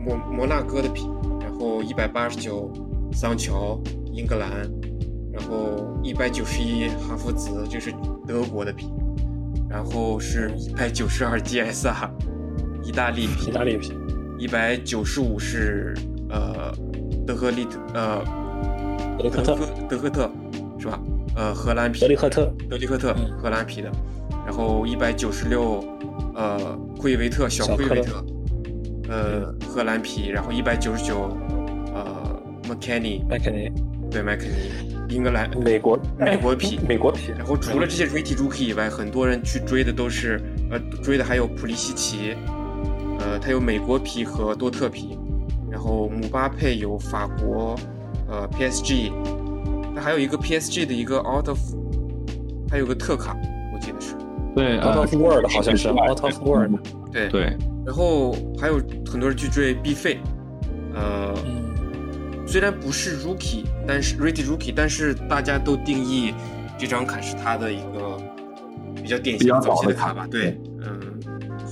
[0.04, 1.08] 摩摩纳哥的皮，
[1.40, 2.70] 然后一百八十九
[3.12, 3.78] 桑乔，
[4.12, 4.50] 英格兰，
[5.32, 7.92] 然后一百九十一哈弗茨，这是
[8.26, 8.90] 德国的皮，
[9.68, 12.08] 然后是一百九十二 GSR，
[12.82, 13.92] 意大利皮意，大利皮，
[14.38, 15.94] 一百九十五是
[16.30, 16.72] 呃
[17.26, 18.24] 德赫利特呃
[19.18, 19.56] 德赫特，
[19.88, 20.30] 德赫特
[20.78, 20.98] 是吧？
[21.36, 23.90] 呃荷兰皮德里赫特，德里赫特嗯荷兰皮的，
[24.44, 25.84] 然后一百九十六
[26.34, 28.24] 呃库伊维特小库伊维特，
[29.10, 31.36] 呃荷兰皮，然后一百九十九
[31.92, 33.70] 呃 McKenny 麦肯尼，
[34.10, 34.98] 对麦肯尼。
[35.10, 36.76] 英格兰美国，美国皮。
[36.76, 42.36] 哎美国皮，然后除了这些 Rookie 以外，很多人去追的都是，呃，追的还有普利西奇，
[43.18, 45.18] 呃，他有美国皮和多特皮，
[45.68, 47.74] 然后姆巴佩有法国，
[48.28, 49.10] 呃，PSG，
[49.92, 51.58] 那还有一个 PSG 的一个 Out of，
[52.70, 53.36] 还有个特卡，
[53.74, 54.14] 我记得是，
[54.54, 55.88] 对 Out of World 好像是。
[55.88, 56.78] Out of World，
[57.12, 57.56] 对，对，
[57.86, 60.18] 然后还有很多人去追 B 费，
[60.94, 66.34] 呃，嗯，虽然不是 Rookie，但是 Rookie，但是大家都定义
[66.78, 68.16] 这张卡是他的一个
[68.96, 70.14] 比较典型比较早期的卡卡。
[70.14, 70.28] 吧？
[70.30, 71.00] 对，嗯，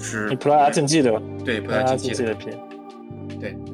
[0.00, 0.28] 是。
[0.28, 1.20] 你普拉雅竞技对吧？
[1.44, 2.46] 对，不普拉雅太竞技的，皮，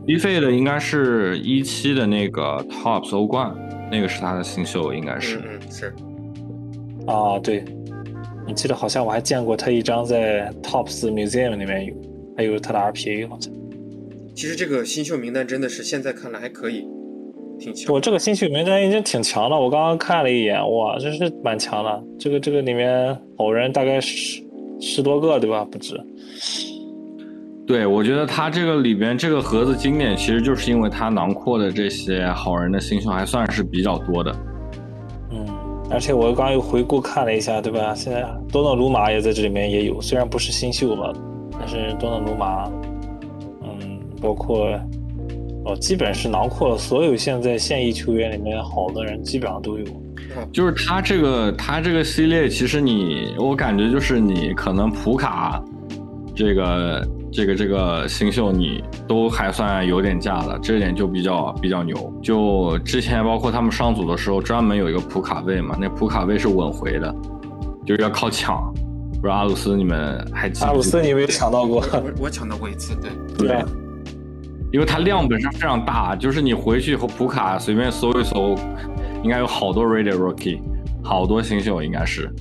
[0.06, 3.54] 一费的应该是一期的那个 Tops 欧冠，
[3.90, 5.38] 那个是他的新秀，应该是。
[5.38, 5.94] 嗯嗯是，
[7.06, 7.64] 啊，对，
[8.46, 11.94] 我记得好像我还见过他一张在 Tops Museum 里面有，
[12.36, 13.52] 还有他的 RPA 好像。
[14.34, 16.84] 其实这个新秀名单真的是现在看来还可以，
[17.58, 18.00] 挺强我。
[18.00, 22.04] 这个新秀名单已经挺强了，我刚刚看了一眼，哇，这是蛮强的。
[22.18, 24.42] 这个这个里面好人大概十
[24.80, 25.64] 十多个对吧？
[25.64, 25.98] 不止。
[27.66, 34.30] 对，我觉得他这个里边这个盒子经典，其实就是因为它囊括的这些好人的新秀还算是比较多的。
[35.84, 37.94] 嗯，而且我刚又回顾看了一下，对吧？
[37.94, 41.14] 现在多诺鲁马也在这里面也有，虽然不是新秀了，
[41.58, 42.70] 但是多诺鲁马，
[43.62, 44.68] 嗯，包括
[45.64, 49.84] 哦，基本是囊括了所有现在现役球员里面好的人，基本上都有。
[50.52, 55.62] 就是他这个他这个系列，其实你我感觉就是你可能普卡
[56.34, 61.96] 这个这个这个新秀你都还算有点价的，这点就比较比较牛。
[62.22, 67.12] 就之前包括他们上组的时候，专门有一个普卡位嘛，那普卡位是稳回的，
[67.84, 68.72] 就是要靠抢。
[69.14, 70.66] 不知道阿鲁斯你们还记得？
[70.68, 71.82] 阿鲁斯你有没有抢到过？
[71.92, 72.94] 我我抢到过一次，
[73.36, 73.64] 对，对，
[74.72, 78.54] 因为它量本身非常大，就是你回去以后普卡随便搜一搜，
[79.24, 80.60] 应该有好多 Rated Rookie，
[81.02, 82.32] 好多新秀应该是。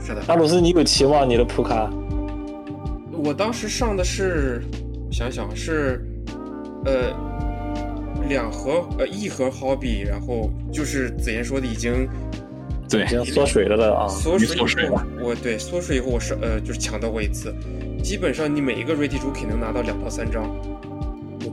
[0.00, 0.22] 是的。
[0.26, 1.88] 阿鲁斯你有期望你的普卡？
[3.24, 4.60] 我当时上的是，
[5.10, 6.04] 想想是，
[6.84, 7.14] 呃，
[8.28, 12.08] 两盒呃一盒 Hobby，然后就是子言说的已经
[12.90, 14.08] 对已，经缩水了的啊。
[14.08, 17.54] 缩水以后水了，我对缩水以后我是呃就是抢到过一次，
[18.02, 20.44] 基本上你每一个 Rated Rookie 能拿到两到三张。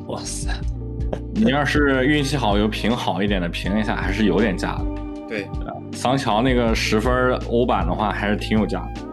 [0.08, 0.50] 哇塞，
[1.36, 4.86] 你要是运气好，有评好一点的评一下，还是有点价的。
[5.28, 5.48] 对，
[5.94, 7.14] 桑乔那个十分
[7.48, 9.09] 欧版的话，还是挺有价的。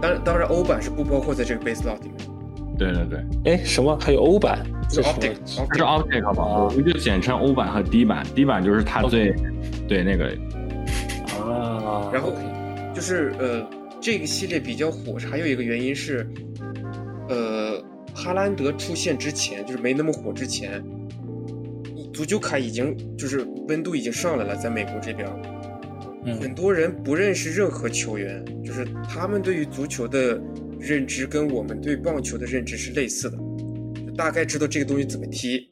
[0.00, 2.16] 当然当然欧版是不包括在这个 base lot 里面，
[2.78, 3.06] 对对
[3.44, 3.98] 对，哎，什么？
[4.00, 4.64] 还有欧版？
[4.88, 6.42] 就是 optic 是 optic 吧？
[6.42, 8.26] 啊我们就简称欧版和 D 版。
[8.34, 9.32] D 版就是它最
[9.86, 10.26] 对那个
[11.38, 12.32] 啊，然后
[12.92, 13.64] 就是呃，
[14.00, 16.26] 这个系列比较火，还有一个原因是，
[17.28, 17.80] 呃，
[18.14, 20.82] 哈兰德出现之前，就是没那么火之前，
[22.12, 25.28] 足球卡已经就是温度已经上来了，在美国这边，
[26.24, 30.40] 很嗯多人不认识任何球员，就是他们对于足球的
[30.78, 33.36] 认知跟我们对棒球的认知是类似的，
[34.06, 35.68] 就大概知道这个东西怎么踢，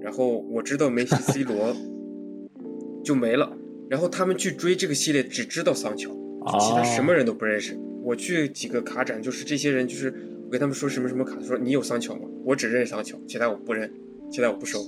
[0.00, 1.74] 然后我知道梅西、C 罗
[3.04, 3.56] 就没了，
[3.88, 6.10] 然后他们去追这个系列只知道桑乔，
[6.44, 7.78] 啊其他什么人都不认识。
[8.02, 10.12] 我去几个卡展，就是这些人，就是
[10.44, 12.22] 我跟他们说什么什么卡，他说你有桑乔吗？
[12.44, 13.88] 我只认桑乔，其他我不认，
[14.30, 14.80] 其他我不收。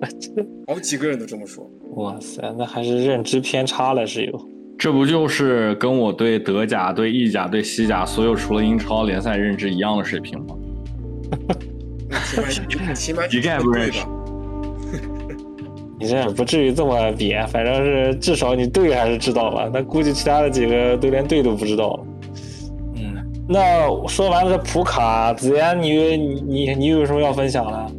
[0.66, 1.68] 好几个人都这么说。
[1.96, 4.48] 哇塞，那还是认知偏差了，是有。
[4.78, 10.56] 这不就是跟我对德甲、对意甲、对西甲所有除了英超联赛认知一样的水平吗？
[12.10, 14.04] 那起码起码一概不认识？
[16.00, 19.70] 你这不至于这么瘪，反正是至少你队还是知道吧？
[19.70, 22.02] 那估计其他的几个都连队都不知道。
[22.96, 23.14] 嗯，
[23.46, 27.92] 那说完了这普卡，子言，你你你你有什么要分享的？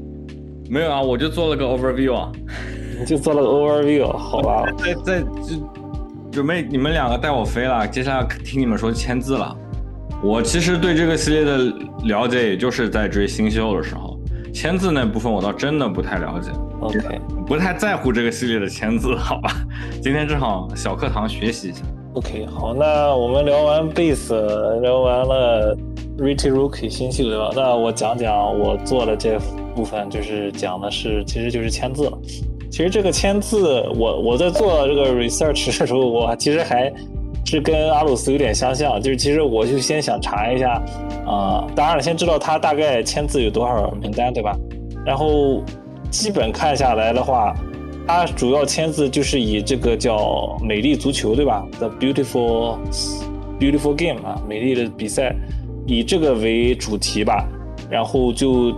[0.71, 2.31] 没有啊，我就做了个 overview 啊。
[3.05, 4.63] 就做了个 overview，好吧？
[4.77, 5.69] 在在就
[6.31, 9.53] 准备你们两个带我飞了，接下来听你们说签字了。
[10.23, 11.57] 我其实对这个系列的
[12.05, 14.17] 了解，也就是在追新秀的时候，
[14.53, 16.49] 签字那部分我倒真的不太了解
[16.79, 19.51] ，OK，不太在乎这个系列的签字，好吧？
[20.01, 21.81] 今天正好小课堂学习一下。
[22.13, 24.33] OK，好，那我们聊完 base，
[24.79, 25.75] 聊完了
[26.17, 27.49] Riti Rookie 新秀对吧？
[27.53, 29.37] 那我讲讲我做的这
[29.81, 32.15] 部分，就是讲的是，其实就是签字了。
[32.69, 36.93] 其实这个签字，我我在做这个 research 的时候，我其实还
[37.43, 40.79] 是跟阿鲁斯有点相像，就是其实我就先想查一下，
[41.25, 44.55] 啊、当然了，先知道他大概签字有多少名单，对吧？
[45.03, 45.63] 然后
[46.11, 47.55] 基本看下来的话，
[48.07, 52.77] 它主要签字就是以这个叫美丽足球，对吧？The Beautiful
[53.59, 55.35] Beautiful Game 啊，美丽的比赛，
[55.87, 57.47] 以这个为主题吧，
[57.89, 58.71] 然后就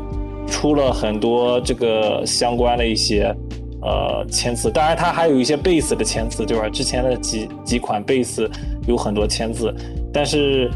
[0.48, 3.36] 出了很多这个相关的一些
[3.82, 6.70] 呃签字，当然它还有一些 base 的签字，对吧？
[6.70, 8.50] 之前的几几款 base
[8.88, 9.74] 有很多签字，
[10.14, 10.70] 但是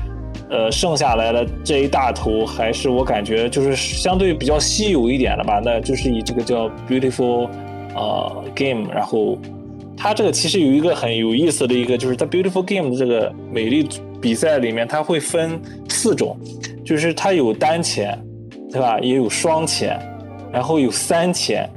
[0.49, 7.49] 呃剩下来的这一大头还是我感觉就是相对比较稀有一点的吧，那就是以这个叫 Beautiful
[7.95, 9.37] 呃 Game，然后
[9.95, 13.87] 它这个其实有一个很有意思的一个，就是在 Beautiful Game 的这个美丽
[14.21, 16.37] 比赛里面，它会分四种，
[16.85, 18.17] 就是它有单签，
[18.77, 18.99] 对吧？
[18.99, 19.99] 也有双钱，
[20.51, 21.67] 然后有三钱，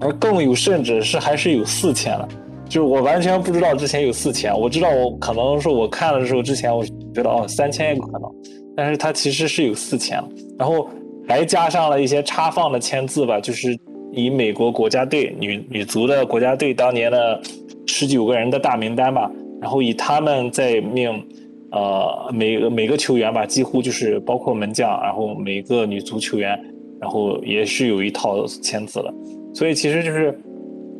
[0.00, 2.28] 而更有甚者是还是有四钱的。
[2.68, 8.28] 就是我完全不知道之前有四千，我知道我可能是我看的时候之前我觉得哦三千也有可能，
[8.76, 10.20] 但是它其实是有四千，
[10.58, 10.88] 然后
[11.28, 13.78] 还加上了一些插放的签字吧，就是
[14.12, 17.40] 以美国国家队女女足的国家队当年的
[17.86, 21.24] 十九个人的大名单吧，然后以他们在命
[21.72, 26.58] 呃每个每个球员吧，几乎就是包括门将，然后每个女足球员，
[27.00, 29.14] 然后也是有一套签字的，
[29.54, 30.38] 所以其实就是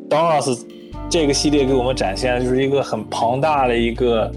[0.08, 0.64] Donos
[1.08, 4.30] 这个系列给我们展现的就是一个很庞大的一个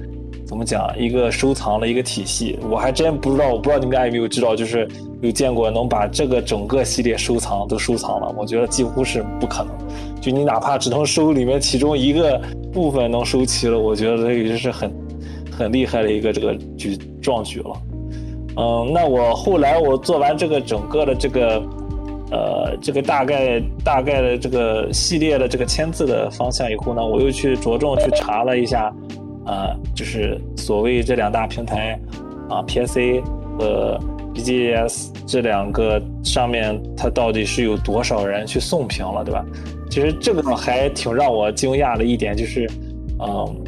[0.45, 2.59] 怎么讲一个收藏的一个体系。
[2.69, 4.87] 我还真不知道，我不知道你们俩有没有知道，就是
[5.21, 9.73] 有见过能把这个整个系列收藏都收藏了，我觉得几乎是不可能。
[10.19, 12.41] 就你哪怕只能收里面其中一个
[12.71, 14.91] 部分能收齐了，我觉得这已经是很
[15.57, 17.81] 很厉害的一个这个举壮举了。
[18.57, 21.61] 嗯，那我后来我做完这个整个的这个。
[22.31, 28.91] 呃，这个大概大概的这个系列的这个签字的方向以后呢，我又去着重去查了一下，
[29.45, 31.99] 啊，就是所谓这两大平台
[32.49, 33.21] 啊，PSA
[33.59, 33.99] 和
[34.33, 39.45] BGS 这两个上面它到底是有多少人去送评了，对吧？
[39.91, 42.67] 其实这个还挺让我惊讶的一点就是，
[43.19, 43.63] 嗯。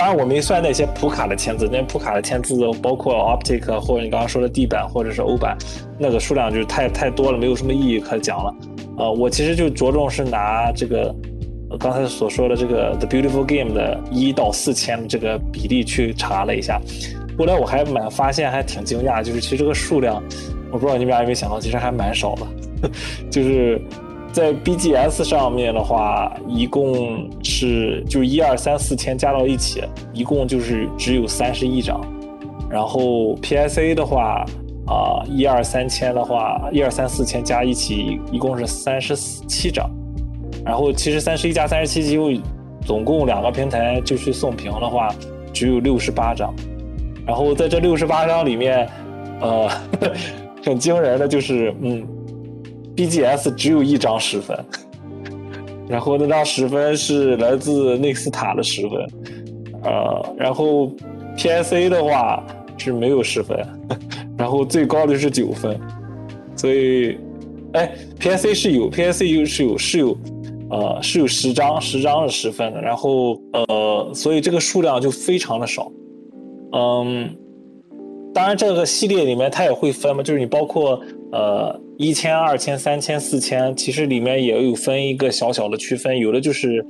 [0.00, 5.58] 当然，我没算那些普卡的签字，那普卡的签字包括 Optic 或者你刚刚说的 D 版或者是欧版，
[5.98, 8.54] 那个数量就是太太多了，没有什么意义可讲了。
[8.96, 11.14] 呃，我其实就着重是拿这个
[11.78, 16.80] 刚才所说的这个 The Beautiful Game 的一到四千这个比例去查了一下，
[17.38, 20.22] 后来我还蛮发现还挺惊讶，就是其实这个数量，
[20.72, 22.90] 我不知道你们俩有没有想到，其实还蛮少的，
[23.30, 23.78] 就是。
[24.32, 29.82] 在 BGS 上面的话，一共是就一二三四千加到一起，
[30.12, 32.00] 一共就是只有三十一张。
[32.70, 34.44] 然后 PSA 的话，
[34.86, 39.90] 啊一二三千的话，一二三四千加一起，一共是三十七张。
[40.64, 42.40] 然后其实三十一加三十七，就
[42.86, 45.12] 总共两个平台就去送屏的话，
[45.52, 46.54] 只有六十八张。
[47.26, 48.88] 然后在这六十八张里面，
[49.40, 49.68] 呃，
[50.64, 52.06] 很惊人的就是，嗯。
[53.00, 54.54] BGS 只有一张十分，
[55.88, 59.06] 然后那张十分是来自内斯塔的十分，
[59.84, 60.92] 呃，然后
[61.34, 62.44] PSA 的话
[62.76, 63.58] 是没有十分，
[64.36, 65.80] 然后最高的是九分，
[66.54, 67.16] 所以，
[67.72, 70.18] 哎，PSA 是有，PSA 有是有是有，
[70.68, 75.90] 呃，是有十张，十张是十分的，然后呃，所以这个数量就非常的少，
[76.72, 77.34] 嗯，
[78.34, 81.00] 当然这个系列里面它也会分嘛，就是你包括
[81.32, 81.80] 呃。
[82.00, 86.82] 一千、二千、三千、四千，其实里面也有分一个小小的区分，有的就是，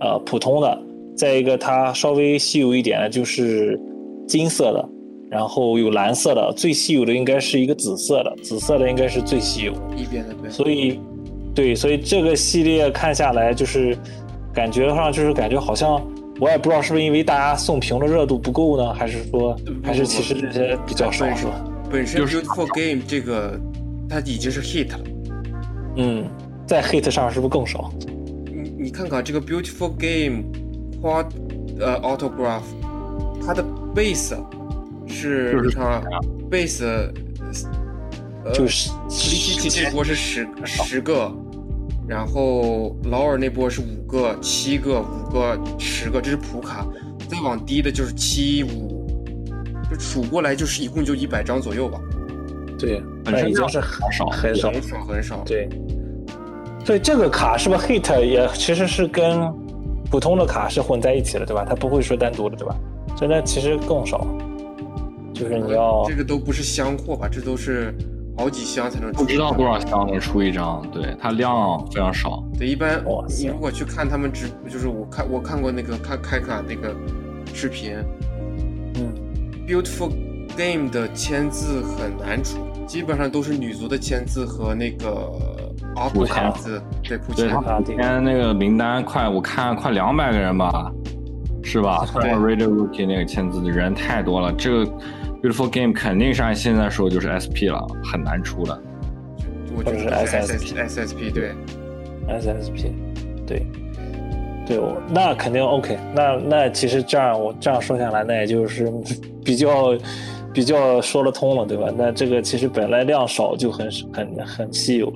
[0.00, 0.82] 呃，普通的，
[1.14, 3.78] 再一个它稍微稀有一点的就是
[4.26, 4.88] 金色的，
[5.30, 9.72] 然后有蓝色的，最稀有的应该是一个紫色的，紫色的应该是最稀有。
[9.94, 10.50] 一边的对。
[10.50, 10.98] 所以，
[11.54, 13.94] 对，所以这个系列看下来就是
[14.54, 16.02] 感觉上就是感觉好像
[16.40, 21.62] 我也不知道是不是因为大家送屏的热度不够呢，还是说还是其实这些比较少是吧？
[21.90, 23.60] 本身 Beautiful Game 这个。
[24.08, 25.00] 它已经是 hit 了，
[25.96, 26.28] 嗯，
[26.66, 27.92] 在 hit 上是不是更少？
[28.46, 30.44] 你你看看这个 beautiful game，
[31.02, 31.26] 花
[31.80, 32.62] 呃 autograph，
[33.44, 33.64] 它的
[33.94, 34.36] base
[35.06, 36.02] 是你看啊
[36.50, 36.84] base，
[38.44, 41.32] 呃，就是第七期这波是十十个，
[42.06, 46.86] 然后劳尔那波是五个、七个、五个、十个，这是普卡，
[47.28, 49.06] 再往低的就是七五，
[49.90, 52.00] 就数过来就是一共就一百张左右吧。
[52.84, 55.42] 对，那已经是很少很少很少很少。
[55.44, 55.68] 对，
[56.84, 59.52] 所以这个卡是不是 hit 也其实是跟
[60.10, 61.64] 普通的卡是混在一起的，对吧？
[61.68, 62.76] 它不会说单独的，对吧？
[63.16, 64.26] 所以那其实更少。
[65.32, 67.28] 就是你要这个都不是箱货吧？
[67.28, 67.92] 这都是
[68.38, 69.24] 好几箱才能出。
[69.24, 72.44] 不知道多少箱能出一张，对，它量非常少。
[72.56, 76.94] 对，一般你如果去看他们直，就是我看我看过那个开开卡那个
[77.52, 77.96] 视频，
[78.94, 79.12] 嗯
[79.66, 80.12] ，beautiful
[80.56, 82.58] game 的签字很难出。
[82.86, 85.32] 基本上都是女足的签字和那个
[85.96, 87.48] 阿布签字，对，普签。
[87.84, 90.92] 今天那个名单快，我看快两百个人吧，
[91.62, 92.06] 是吧？
[92.14, 94.86] 对，Radio Rookie 那个签字的人太多了，这个
[95.42, 98.82] Beautiful Game 肯定是按现在说就是 SP 了，很难出的。
[99.76, 101.52] 我就是 SSP，SSP 对
[102.28, 102.92] ，SSP
[103.46, 103.66] 对，
[104.66, 105.98] 对，我那肯定 OK。
[106.14, 108.92] 那那其实这样我这样说下来，那也就是
[109.44, 109.96] 比较。
[110.54, 111.92] 比较说得通了，对吧？
[111.94, 115.12] 那这个其实本来量少就很很很稀有，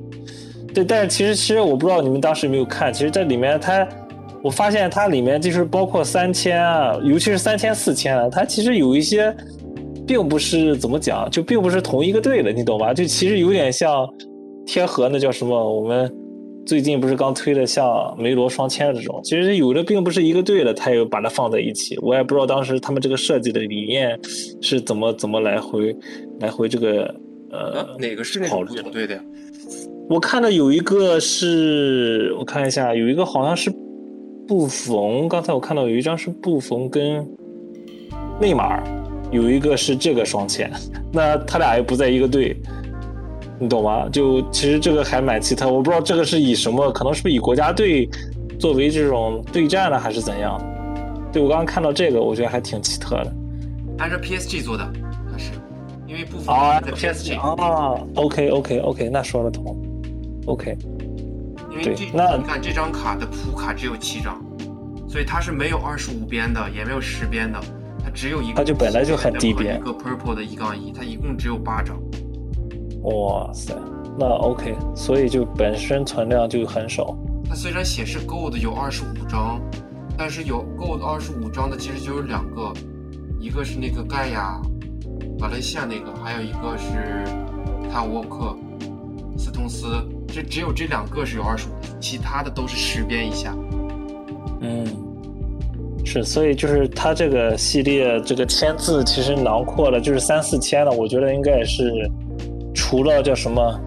[0.74, 0.85] 对。
[0.85, 3.89] 但是其实其实我不知道你们当时有没有看，其实这里面它，
[4.43, 9.32] 我发现它里面就是包括三千啊，尤其是三千四千啊，它其实有一些，
[10.06, 12.93] 并不是怎么讲，就并不是同一个队的，你懂吧？
[12.93, 14.05] 就其实有点像
[14.66, 16.12] 贴合那叫什么我们。
[16.69, 21.99] 最近不是刚推的像梅罗双签这种，其实有的并不是一个队的，他又把它放在一起。
[22.03, 24.20] 我也不知道当时他们这个设计的理念
[24.61, 25.97] 是怎么怎么来回
[26.40, 27.05] 来回这个
[27.51, 29.24] 呃哪个是那个不对的呀？
[30.11, 33.73] 我看到有一个是我看一下，有一个好像是
[34.47, 37.27] 布冯，刚才我看到有一张是布冯跟
[38.39, 38.85] 内马尔，
[39.32, 40.70] 有一个是这个双签，
[41.15, 42.55] 那他俩也不在一个队。
[43.61, 44.09] 你懂吗？
[44.11, 48.09] 就其实这个还蛮奇特，我不知道这个是以什么，可能是不是以国家队
[48.59, 50.61] 作为这种对战呢，还是怎样？
[51.33, 53.35] 对我刚刚看到这个，我觉得还挺奇特的。
[53.99, 54.89] 按照 PSG 做的，
[55.31, 55.51] 它是
[56.07, 59.77] 因为部分啊在 PSG PSG，啊，OK OK OK，那说得通。
[60.47, 60.77] OK，
[61.71, 64.41] 因为这那你看这张卡的普卡只有七张，
[65.09, 67.61] 所以它是没有二十五边的，也没有十边的，
[68.03, 68.55] 它只有一个。
[68.55, 71.99] 它就本来就很低边一个 purple 的一杠一，它一共只有八张。
[73.03, 73.75] 哇塞，
[74.19, 77.16] 那 OK，所以就本身存量就很少。
[77.49, 79.61] 它虽然显示 gold 有二十五张，
[80.16, 82.73] 但是有 gold 二十五张的其实就有两个，
[83.41, 84.61] 一个是那个盖亚、
[85.39, 87.25] 马来西亚那个，还有一个是
[87.91, 88.55] 泰沃克、
[89.39, 89.87] 斯通斯，
[90.27, 91.70] 这只有这两个是有二十五，
[92.01, 93.57] 其他的都是十边以下。
[94.61, 94.85] 嗯，
[96.05, 102.11] 是，所以就是它这个系列这个签字其实囊括了就是三四千了，我觉得应该也是
[102.79, 103.81] 除了叫什么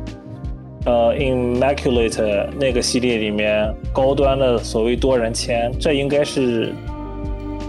[0.85, 6.73] 呃 Immaculate 那个系列里面高端的所谓多人签，这应该是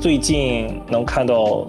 [0.01, 1.65] 最近能看到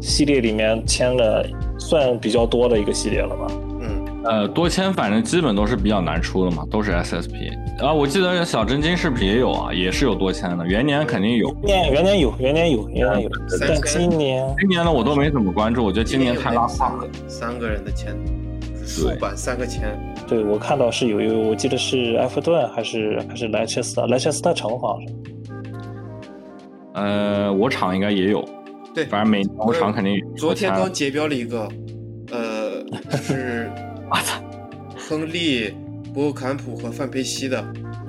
[0.00, 1.48] 系列里面签的
[1.78, 3.46] 算比较多的一个系列了吧？
[3.80, 7.92] 嗯，呃，多签反正基本都是比较难出的嘛，都是 SSP 啊。
[7.92, 9.72] 我记得小真金是不是也有啊？
[9.72, 11.48] 也是有多签的，元年肯定有。
[11.62, 13.30] 元元年有，元年有，元年有，
[13.60, 17.08] 但今年今年的我都没怎么关注，我觉得今年太拉胯了。
[17.28, 18.43] 三个人的签，就是
[18.86, 19.98] 竖版三个签。
[20.26, 25.14] 对我看到是有一个，我记得是埃弗顿还是还是莱切斯特，莱切斯特城好像是。
[26.94, 28.44] 呃，我厂应该也有，
[28.94, 30.26] 对，反正每我厂肯定有。
[30.36, 31.68] 昨天刚结标了一个，
[32.30, 32.84] 呃，
[33.18, 33.68] 是
[34.08, 34.40] 我操，
[34.96, 35.74] 亨利、
[36.14, 37.60] 博坎普和范佩西的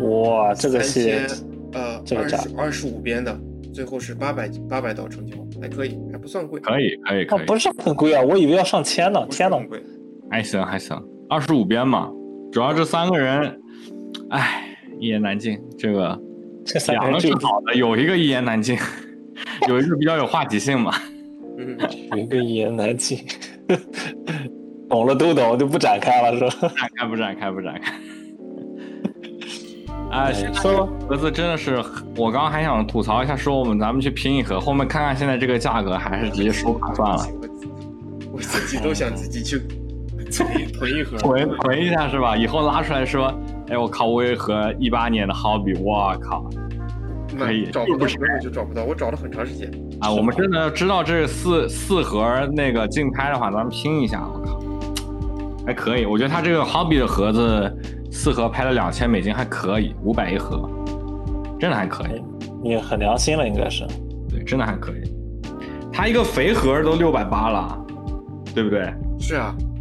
[0.02, 3.36] 哇，这个系列三千，呃，二这个价十二十五边的，
[3.74, 9.82] 最后是八百八百刀成交，还可以，还不算贵，可以可以可以，啊不是很贵啊，我以为要上千呢，天呐贵。
[10.30, 12.10] 还行还行，二十五编嘛，
[12.52, 13.60] 主要这三个人，
[14.30, 15.60] 唉，一言难尽。
[15.78, 16.20] 这个
[16.66, 18.78] 这三个两个是好的，有一个一言难尽，
[19.70, 20.94] 有一个比较有话题性嘛。
[21.58, 21.78] 嗯，
[22.12, 23.20] 有一个一言难尽，
[24.90, 26.70] 懂了都懂，就不展开了是吧？
[26.76, 27.94] 展 开不展开不展开。
[30.12, 31.78] 哎，说盒子真的是，
[32.18, 37.28] 我刚刚还想吐槽一下，说我们咱们去拼一盒，后面看看现在这个价格，还是直接收卡算了，
[38.32, 39.62] 我自己都想自己去
[40.74, 41.18] 囤一盒。
[41.18, 42.36] 囤囤一下是吧？
[42.36, 43.34] 以后拉出来说，
[43.70, 46.46] 哎，我靠，我有一盒一八年的 Hobby，我靠
[47.38, 49.70] 可以找不到根本就找不到，我找了很长时间。
[50.02, 50.12] 啊！
[50.12, 54.60] 我们真的知道这四四盒那个竞拍的话，咱们拼一下，我靠，
[55.66, 56.06] 还可以。
[56.06, 57.78] 我觉得它这个 Hobby 的盒子
[58.12, 60.70] 四盒拍了两千美金，还可以，五百一盒，
[61.60, 62.22] 真的还可以。
[62.64, 63.86] 你很良心了，应该是。
[64.30, 65.02] 对，真的还可以。
[65.92, 67.86] 它一个肥盒都六百八了，
[68.54, 68.94] 对不对？
[69.20, 69.75] 是啊，嗯，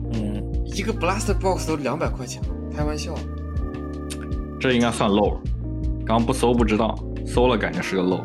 [0.75, 2.43] 一个 Blaster Box 都两百块钱，
[2.77, 3.15] 开玩笑。
[4.61, 5.39] 这应该算漏。
[6.05, 8.21] 刚不搜不知道，搜了感觉是个漏。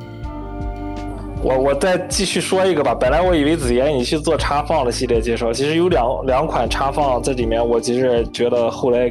[1.42, 2.94] 我我再继续说一个吧。
[2.94, 9.10] 本来我以为子妍你去做插放的系列介绍，其实有两两款插放在里面，我其实觉得后来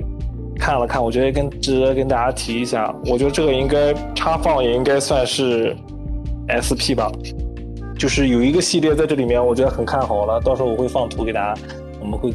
[0.59, 2.95] 看了看，我觉得跟值得跟大家提一下。
[3.07, 5.75] 我觉得这个应该插放也应该算是
[6.53, 7.11] SP 吧，
[7.99, 10.39] 就是有一个系列在这里面，我觉得很看好了。
[10.41, 11.61] 到时候我会放图给大家，
[11.99, 12.31] 我们会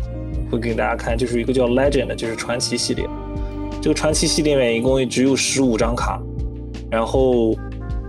[0.54, 3.06] 会给大家看，就是一个叫 Legend，就是传奇系列。
[3.82, 6.22] 这个传奇系列里面一共只有十五张卡，
[6.90, 7.56] 然后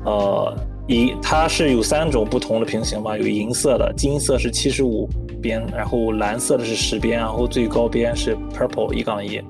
[0.04, 0.56] 呃。
[0.86, 5.08] 一，它是有三种不同的平行嘛，有银色的，金色是七十五
[5.40, 9.40] 边，然后蓝色的是十边，然后最高边是 purple 一杠一。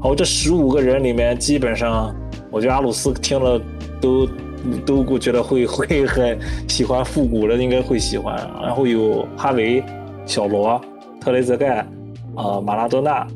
[0.00, 2.14] 好，这十五个人里面，基本上
[2.52, 3.60] 我觉得阿鲁斯听了
[4.00, 4.28] 都
[4.86, 8.36] 都我觉得会会很喜欢复古的，应该会喜欢。
[8.62, 9.82] 然后有哈维、
[10.24, 10.80] 小罗、
[11.20, 11.84] 特雷泽盖、
[12.36, 13.26] 啊、马拉多纳、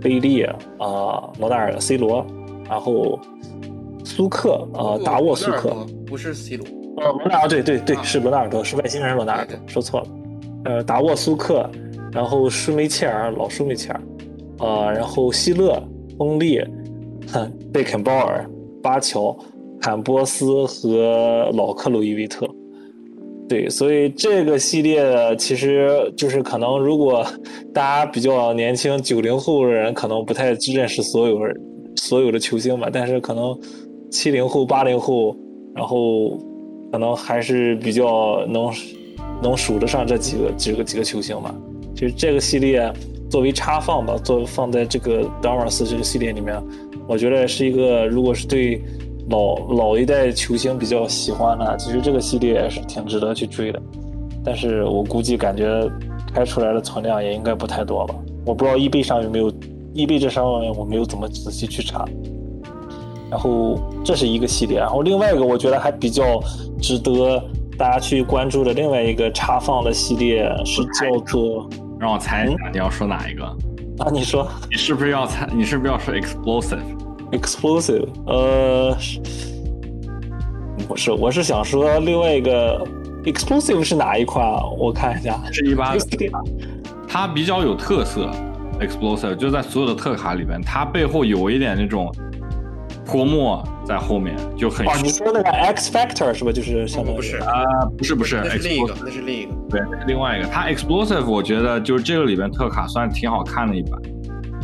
[0.00, 2.24] 贝利、啊、罗纳尔、C 罗，
[2.68, 3.18] 然后
[4.04, 5.74] 苏克、呃、达沃苏克。
[6.06, 6.66] 不是 C 罗。
[6.98, 10.06] 呃，罗纳尔对对对，是罗纳尔多，是外星人罗纳尔多，说错了。
[10.64, 11.68] 呃，达沃苏克，
[12.12, 14.00] 然后舒梅切尔，老舒梅切尔，
[14.58, 15.82] 呃，然后希勒、
[16.18, 16.62] 亨利、
[17.72, 18.46] 贝肯鲍尔、
[18.82, 19.34] 巴乔、
[19.80, 22.46] 坎波斯和老克鲁伊维特。
[23.52, 25.04] 对，所以这个系列
[25.36, 27.22] 其实就是可能，如果
[27.74, 31.54] 大家比较年轻，九零后的人可能不太认识所有人
[31.96, 33.54] 所有的球星吧，但是可能
[34.10, 35.36] 七零后、八零后，
[35.74, 36.38] 然后。
[36.92, 38.70] 可能还是比较能
[39.42, 41.54] 能数得上这几个几个几个球星吧。
[41.94, 42.92] 其实这个系列
[43.30, 46.62] 作为插放吧，做放在这个达尔斯这个系列里面，
[47.08, 48.78] 我觉得是一个，如果是对
[49.30, 53.80] 老老一代球星比较喜欢的，其实这个系列是挺值得去追的。
[54.44, 55.88] 但是我估计感觉
[56.34, 58.14] 开出来的存量也应该不太多吧。
[58.44, 59.52] 我不知道易贝上有没有，
[59.94, 62.04] 易贝这上面我没有怎么仔细去查。
[63.30, 66.42] 然后这是一个系列，然后另外一个我觉得还比较
[66.80, 67.42] 值得
[67.78, 71.66] 大家去关注的另外一个插放的系列是叫做
[71.98, 73.44] 让我猜一下，你要说哪一个？
[73.98, 75.48] 啊，你说你是不是要猜？
[75.54, 76.80] 你是不是要说 explosive？
[77.32, 78.06] explosive？
[78.26, 78.96] 呃，
[80.86, 82.86] 不是，我是想说另外一个
[83.24, 84.62] explosive 是哪一款啊？
[84.78, 86.30] 我看一下，是一八这个系列
[87.08, 88.30] 它比较有特色
[88.80, 92.10] ，explosive 就在所有的特卡里边，它背后有一点那种
[93.04, 96.52] 泼墨在后面，就很哦，你说那个 X Factor 是吧？
[96.52, 97.64] 就是相当于不是，啊、
[97.98, 99.52] 不是不是那是另一个那是另一个。
[99.68, 100.48] 对，那是另外一个。
[100.48, 104.00] 它 explosive 我觉得就是这个里边特卡算挺好看的一版，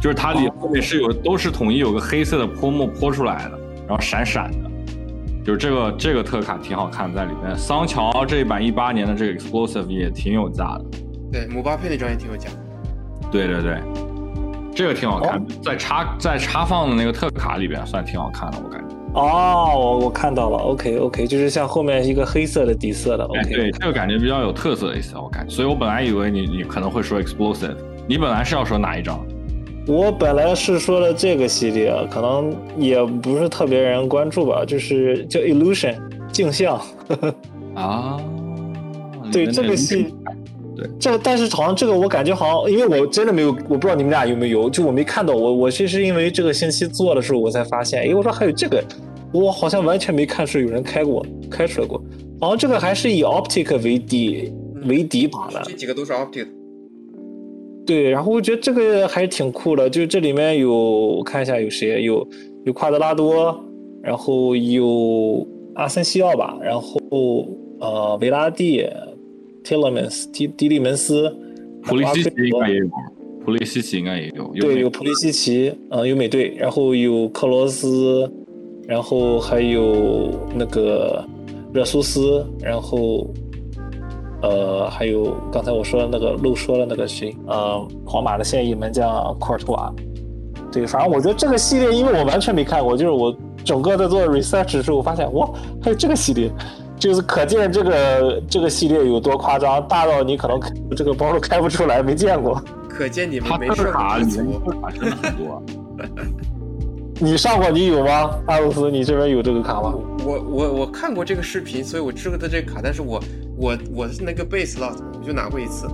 [0.01, 4.71] 就是它里后面是有都是统一有个黑色的泼墨泼出来的，然后闪闪的。
[5.45, 7.57] 就是这个这个特卡挺好看，在里面。
[7.57, 10.85] 桑乔这一版一八年的这个 explosive 也挺有价的，
[11.33, 12.51] 对，姆巴佩那张也挺有价。
[13.31, 13.81] 对对对，
[14.75, 18.95] 这个挺好看，在插在插放的那个特卡里边算挺好看的，我感觉。
[19.15, 25.55] 哦，我我看到了，OK OK，就是像后面一个黑色的底色的哎，，OK，对，这个感觉比较有特色一些，我感觉。
[25.55, 27.75] 所以我本来以为你你可能会说 explosive，
[28.07, 29.19] 你本来是要说哪一张？
[29.89, 35.97] 我本来是说的这个系列，可能也不是特别人关注吧，就是叫 Illusion
[36.31, 36.79] 镜像。
[37.75, 38.21] 啊，
[39.33, 40.15] 对这个系，
[40.77, 40.87] 对。
[41.01, 48.85] 这个但是好像这个我感觉好像，因为我真的没有，我不知道你们俩有没有，就我没看到，我我其实因为这个星期做的时候我才发现，哎，我说还有这个，
[49.33, 51.99] 我好像完全没看出有人开过，开出来过，
[52.39, 54.53] 好像这个还是以 Optic 为底
[54.85, 56.47] 为底把的，这几个都是 optic，
[57.89, 62.29] 对，然后我觉得这个还是挺酷的，就是这里面有我看一下有谁，有
[62.67, 63.59] 有夸德拉多，
[64.03, 67.49] 然后有阿森西奥吧，然后
[67.81, 68.87] 呃维拉蒂、
[69.65, 71.35] 提勒门斯、迪迪利门斯、
[71.83, 72.87] 普利西奇应该也有，
[73.43, 78.31] 普利西奇应该也有，有对，有普利西奇，嗯、有美队，然后有克罗斯，
[78.87, 81.25] 然后还有那个
[81.73, 83.27] 热苏斯，然后
[84.43, 89.93] 呃，还有刚才我说的那个漏说了那个谁，呃，皇马的现役门将库尔图瓦。
[90.71, 93.35] 对，反正我觉得这个系列，因为我完全没看过，就是我
[93.65, 95.49] 整个在做 research 的时候，我发现哇，
[95.83, 96.51] 还有这个系列，
[96.99, 100.61] 就是可见这个这个系列有多夸张，大到你可能
[100.95, 102.63] 这个包都开不出来，没见过。
[102.89, 104.71] 可见你们没上过地卡里面图。
[104.71, 105.63] 特卡真的很多。
[107.21, 108.39] 你上过，你有吗？
[108.47, 109.93] 阿鲁斯，你这边有这个卡吗？
[110.25, 113.21] 我我我看过这个视频，所以我知道它这个卡，但是我
[113.57, 115.89] 我我是那个 base slot，我就拿过一次。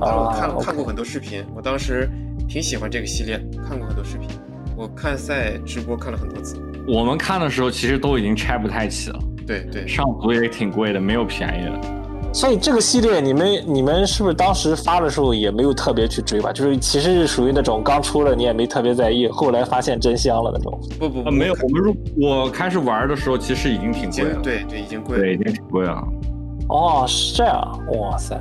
[0.00, 2.10] 但是我看、啊看过很多视频，我当时
[2.48, 4.28] 挺喜欢这个系列，看过很多视频。
[4.76, 6.56] 我看赛直播看了很多次。
[6.88, 11.80] 我们看的时候其实都已经拆不太起了，对对，上图也挺贵的，没有便宜的。
[12.36, 16.52] 所以这个系列，你们你们是不是当时发的时候也没有特别去追吧？
[16.52, 20.78] 就是其实是属于那种刚出了你也没特别在意，后来发现真香了那种。
[20.78, 26.06] 啊，不不不，没有，我们入我开始玩的时候其实已经挺贵了，对对已经贵了对，已，经挺贵了。
[26.68, 28.38] 哦，是这样，哇塞，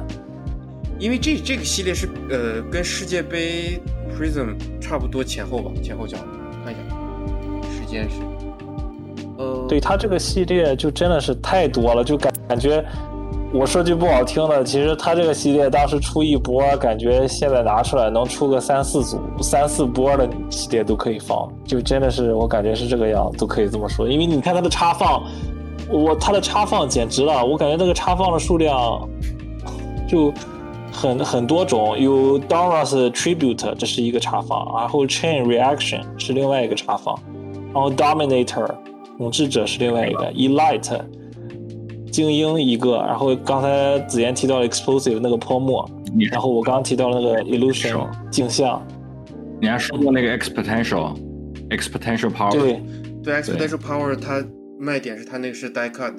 [0.99, 3.81] 因为这这个系列是呃跟世界杯
[4.19, 6.17] Prism 差不多前后吧，前后脚，
[6.65, 6.81] 看一下
[7.71, 8.17] 时间是，
[9.37, 12.83] 呃，对它这个系列就真的是太多了，就感感觉，
[13.57, 24.09] 我说句不好听的，其实它这个系列当时出一波，感觉现在拿出来能出个三四组、三四波的系列都可以放，就真的是我感觉是这个样，都可以这么说。
[24.09, 25.23] 因为你看它的插放，
[25.89, 29.07] 我它的插放简直了，我感觉这个插放的数量
[30.05, 30.33] 就
[30.91, 37.17] 很很多种，有 Doros Tribute 这是一个插放，然后 Chain Reaction 是另外一个插放，
[37.73, 38.69] 然后 Dominator
[39.17, 40.99] 统治者是另外一个，Elite
[42.15, 45.85] 精英一个，然后刚才子妍提到了 Explosive 那个泼墨，
[46.31, 48.81] 然后我刚刚提到了那个 Illusion 镜像，
[49.59, 51.13] 你还说过那个 exponential
[51.69, 52.81] exponential power，对。
[53.21, 54.41] 对 Exponential Power 它
[54.79, 56.13] 卖点是它那个是 die cut，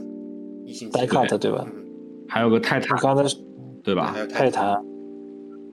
[0.66, 1.50] 一星 die Cut 对。
[1.50, 1.64] 吧？
[1.66, 1.72] 嗯，
[2.28, 3.22] 还有个泰坦，刚才
[3.82, 4.12] 对吧？
[4.12, 4.20] 还？
[4.20, 4.76] 有泰坦，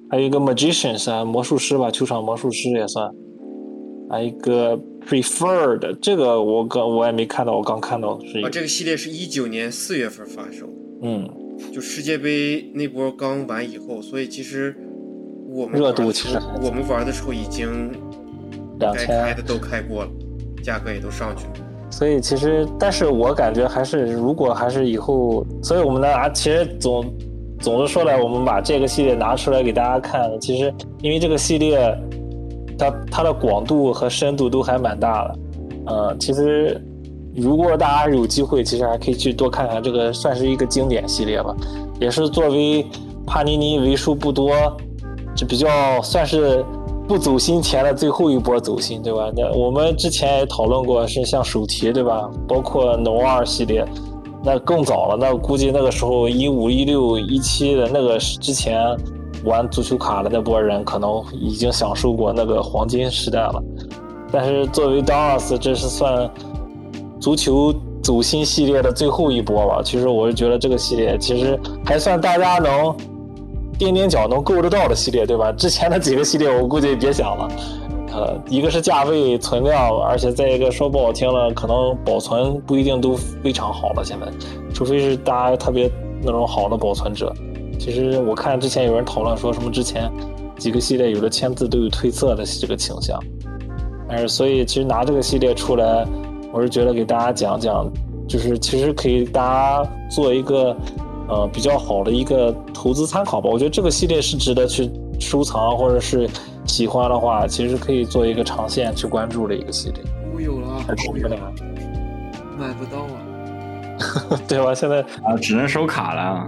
[0.10, 3.12] 还有一个 Magicians 啊，魔术师吧，球场魔术师也算，
[4.10, 10.68] 还有一个 Preferred，这个我刚我也没看到，我刚看到是一啊，这个系列是一九年四月份发售，
[11.02, 11.30] 嗯，
[11.74, 14.76] 就世界杯那波刚完以后，所以其实
[15.50, 17.92] 我们热度其实我们玩的时候已经
[18.80, 20.10] 两该开千的，都开过了，
[20.64, 21.54] 价格也都上去了。
[21.92, 27.14] 所以其实，但是我感觉还是，如果还是以后，所以我们拿，其实总
[27.60, 30.74] 总的说来，我们把这个系列拿出来给大家看，其实
[31.04, 31.78] 因为这个系列，
[32.78, 35.40] 它它的广度和深度都还蛮大的，
[35.88, 36.82] 呃，其实
[37.36, 41.56] 如果大家有机会，其实还可以去多看看这个，算是一个经典系列吧，
[42.00, 42.86] 也是作为
[43.26, 44.52] 帕尼尼为数不多，
[45.36, 46.64] 这比较算是
[47.08, 49.32] 不走心前的最后一波走心，对吧？
[49.36, 52.30] 那我们之前也讨论过，是像手提，对吧？
[52.48, 53.86] 包括 No 二系列，
[54.44, 58.80] 那更早了，那估计那个时候一五一六一七的那个之前
[59.44, 63.64] 玩足球卡的那波人，可能已经享受过那个黄金时代了。
[64.32, 66.30] 但是作为 DOS，这是算
[67.20, 69.84] 足球走心系列的最后一波了。
[69.84, 72.96] 其实我是觉得这个系列其实还算大家能
[73.80, 75.52] 踮踮脚能够得到的系列，对吧？
[75.52, 77.48] 之前的几个系列我估计别想了。
[78.16, 84.04] 呃，一个是价位、存量，而且再一个说不好听了，可能保存不一定都非常好了。
[84.06, 84.28] 现在，
[84.72, 85.90] 除非是大家特别
[86.22, 87.34] 那种好的保存者。
[87.84, 90.10] 其实我看之前有人讨论说什么之前
[90.58, 93.20] 几个系列有的签字都有褪色的这个倾向。
[94.08, 96.08] 但是，所以其实拿这个系列出来，
[96.54, 97.92] 我是觉得给大家讲讲，
[98.26, 99.42] 就是其实可以大
[99.84, 100.74] 家做一个
[101.28, 103.50] 呃比较好的一个投资参考吧。
[103.52, 104.90] 我觉得这个系列是值得去
[105.20, 106.30] 收藏或者是。
[106.66, 110.02] 喜欢的话，其实可以做一个长线去关注的一个系列。
[110.34, 110.82] 我有了，
[111.12, 111.38] 我有了，
[112.58, 114.40] 买不到啊。
[114.48, 114.74] 对吧？
[114.74, 116.48] 现在啊，只能收卡了，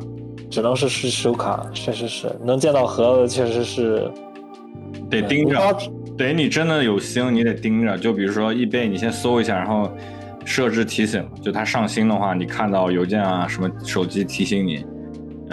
[0.55, 4.09] 只能是是手卡，确实是能见到盒子，确实是
[5.09, 5.77] 得盯着。
[6.17, 7.97] 对你真的有星，你得盯着。
[7.97, 9.91] 就比如说易贝，你先搜一下，然后
[10.45, 14.85] 设置提醒，就它上新的话，你看到邮件啊什么，手机提醒你，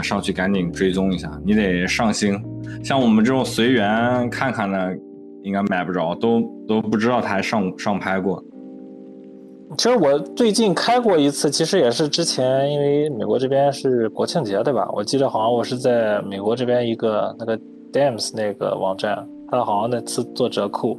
[0.01, 2.41] 上去赶紧追踪一下，你得上星。
[2.85, 4.97] 像我们这种随缘看看的，
[5.43, 8.41] 应该买不着，都都不知道它还上上拍过。
[9.77, 14.89] 其实我最近开过一次，其实也是之前，因为美国这边是国庆节，对吧？
[14.93, 17.59] 我记得好像我是在美国这边一个那个
[17.93, 20.99] Dams 那个网站，他好像那次做折扣。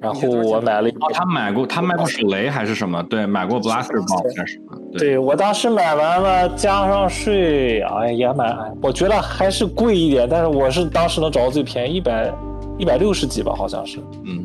[0.00, 3.02] 然后我买了一，哦，他买过，他卖过手雷还是什么？
[3.04, 4.78] 对，买过 Blaster Box 还是什么？
[4.98, 12.30] 对，我当时买完了，加上税，哎也买，我觉得还是贵一点，但是我是当时能找到最便宜，一百
[12.76, 13.98] 一百六十几吧，好像是。
[14.26, 14.44] 嗯，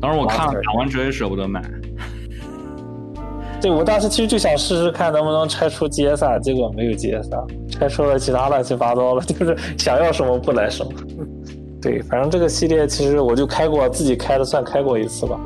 [0.00, 1.62] 当时我看了打完折也舍不得买。
[3.60, 7.28] 对，我当时其实就想试试看能不能拆出 GS，结果没有 GS，
[7.70, 10.90] 拆出了其他乱七八糟的，就是想要什么不来什么。
[11.82, 15.38] 对，反正这个系列其实我就开过，自己开的算开过一次吧。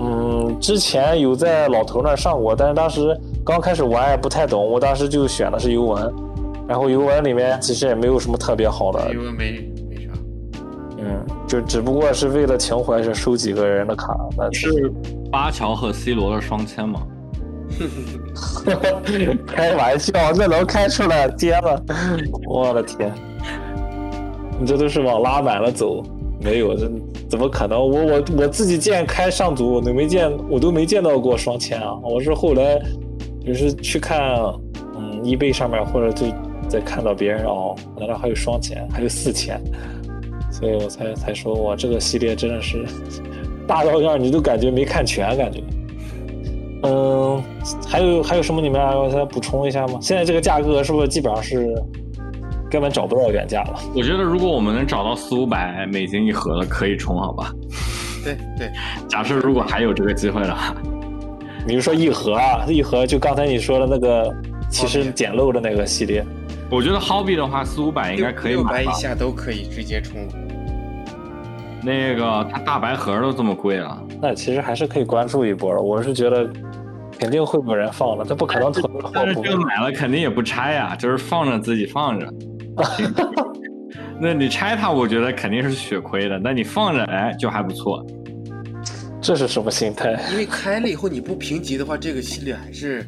[0.00, 6.12] 嗯，之前有在老头那上过，但是当时刚开始玩也不太懂，我当时就选的是尤文，
[6.66, 9.12] 然后尤文里面其实也没有什么特别好的。
[9.14, 10.10] 尤文没没啥。
[10.98, 14.16] 嗯，就只不过是为了情怀，是收几个人的卡。
[14.36, 14.90] 那是
[15.30, 17.00] 巴乔和 C 罗的双签吗？
[19.46, 21.28] 开玩笑，那能开出来？
[21.28, 21.76] 天呐，
[22.46, 23.12] 我的天！
[24.60, 26.02] 你这都是往拉满了走，
[26.40, 26.90] 没有这
[27.28, 27.78] 怎么可能？
[27.78, 31.94] 我我我自己见开上组，我都没见，我都没见到过双签啊！
[32.02, 32.80] 我是后来
[33.44, 34.20] 就是去看，
[34.96, 36.26] 嗯，易贝上面或者就
[36.68, 39.60] 再看到别人哦，原来还有双签，还有四签，
[40.50, 42.84] 所以我才才说我这个系列真的是
[43.66, 45.60] 大到样，你都感觉没看全，感觉。
[46.82, 47.42] 嗯，
[47.88, 49.98] 还有还有什么你们要再补充一下吗？
[50.00, 51.74] 现在这个价格是不是基本上是？
[52.70, 53.78] 根本找不到原价了。
[53.94, 57.52] 我觉得如果我们能找到四五百美金一盒的，可以冲，好吧？
[58.24, 58.72] 对对。
[59.06, 60.74] 假设如果还有这个机会的话，
[61.68, 64.34] 比如说一盒啊，一盒就刚才你说的那个，
[64.70, 66.24] 其实简陋的那个系列。
[66.70, 68.62] 我觉得 Hobby 的话，四五百应该可以买。
[68.62, 70.26] 六百以下都可以直接冲。
[71.82, 75.76] 那个它大白盒都这么贵了，那其实还是可以关注一波。
[75.80, 76.48] 我是觉得
[77.18, 79.10] 肯定会有人放的，这不可能囤货。
[79.12, 82.32] 但是这个买了肯定也不拆呀，就是放着自己放着。
[84.20, 86.38] 那你拆它，我觉得肯定是血亏的。
[86.38, 88.04] 那你放着，哎，就还不错。
[89.20, 90.20] 这是什么心态？
[90.30, 93.04] 因为开了以后你不评级的话，这个系列还是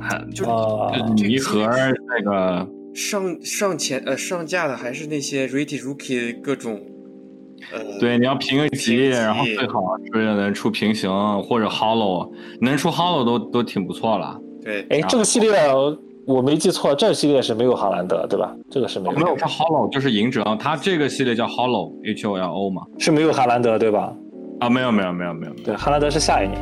[0.00, 1.66] 很就是一盒
[2.08, 6.80] 那个上上前呃上架的还是那些 Rated Rookie 各种
[7.72, 7.98] 呃。
[7.98, 9.82] 对，你要评个级，然后最好
[10.12, 11.10] 是能出平行
[11.42, 12.30] 或者 Hollow，
[12.60, 14.38] 能出 Hollow 都都挺不错了。
[14.62, 15.52] 对，哎，这个系列。
[16.26, 18.54] 我没记错，这个系列是没有哈兰德，对吧？
[18.70, 19.18] 这个是没有。
[19.18, 24.12] 没有，它 Hollow 就是赢者，它这个系列叫 Hollow H O L O 嘛，是没有哈兰德，对吧？
[24.60, 25.52] 啊，没有，没有，没有，没有。
[25.64, 26.60] 对，哈兰德是下一年。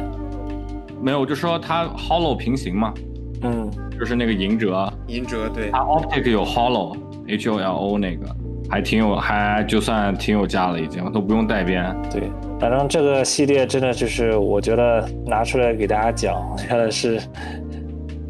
[1.03, 2.95] 没有，就说它 Hollow 平行嘛。
[3.43, 3.69] 嗯，
[3.99, 4.91] 就是那个赢者。
[5.09, 5.71] 赢者对。
[5.71, 6.97] 它 Optic 有 Hollow
[7.27, 8.27] H O L O 那个，
[8.69, 11.95] 还挺有，还就算挺有价了，已经都不用带编。
[12.11, 12.31] 对，
[12.61, 16.37] 反正这个系列真的就是我觉得拿出来给大家讲，
[16.69, 17.21] 真的是。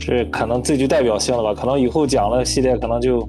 [0.00, 3.28] 是可能最具代表性了吧，可能以后讲了系列，可能就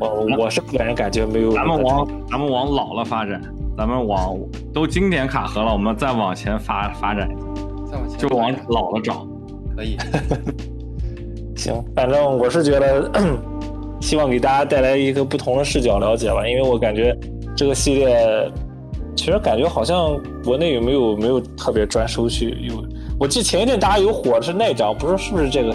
[0.00, 1.52] 我我是个人感觉没有。
[1.52, 3.38] 咱们往咱们往老了发展，
[3.76, 4.38] 咱们往
[4.72, 9.26] 都经典卡盒了，我们再往前发发展一下，再往前就往老了找，
[9.76, 9.98] 可以。
[11.56, 13.10] 行，反正我是觉得，
[14.00, 17.16] 希望给大家带来一个不同的视角了解吧，因为我感觉
[17.56, 18.50] 这个系列，
[19.16, 22.84] 其实感觉好像国内有没有没有特别专收去有。
[23.18, 25.74] 我记前一阵大家有火的是那张，不知道是不是这个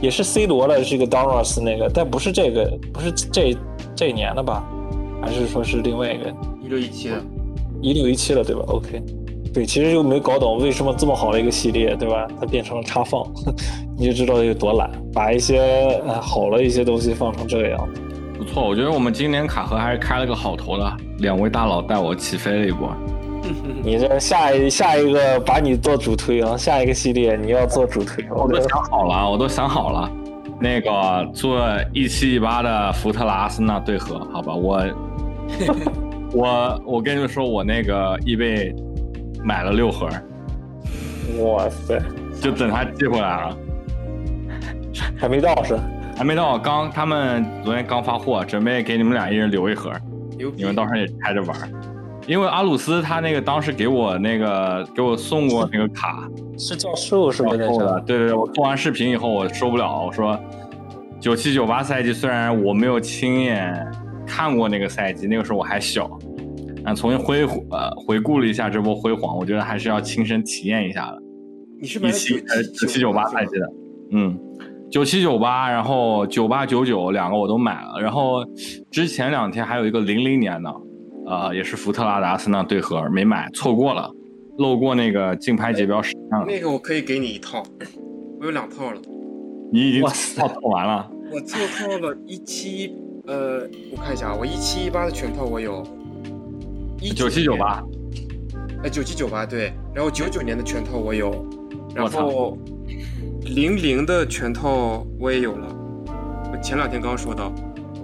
[0.00, 3.56] 也是 C 罗的这个 Donruss 那个，但不是这个，不是这
[3.94, 4.64] 这一年的吧？
[5.22, 6.28] 还是说是另外一个
[6.62, 7.22] 一六一七的，
[7.80, 9.02] 一六一七了，对吧？OK，
[9.56, 12.28] 对，其实就没搞懂为什么这么好的一个系列，对吧？
[12.38, 13.26] 它变成了插放，
[13.96, 18.02] 你就知道有多懒，把一些呃好了一些东西放成这个样子。
[18.36, 22.94] 不错，我觉得我们今年卡盒还是开了个好头的，两位大佬带我起飞了一波。
[23.82, 30.10] 你这下一下一个把你做主推啊，下一个系列你要做主推，我都想好了，我都想好了，
[30.60, 31.58] 那个做
[31.94, 34.84] 一七一八的福特拉斯纳对盒，好吧，我
[36.34, 38.74] 我我跟你们说，我那个易贝
[39.42, 40.08] 买了六盒，
[41.40, 42.00] 哇塞，
[42.40, 43.56] 就等他寄回来了，
[45.16, 45.78] 还没到是？
[46.16, 49.92] 还没到，刚他们昨天刚发货，准备给你们俩一人留一盒，
[50.56, 51.68] 你们到时候也拆着玩儿。
[52.26, 57.68] 因为阿鲁斯他那个当时给我那个给我送过那个卡， 是教授是不是？
[57.68, 60.36] 后的，对对对，我做完视频以后我受不了，我说
[61.20, 63.86] 九七九八赛季虽然我没有亲眼
[64.26, 66.10] 看过那个赛季，那个时候我还小，
[66.86, 71.18] 啊，重新回呃回顾了一下这波辉煌，我觉得还是要亲身体验一下的。
[71.80, 73.72] 你是买一七呃九七九八赛季季的，
[74.12, 74.38] 嗯，
[74.88, 78.44] 九七九八，然后九八九九两个我都买了，然后
[78.90, 80.72] 之前两天还有一个零零年的，
[81.26, 84.08] 呃，也是福特拉达斯那对盒没买，错过了，
[84.58, 86.46] 漏过那个竞拍节标时间了。
[86.46, 87.64] 那个我可以给你一套，
[88.38, 89.00] 我有两套了，
[89.72, 90.02] 你已经
[90.36, 92.94] 套套完了，我做套了一七
[93.26, 95.82] 呃，我看一下啊，我一七一八的全套我有，
[97.06, 97.80] 一九七九八，
[98.82, 101.30] 呃九七九八对，然后九九年的全套我有，
[101.94, 102.58] 然后
[103.42, 105.68] 零零的全套我也有了，
[106.52, 107.52] 我前两天刚说到，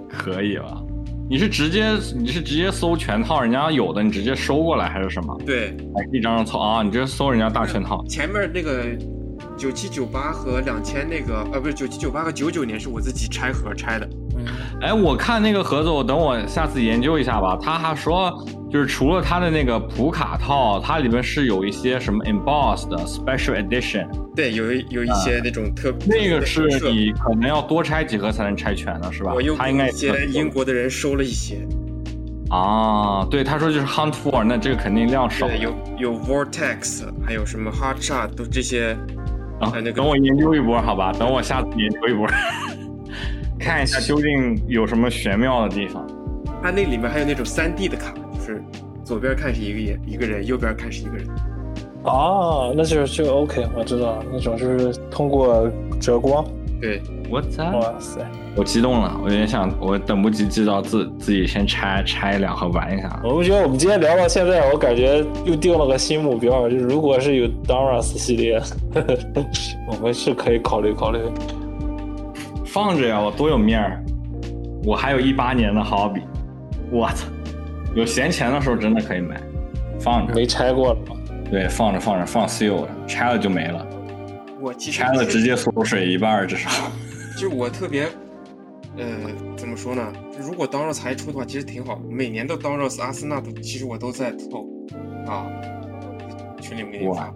[0.07, 0.81] 可以了。
[1.29, 5.37] 你是直接你是直接搜全套，人家有的你直接收过来还是什么？
[5.45, 8.01] 对，哎，一张张凑啊，你直接搜人家大全套。
[8.07, 8.85] 前面那个
[9.57, 14.09] 九七九八和两千那个呃不是九七九八和九九年是我自己拆盒拆的，
[14.81, 17.57] 哎，我看那个盒子，我等我下次研究一下吧。
[17.61, 18.31] 他还说，
[18.69, 29.55] 就是除了他的那个普卡套，它里面是有一些什么 embossed 的 special edition，对，有一有一些那种特、啊那个是特别的你可能要多拆几盒才能拆全的，是吧我又？
[29.55, 31.65] 他应该给一些英国的人收了一些，
[32.49, 35.47] 啊，对，他说就是 hunt for，那这个肯定量少。
[35.47, 38.97] 对，有有 Vortex，还有什么 hard Shot，都这些。
[39.61, 41.13] 啊呃那个等我研究一波，好吧？
[41.13, 42.27] 等我下次研究一波，
[43.59, 46.05] 看一下究竟有什么玄妙的地方。
[46.61, 48.63] 它那里面还有那种三 D 的卡，就是
[49.03, 51.27] 左边看是一个眼一个人，右边看是一个人。
[52.03, 55.69] 哦，那就是就 OK，我知道那种就是通过
[55.99, 56.45] 折光。
[56.81, 57.63] 对，我操！
[57.79, 58.19] 哇塞，
[58.57, 63.21] 我激动了，我有点想，我等不及知道自自己先拆拆两盒玩一下。
[63.23, 68.61] 我们觉得我们今天聊到现在，我感觉又定了个新目标，就是如果是有 Doras 系列，
[69.87, 71.19] 我们是可以考虑考虑。
[72.73, 74.03] 放着呀，我多有面儿。
[74.83, 76.23] 我还有一八年的 hobby，，
[76.91, 77.27] 我操，
[77.93, 79.39] 有闲钱的时候真的可以买，
[79.99, 80.33] 放着。
[80.33, 81.15] 没拆过了吗？
[81.51, 83.87] 对，放着放着放 seal，拆了就没了，
[84.59, 86.67] 我其实拆了直接缩水一半儿至少。
[87.37, 88.05] 就 我特别，
[88.97, 89.05] 呃，
[89.55, 90.11] 怎么说呢？
[90.41, 92.01] 如果 d o n r o s 还出的话，其实挺好。
[92.09, 94.65] 每年的 d o r o s 阿森纳的，其实我都在凑
[95.27, 95.45] 啊，
[96.59, 97.31] 群里面给你发，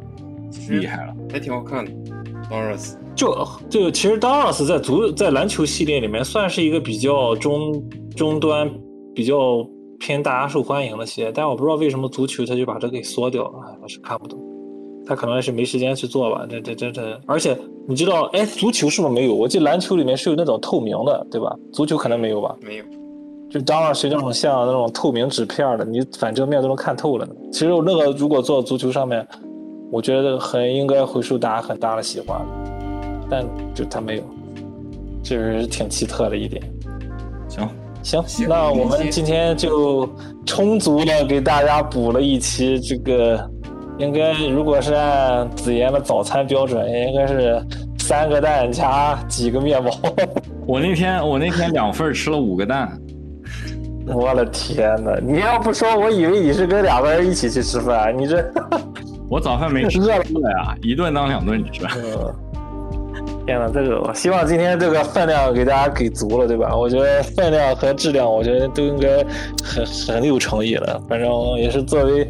[0.69, 7.83] 厉害了，还挺好看的 d o n r o s 就就其实 Doris 在足在篮球系列里面算是一个比较中
[8.15, 8.69] 中端、
[9.15, 9.67] 比较
[9.99, 14.39] 偏大家受欢迎的系列，但我不知道为什么足球他就把这给缩掉了，哎我是看不懂。
[15.05, 17.57] 他可能是没时间去做吧，这这这这，而且
[17.87, 19.33] 你知道，哎，足球是不是没有？
[19.33, 21.55] 我记得篮球里面是有那种透明的，对吧？
[21.71, 22.53] 足球可能没有吧？
[22.61, 22.83] 没有。
[23.49, 27.25] 就当然是那种像那种透明纸片的，你反正面都能看透了。
[27.53, 29.25] 其实那个如果做足球上面，
[29.91, 32.39] 我觉得很应该会受大家很大的喜欢，
[33.29, 34.23] 但就他没有，
[35.23, 36.61] 这是挺奇特的一点。
[37.47, 37.69] 行，
[38.03, 40.09] 行，行那我们今天就
[40.45, 43.49] 充足的给大家补了一期这个，
[43.97, 47.61] 应该如果是按子妍的早餐标准，应该是
[47.97, 49.91] 三个蛋加几个面包。
[50.67, 52.91] 我那天我那天两份吃了五个蛋，
[54.05, 58.45] 我的天呐，你要不说，我以为你是跟两个人一起去吃饭，你这，
[59.29, 61.85] 我早饭没吃饿了呀，一顿当两顿吃。
[61.95, 62.33] 嗯，
[63.45, 66.75] 天呐，这个我希望今天这个分量给大家给足了，对吧？
[66.75, 69.23] 我觉得分量和质量，我觉得都应该
[69.63, 71.01] 很很有诚意了。
[71.09, 72.27] 反正也是作为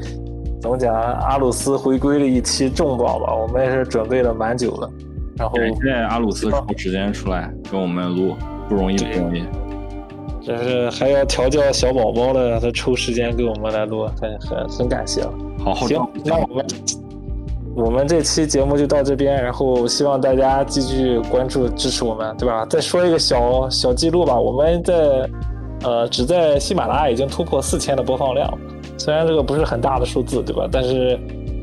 [0.62, 4.90] 怎么讲，阿鲁斯回归的一期重磅吧，我们也是准备了蛮久了。
[5.38, 8.36] 然后感谢阿鲁斯抽时间出来跟我们录，
[8.68, 9.46] 不容易，不容易。
[10.48, 15.34] 这是还要调教小宝宝的，让他抽时间给我们来录，很很很感谢了。
[15.58, 16.66] 行好好照顾，那我们
[17.76, 22.66] 我们这期节目就到这边，然后希望大家继续关注支持我们，对吧？
[22.70, 25.30] 再说一个小小记录吧，我们在
[25.84, 28.50] 呃只在喜马拉雅已经突破四千的播放量，
[28.98, 30.66] 虽然这个不是很大的数字，对吧？
[30.72, 31.20] 但是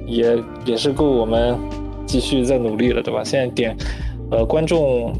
[0.06, 0.36] 也
[0.66, 1.58] 也是够我们
[2.04, 3.24] 继续在努力了，对吧？
[3.24, 3.74] 现在点
[4.30, 5.10] 呃观众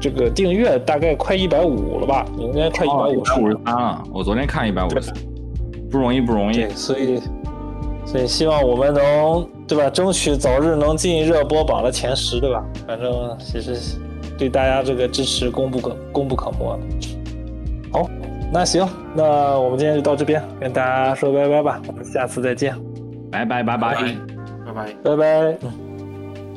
[0.00, 2.24] 这个订阅大概快一百五了吧？
[2.38, 5.14] 应该快一百五十五十三了，我昨天看一百五十三，
[5.90, 6.70] 不容易不容易对，。
[6.70, 7.20] 所以
[8.06, 12.64] 所以希望我们能对吧，争取早日能进热播榜的前十，对吧？
[12.86, 13.76] 反正其实
[14.38, 16.78] 对大家这个支持功不可功不可没的。
[17.92, 18.08] 好，
[18.52, 22.74] 那行，那我们今天就到这边，跟大家说拜拜吧，我们下次再见，
[23.30, 23.94] 拜拜拜拜。
[24.64, 24.92] 拜拜。
[25.04, 25.56] 拜拜。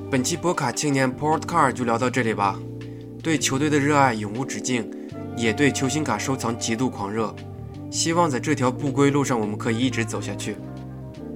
[0.09, 2.55] 本期博卡青年 Podcast 就聊到这里吧。
[3.23, 4.85] 对球队的热爱永无止境，
[5.37, 7.33] 也对球星卡收藏极度狂热。
[7.89, 10.57] 希望在这条不归路上，我们可以一直走下去。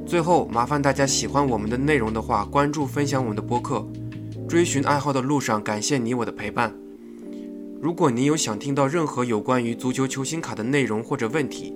[0.06, 3.88] 最后，麻烦大家喜欢我们的内容的话，关注分享我们的播客。
[4.50, 6.76] 追寻爱好的路上，感谢你我的陪伴。
[7.82, 11.74] 如果你有想听到任何有关于足球球星卡的内容或者问题，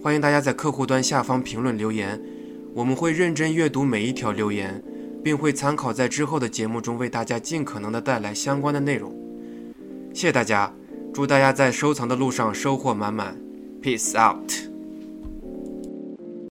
[0.00, 2.22] 欢迎大家在客户端下方评论留言，
[2.72, 4.80] 我们会认真阅读每一条留言。
[5.22, 9.19] 并会参考在之后的节目中为大家尽可能的带来相关的内容。
[10.12, 10.72] 谢谢大家，
[11.14, 13.36] 祝大家在收藏的路上收获满满
[13.82, 14.69] ，Peace out。